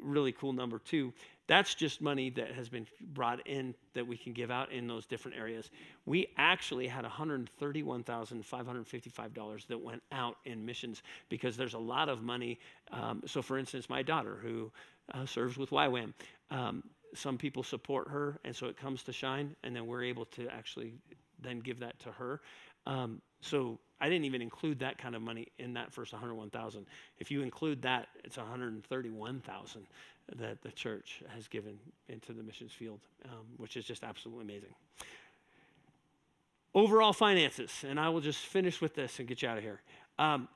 really 0.00 0.32
cool 0.32 0.52
number 0.52 0.78
two. 0.78 1.12
That's 1.48 1.74
just 1.74 2.00
money 2.00 2.30
that 2.30 2.52
has 2.52 2.68
been 2.68 2.86
brought 3.12 3.44
in 3.46 3.74
that 3.94 4.06
we 4.06 4.16
can 4.16 4.32
give 4.32 4.50
out 4.50 4.72
in 4.72 4.86
those 4.86 5.06
different 5.06 5.36
areas. 5.36 5.70
We 6.06 6.28
actually 6.36 6.86
had 6.86 7.04
$131,555 7.04 9.66
that 9.66 9.80
went 9.80 10.02
out 10.12 10.36
in 10.44 10.64
missions 10.64 11.02
because 11.28 11.56
there's 11.56 11.74
a 11.74 11.78
lot 11.78 12.08
of 12.08 12.22
money. 12.22 12.60
Um, 12.90 13.22
so, 13.26 13.42
for 13.42 13.58
instance, 13.58 13.90
my 13.90 14.02
daughter 14.02 14.38
who 14.40 14.70
uh, 15.12 15.26
serves 15.26 15.58
with 15.58 15.70
YWAM, 15.70 16.14
um, 16.50 16.84
some 17.14 17.36
people 17.36 17.62
support 17.62 18.08
her, 18.08 18.38
and 18.44 18.56
so 18.56 18.66
it 18.66 18.76
comes 18.76 19.02
to 19.02 19.12
shine, 19.12 19.54
and 19.62 19.76
then 19.76 19.86
we're 19.86 20.04
able 20.04 20.24
to 20.26 20.48
actually 20.48 20.94
then 21.42 21.60
give 21.60 21.80
that 21.80 21.98
to 22.00 22.12
her. 22.12 22.40
Um, 22.86 23.20
so 23.40 23.78
I 24.00 24.08
didn't 24.08 24.24
even 24.24 24.42
include 24.42 24.80
that 24.80 24.98
kind 24.98 25.14
of 25.14 25.22
money 25.22 25.48
in 25.58 25.74
that 25.74 25.92
first 25.92 26.12
101,000. 26.12 26.86
If 27.18 27.30
you 27.30 27.42
include 27.42 27.82
that, 27.82 28.08
it's 28.24 28.36
131,000 28.36 29.86
that 30.36 30.62
the 30.62 30.70
church 30.72 31.22
has 31.34 31.48
given 31.48 31.78
into 32.08 32.32
the 32.32 32.42
missions 32.42 32.72
field, 32.72 33.00
um, 33.26 33.46
which 33.58 33.76
is 33.76 33.84
just 33.84 34.04
absolutely 34.04 34.44
amazing. 34.44 34.74
overall 36.74 37.12
finances, 37.12 37.84
and 37.88 38.00
I 38.00 38.08
will 38.08 38.20
just 38.20 38.40
finish 38.40 38.80
with 38.80 38.94
this 38.94 39.18
and 39.18 39.28
get 39.28 39.42
you 39.42 39.48
out 39.48 39.58
of 39.58 39.64
here. 39.64 39.80
Um, 40.18 40.48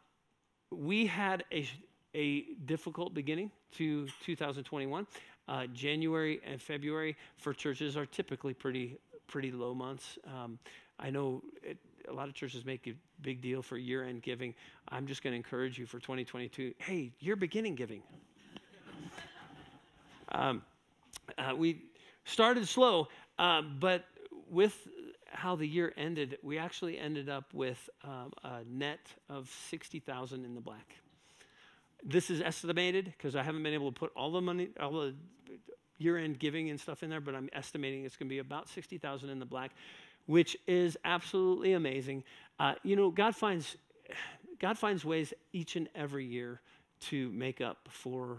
we 0.71 1.07
had 1.07 1.45
a, 1.53 1.69
a 2.15 2.43
difficult 2.65 3.15
beginning 3.15 3.51
to 3.77 4.09
2021. 4.25 5.07
Uh, 5.49 5.67
January 5.69 6.41
and 6.45 6.61
February 6.61 7.17
for 7.37 7.53
churches 7.55 7.97
are 7.97 8.07
typically 8.07 8.55
pretty 8.55 8.99
pretty 9.29 9.51
low 9.53 9.75
months. 9.75 10.19
Um, 10.27 10.59
I 10.99 11.11
know 11.11 11.43
it, 11.63 11.79
a 12.09 12.13
lot 12.13 12.29
of 12.29 12.35
churches 12.35 12.65
make 12.65 12.87
a 12.87 12.95
big 13.23 13.41
deal 13.41 13.63
for 13.63 13.77
year-end 13.77 14.23
giving. 14.23 14.55
I'm 14.89 15.07
just 15.07 15.23
going 15.23 15.33
to 15.33 15.37
encourage 15.37 15.79
you 15.79 15.87
for 15.87 15.99
2022. 15.99 16.75
Hey, 16.79 17.13
you're 17.21 17.37
beginning 17.37 17.75
giving. 17.75 18.03
um, 20.31 20.63
uh, 21.39 21.55
we 21.57 21.83
started 22.25 22.69
slow, 22.69 23.09
um, 23.39 23.77
but 23.81 24.05
with 24.51 24.89
how 25.29 25.57
the 25.57 25.67
year 25.67 25.93
ended, 25.97 26.39
we 26.43 26.59
actually 26.59 26.99
ended 26.99 27.29
up 27.29 27.53
with 27.53 27.89
um, 28.05 28.33
a 28.45 28.63
net 28.69 29.01
of 29.29 29.51
60,000 29.69 30.45
in 30.45 30.55
the 30.55 30.61
black. 30.61 30.97
This 32.05 32.31
is 32.31 32.41
estimated 32.41 33.07
because 33.07 33.35
I 33.35 33.43
haven't 33.43 33.63
been 33.63 33.75
able 33.75 33.91
to 33.93 33.99
put 33.99 34.13
all 34.17 34.31
the 34.31 34.41
money, 34.41 34.69
all 34.81 34.93
the 34.93 35.15
year-end 35.99 36.39
giving 36.39 36.71
and 36.71 36.79
stuff 36.79 37.03
in 37.03 37.11
there, 37.11 37.21
but 37.21 37.35
I'm 37.35 37.49
estimating 37.53 38.05
it's 38.05 38.17
going 38.17 38.29
to 38.29 38.33
be 38.33 38.39
about 38.39 38.69
60,000 38.69 39.29
in 39.31 39.39
the 39.39 39.47
black, 39.47 39.73
which 40.27 40.57
is 40.67 40.97
absolutely 41.05 41.73
amazing. 41.73 42.25
Uh, 42.59 42.75
you 42.83 42.97
know, 42.97 43.11
God 43.11 43.35
finds 43.35 43.77
God 44.59 44.79
finds 44.79 45.05
ways 45.05 45.35
each 45.53 45.77
and 45.77 45.89
every 45.95 46.25
year 46.25 46.61
to 46.99 47.31
make 47.33 47.61
up 47.61 47.89
for 47.91 48.39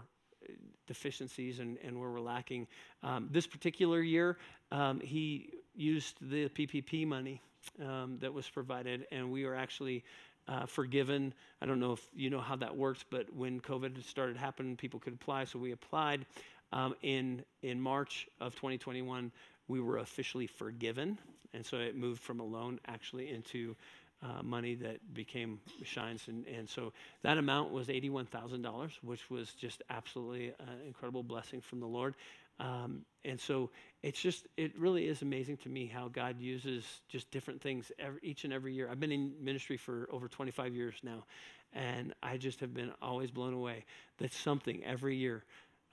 deficiencies 0.86 1.60
and, 1.60 1.78
and 1.84 1.98
where 2.00 2.10
we're 2.10 2.20
lacking. 2.20 2.66
Um, 3.02 3.28
this 3.30 3.46
particular 3.46 4.00
year, 4.00 4.38
um, 4.72 5.00
he 5.00 5.50
used 5.76 6.16
the 6.20 6.48
PPP 6.48 7.06
money 7.06 7.40
um, 7.84 8.18
that 8.20 8.32
was 8.32 8.48
provided, 8.48 9.06
and 9.12 9.30
we 9.30 9.44
are 9.44 9.54
actually 9.54 10.02
uh, 10.48 10.66
forgiven. 10.66 11.32
I 11.60 11.66
don't 11.66 11.78
know 11.78 11.92
if 11.92 12.08
you 12.14 12.30
know 12.30 12.40
how 12.40 12.56
that 12.56 12.74
works, 12.74 13.04
but 13.08 13.32
when 13.34 13.60
COVID 13.60 14.02
started 14.04 14.36
happening, 14.36 14.76
people 14.76 14.98
could 14.98 15.12
apply, 15.12 15.44
so 15.44 15.58
we 15.58 15.72
applied. 15.72 16.26
Um, 16.72 16.94
in 17.02 17.44
in 17.62 17.80
March 17.80 18.28
of 18.40 18.54
2021, 18.54 19.30
we 19.68 19.80
were 19.80 19.98
officially 19.98 20.46
forgiven, 20.46 21.18
and 21.54 21.64
so 21.64 21.78
it 21.78 21.96
moved 21.96 22.20
from 22.22 22.40
a 22.40 22.44
loan 22.44 22.78
actually 22.86 23.30
into 23.30 23.74
uh, 24.22 24.42
money 24.42 24.74
that 24.74 25.14
became 25.14 25.60
Shines. 25.84 26.26
And, 26.28 26.46
and 26.46 26.68
so 26.68 26.92
that 27.22 27.38
amount 27.38 27.70
was 27.72 27.88
$81,000, 27.88 28.90
which 29.02 29.30
was 29.30 29.52
just 29.54 29.82
absolutely 29.90 30.48
an 30.58 30.80
incredible 30.86 31.22
blessing 31.22 31.60
from 31.60 31.80
the 31.80 31.86
Lord. 31.86 32.14
Um, 32.60 33.04
and 33.24 33.40
so 33.40 33.70
it's 34.02 34.20
just, 34.20 34.46
it 34.56 34.76
really 34.76 35.06
is 35.06 35.22
amazing 35.22 35.58
to 35.58 35.68
me 35.68 35.86
how 35.86 36.08
God 36.08 36.40
uses 36.40 36.84
just 37.08 37.30
different 37.30 37.60
things 37.60 37.92
every, 37.98 38.20
each 38.22 38.44
and 38.44 38.52
every 38.52 38.72
year. 38.72 38.88
I've 38.90 38.98
been 38.98 39.12
in 39.12 39.32
ministry 39.40 39.76
for 39.76 40.08
over 40.10 40.26
25 40.26 40.74
years 40.74 40.94
now, 41.02 41.24
and 41.72 42.14
I 42.22 42.36
just 42.36 42.58
have 42.60 42.74
been 42.74 42.92
always 43.00 43.30
blown 43.30 43.54
away 43.54 43.84
that 44.18 44.32
something 44.32 44.82
every 44.84 45.16
year 45.16 45.44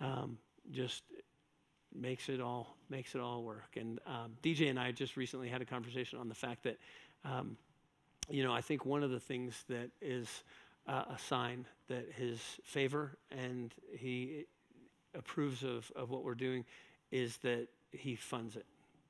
um, 0.02 0.38
just 0.72 1.04
makes 1.94 2.30
it 2.30 2.42
all 2.42 2.75
makes 2.90 3.16
it 3.16 3.22
all 3.22 3.44
work. 3.44 3.78
And 3.78 4.00
um, 4.06 4.34
DJ 4.44 4.70
and 4.70 4.80
I 4.80 4.92
just 4.92 5.18
recently 5.18 5.50
had 5.50 5.62
a 5.62 5.66
conversation 5.66 6.20
on 6.20 6.30
the 6.30 6.36
fact 6.36 6.64
that 6.64 6.78
um, 7.24 7.58
you 8.30 8.44
know, 8.44 8.54
I 8.54 8.62
think 8.62 8.86
one 8.86 9.04
of 9.04 9.12
the 9.12 9.20
things 9.20 9.64
that 9.70 9.90
is 10.02 10.44
uh, 10.88 11.04
a 11.16 11.20
sign 11.20 11.66
that 11.88 12.12
his 12.16 12.40
favor 12.64 13.18
and 13.32 13.74
he 13.98 14.46
approves 15.14 15.64
of, 15.64 15.92
of 15.96 16.10
what 16.10 16.24
we're 16.24 16.36
doing 16.36 16.66
is 17.12 17.38
that 17.38 17.68
he 17.92 18.16
funds 18.16 18.56
it, 18.56 18.66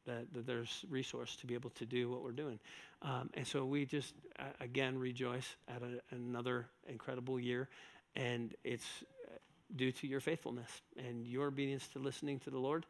that, 0.06 0.34
that 0.34 0.46
there's 0.46 0.86
resource 0.90 1.36
to 1.38 1.48
be 1.48 1.54
able 1.54 1.70
to 1.72 1.86
do 1.86 2.10
what 2.10 2.24
we're 2.24 2.32
doing. 2.32 2.60
Um, 3.02 3.30
and 3.34 3.48
so 3.48 3.66
we 3.66 3.86
just, 3.86 4.14
uh, 4.40 4.44
again, 4.60 4.98
rejoice 4.98 5.56
at 5.68 5.82
a, 5.82 6.16
another 6.16 6.68
incredible 6.88 7.40
year. 7.40 7.70
And 8.16 8.54
it's 8.64 8.86
uh, 9.28 9.38
due 9.76 9.92
to 9.94 10.08
your 10.08 10.20
faithfulness 10.20 10.70
and 10.98 11.26
your 11.26 11.48
obedience 11.48 11.88
to 11.90 12.00
listening 12.00 12.40
to 12.40 12.50
the 12.50 12.60
Lord. 12.60 12.86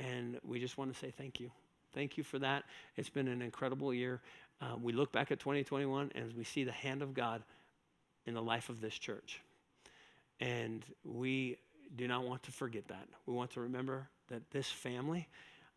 And 0.00 0.40
we 0.42 0.58
just 0.58 0.78
want 0.78 0.92
to 0.92 0.98
say 0.98 1.12
thank 1.16 1.38
you. 1.38 1.50
Thank 1.94 2.16
you 2.16 2.24
for 2.24 2.38
that. 2.38 2.64
It's 2.96 3.10
been 3.10 3.28
an 3.28 3.42
incredible 3.42 3.92
year. 3.92 4.20
Uh, 4.60 4.76
we 4.80 4.92
look 4.92 5.12
back 5.12 5.30
at 5.30 5.38
2021 5.38 6.12
and 6.14 6.32
we 6.36 6.44
see 6.44 6.64
the 6.64 6.72
hand 6.72 7.02
of 7.02 7.14
God 7.14 7.42
in 8.26 8.34
the 8.34 8.42
life 8.42 8.68
of 8.68 8.80
this 8.80 8.94
church. 8.94 9.40
And 10.40 10.84
we 11.04 11.58
do 11.96 12.08
not 12.08 12.24
want 12.24 12.42
to 12.44 12.52
forget 12.52 12.88
that. 12.88 13.06
We 13.26 13.34
want 13.34 13.50
to 13.52 13.60
remember 13.60 14.08
that 14.28 14.50
this 14.50 14.68
family 14.70 15.28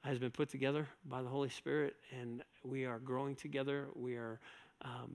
has 0.04 0.20
been 0.20 0.32
put 0.32 0.50
together 0.50 0.88
by 1.06 1.22
the 1.22 1.30
Holy 1.30 1.50
Spirit, 1.50 1.96
and 2.20 2.44
we 2.64 2.86
are 2.86 3.00
growing 3.00 3.36
together. 3.36 3.88
We 3.96 4.16
are 4.16 4.40
um, 4.84 5.14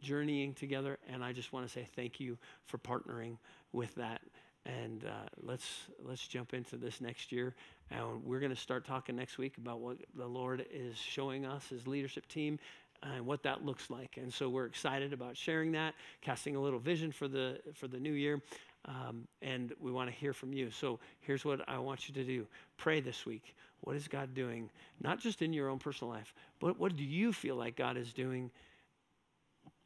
journeying 0.00 0.54
together, 0.54 0.98
and 1.12 1.24
I 1.24 1.32
just 1.32 1.52
want 1.52 1.66
to 1.66 1.72
say 1.72 1.86
thank 1.96 2.20
you 2.20 2.38
for 2.66 2.78
partnering 2.78 3.36
with 3.72 3.94
that. 3.96 4.20
And 4.64 5.04
uh, 5.04 5.28
let's 5.42 5.66
let's 6.04 6.26
jump 6.28 6.54
into 6.54 6.76
this 6.76 7.00
next 7.00 7.32
year, 7.32 7.56
and 7.92 8.24
we're 8.24 8.40
going 8.40 8.54
to 8.54 8.60
start 8.60 8.86
talking 8.86 9.16
next 9.16 9.38
week 9.38 9.58
about 9.58 9.80
what 9.80 9.98
the 10.16 10.26
Lord 10.26 10.64
is 10.72 10.96
showing 10.96 11.44
us 11.44 11.72
as 11.72 11.86
leadership 11.86 12.26
team 12.28 12.58
and 13.02 13.26
what 13.26 13.42
that 13.42 13.64
looks 13.64 13.90
like. 13.90 14.16
And 14.16 14.32
so 14.32 14.48
we're 14.48 14.66
excited 14.66 15.12
about 15.12 15.36
sharing 15.36 15.72
that, 15.72 15.94
casting 16.20 16.56
a 16.56 16.60
little 16.60 16.78
vision 16.78 17.12
for 17.12 17.28
the 17.28 17.58
for 17.74 17.88
the 17.88 17.98
new 17.98 18.12
year. 18.12 18.40
Um, 18.86 19.28
and 19.42 19.72
we 19.80 19.92
want 19.92 20.10
to 20.10 20.16
hear 20.16 20.32
from 20.32 20.52
you. 20.52 20.70
So 20.70 20.98
here's 21.20 21.44
what 21.44 21.68
I 21.68 21.78
want 21.78 22.08
you 22.08 22.14
to 22.14 22.24
do 22.24 22.46
pray 22.76 23.00
this 23.00 23.26
week. 23.26 23.54
What 23.82 23.96
is 23.96 24.06
God 24.08 24.34
doing? 24.34 24.70
Not 25.00 25.20
just 25.20 25.42
in 25.42 25.52
your 25.52 25.68
own 25.68 25.78
personal 25.78 26.12
life, 26.12 26.34
but 26.60 26.78
what 26.78 26.96
do 26.96 27.04
you 27.04 27.32
feel 27.32 27.56
like 27.56 27.76
God 27.76 27.96
is 27.96 28.12
doing 28.12 28.50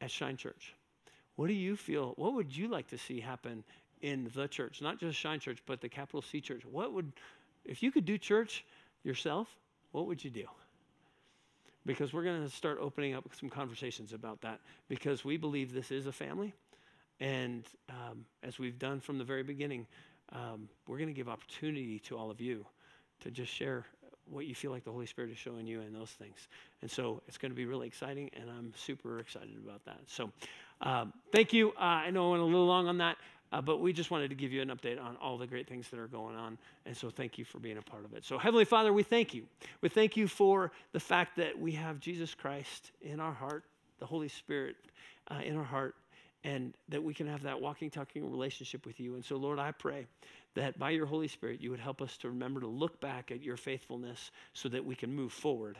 at 0.01 0.11
Shine 0.11 0.37
Church? 0.37 0.75
What 1.35 1.47
do 1.47 1.53
you 1.53 1.75
feel? 1.75 2.13
What 2.15 2.33
would 2.33 2.55
you 2.55 2.67
like 2.67 2.87
to 2.89 2.97
see 2.97 3.19
happen 3.19 3.63
in 4.01 4.29
the 4.35 4.47
church? 4.47 4.81
Not 4.81 4.99
just 4.99 5.17
Shine 5.17 5.39
Church, 5.39 5.59
but 5.65 5.81
the 5.81 5.89
capital 5.89 6.21
C 6.21 6.41
church. 6.41 6.63
What 6.65 6.93
would, 6.93 7.11
if 7.67 7.83
you 7.83 7.91
could 7.91 8.05
do 8.05 8.17
church 8.17 8.65
yourself, 9.03 9.47
what 9.91 10.07
would 10.07 10.23
you 10.23 10.31
do? 10.31 10.47
because 11.87 12.13
we're 12.13 12.23
going 12.23 12.43
to 12.43 12.49
start 12.49 12.77
opening 12.79 13.15
up 13.15 13.23
some 13.39 13.49
conversations 13.49 14.13
about 14.13 14.41
that 14.41 14.59
because 14.89 15.25
we 15.25 15.37
believe 15.37 15.73
this 15.73 15.89
is 15.89 16.05
a 16.05 16.11
family. 16.11 16.53
And 17.19 17.63
um, 17.89 18.25
as 18.43 18.59
we've 18.59 18.77
done 18.77 18.99
from 18.99 19.17
the 19.17 19.23
very 19.23 19.41
beginning, 19.41 19.87
um, 20.33 20.67
we're 20.87 20.97
going 20.97 21.07
to 21.07 21.13
give 21.13 21.29
opportunity 21.29 21.97
to 21.99 22.17
all 22.17 22.29
of 22.29 22.39
you 22.41 22.65
to 23.21 23.31
just 23.31 23.51
share 23.51 23.85
what 24.29 24.45
you 24.45 24.53
feel 24.53 24.71
like 24.71 24.83
the 24.83 24.91
Holy 24.91 25.05
Spirit 25.05 25.31
is 25.31 25.37
showing 25.37 25.65
you 25.65 25.79
and 25.79 25.95
those 25.95 26.11
things. 26.11 26.49
And 26.81 26.91
so 26.91 27.23
it's 27.29 27.37
going 27.37 27.51
to 27.51 27.55
be 27.55 27.65
really 27.65 27.87
exciting, 27.87 28.29
and 28.33 28.49
I'm 28.49 28.73
super 28.75 29.19
excited 29.19 29.55
about 29.63 29.85
that. 29.85 30.01
So 30.07 30.29
um, 30.81 31.13
thank 31.31 31.53
you. 31.53 31.69
Uh, 31.69 32.03
I 32.05 32.09
know 32.11 32.27
I 32.27 32.31
went 32.31 32.43
a 32.43 32.45
little 32.45 32.67
long 32.67 32.89
on 32.89 32.97
that. 32.97 33.15
Uh, 33.51 33.61
but 33.61 33.79
we 33.79 33.93
just 33.93 34.11
wanted 34.11 34.29
to 34.29 34.35
give 34.35 34.51
you 34.51 34.61
an 34.61 34.69
update 34.69 35.01
on 35.01 35.15
all 35.17 35.37
the 35.37 35.47
great 35.47 35.67
things 35.67 35.87
that 35.89 35.99
are 35.99 36.07
going 36.07 36.35
on. 36.35 36.57
And 36.85 36.95
so 36.95 37.09
thank 37.09 37.37
you 37.37 37.45
for 37.45 37.59
being 37.59 37.77
a 37.77 37.81
part 37.81 38.03
of 38.03 38.13
it. 38.13 38.25
So, 38.25 38.37
Heavenly 38.37 38.65
Father, 38.65 38.91
we 38.91 39.03
thank 39.03 39.33
you. 39.33 39.43
We 39.81 39.89
thank 39.89 40.17
you 40.17 40.27
for 40.27 40.71
the 40.91 40.99
fact 40.99 41.37
that 41.37 41.57
we 41.57 41.71
have 41.73 41.99
Jesus 41.99 42.33
Christ 42.33 42.91
in 43.01 43.19
our 43.19 43.33
heart, 43.33 43.63
the 43.99 44.05
Holy 44.05 44.27
Spirit 44.27 44.75
uh, 45.29 45.39
in 45.43 45.55
our 45.55 45.63
heart, 45.63 45.95
and 46.43 46.73
that 46.89 47.01
we 47.01 47.13
can 47.13 47.27
have 47.27 47.43
that 47.43 47.59
walking, 47.59 47.89
talking 47.89 48.29
relationship 48.29 48.85
with 48.85 48.99
you. 48.99 49.15
And 49.15 49.23
so, 49.23 49.37
Lord, 49.37 49.59
I 49.59 49.71
pray 49.71 50.07
that 50.55 50.77
by 50.77 50.89
your 50.89 51.05
Holy 51.05 51.27
Spirit, 51.27 51.61
you 51.61 51.69
would 51.71 51.79
help 51.79 52.01
us 52.01 52.17
to 52.17 52.29
remember 52.29 52.59
to 52.61 52.67
look 52.67 52.99
back 52.99 53.31
at 53.31 53.43
your 53.43 53.57
faithfulness 53.57 54.31
so 54.53 54.67
that 54.69 54.83
we 54.83 54.95
can 54.95 55.13
move 55.13 55.31
forward 55.31 55.77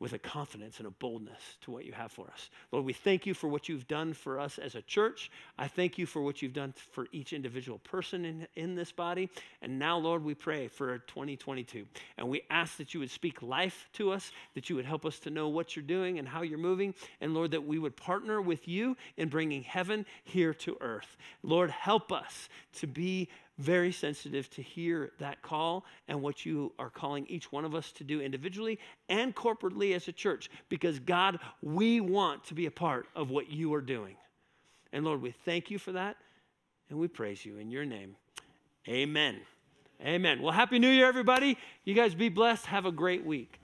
with 0.00 0.12
a 0.12 0.18
confidence 0.18 0.78
and 0.78 0.86
a 0.86 0.90
boldness 0.90 1.40
to 1.62 1.70
what 1.70 1.84
you 1.84 1.92
have 1.92 2.12
for 2.12 2.28
us. 2.28 2.50
Lord, 2.70 2.84
we 2.84 2.92
thank 2.92 3.26
you 3.26 3.34
for 3.34 3.48
what 3.48 3.68
you've 3.68 3.88
done 3.88 4.12
for 4.12 4.38
us 4.38 4.58
as 4.58 4.74
a 4.74 4.82
church. 4.82 5.30
I 5.58 5.66
thank 5.66 5.98
you 5.98 6.06
for 6.06 6.22
what 6.22 6.40
you've 6.40 6.52
done 6.52 6.72
for 6.92 7.08
each 7.10 7.32
individual 7.32 7.78
person 7.78 8.24
in, 8.24 8.46
in 8.54 8.76
this 8.76 8.92
body. 8.92 9.28
And 9.60 9.78
now, 9.78 9.98
Lord, 9.98 10.22
we 10.22 10.34
pray 10.34 10.68
for 10.68 10.98
2022. 10.98 11.86
And 12.16 12.28
we 12.28 12.42
ask 12.48 12.76
that 12.76 12.94
you 12.94 13.00
would 13.00 13.10
speak 13.10 13.42
life 13.42 13.88
to 13.94 14.12
us, 14.12 14.30
that 14.54 14.70
you 14.70 14.76
would 14.76 14.84
help 14.84 15.04
us 15.04 15.18
to 15.20 15.30
know 15.30 15.48
what 15.48 15.74
you're 15.74 15.82
doing 15.82 16.18
and 16.18 16.28
how 16.28 16.42
you're 16.42 16.58
moving. 16.58 16.94
And 17.20 17.34
Lord, 17.34 17.50
that 17.50 17.66
we 17.66 17.78
would 17.78 17.96
partner 17.96 18.40
with 18.40 18.68
you 18.68 18.96
in 19.16 19.28
bringing 19.28 19.62
heaven 19.62 20.06
here 20.22 20.54
to 20.54 20.76
earth. 20.80 21.16
Lord, 21.42 21.70
help 21.70 22.12
us 22.12 22.48
to 22.74 22.86
be 22.86 23.28
very 23.58 23.92
sensitive 23.92 24.48
to 24.50 24.62
hear 24.62 25.10
that 25.18 25.42
call 25.42 25.84
and 26.06 26.22
what 26.22 26.46
you 26.46 26.72
are 26.78 26.90
calling 26.90 27.26
each 27.28 27.52
one 27.52 27.64
of 27.64 27.74
us 27.74 27.92
to 27.92 28.04
do 28.04 28.20
individually 28.20 28.78
and 29.08 29.34
corporately 29.34 29.94
as 29.94 30.08
a 30.08 30.12
church. 30.12 30.50
Because, 30.68 30.98
God, 31.00 31.40
we 31.60 32.00
want 32.00 32.44
to 32.44 32.54
be 32.54 32.66
a 32.66 32.70
part 32.70 33.06
of 33.16 33.30
what 33.30 33.50
you 33.50 33.74
are 33.74 33.80
doing. 33.80 34.16
And 34.92 35.04
Lord, 35.04 35.20
we 35.20 35.32
thank 35.44 35.70
you 35.70 35.78
for 35.78 35.92
that 35.92 36.16
and 36.88 36.98
we 36.98 37.08
praise 37.08 37.44
you 37.44 37.58
in 37.58 37.70
your 37.70 37.84
name. 37.84 38.16
Amen. 38.88 39.40
Amen. 40.00 40.40
Well, 40.40 40.52
Happy 40.52 40.78
New 40.78 40.88
Year, 40.88 41.06
everybody. 41.06 41.58
You 41.84 41.94
guys 41.94 42.14
be 42.14 42.28
blessed. 42.28 42.66
Have 42.66 42.86
a 42.86 42.92
great 42.92 43.26
week. 43.26 43.60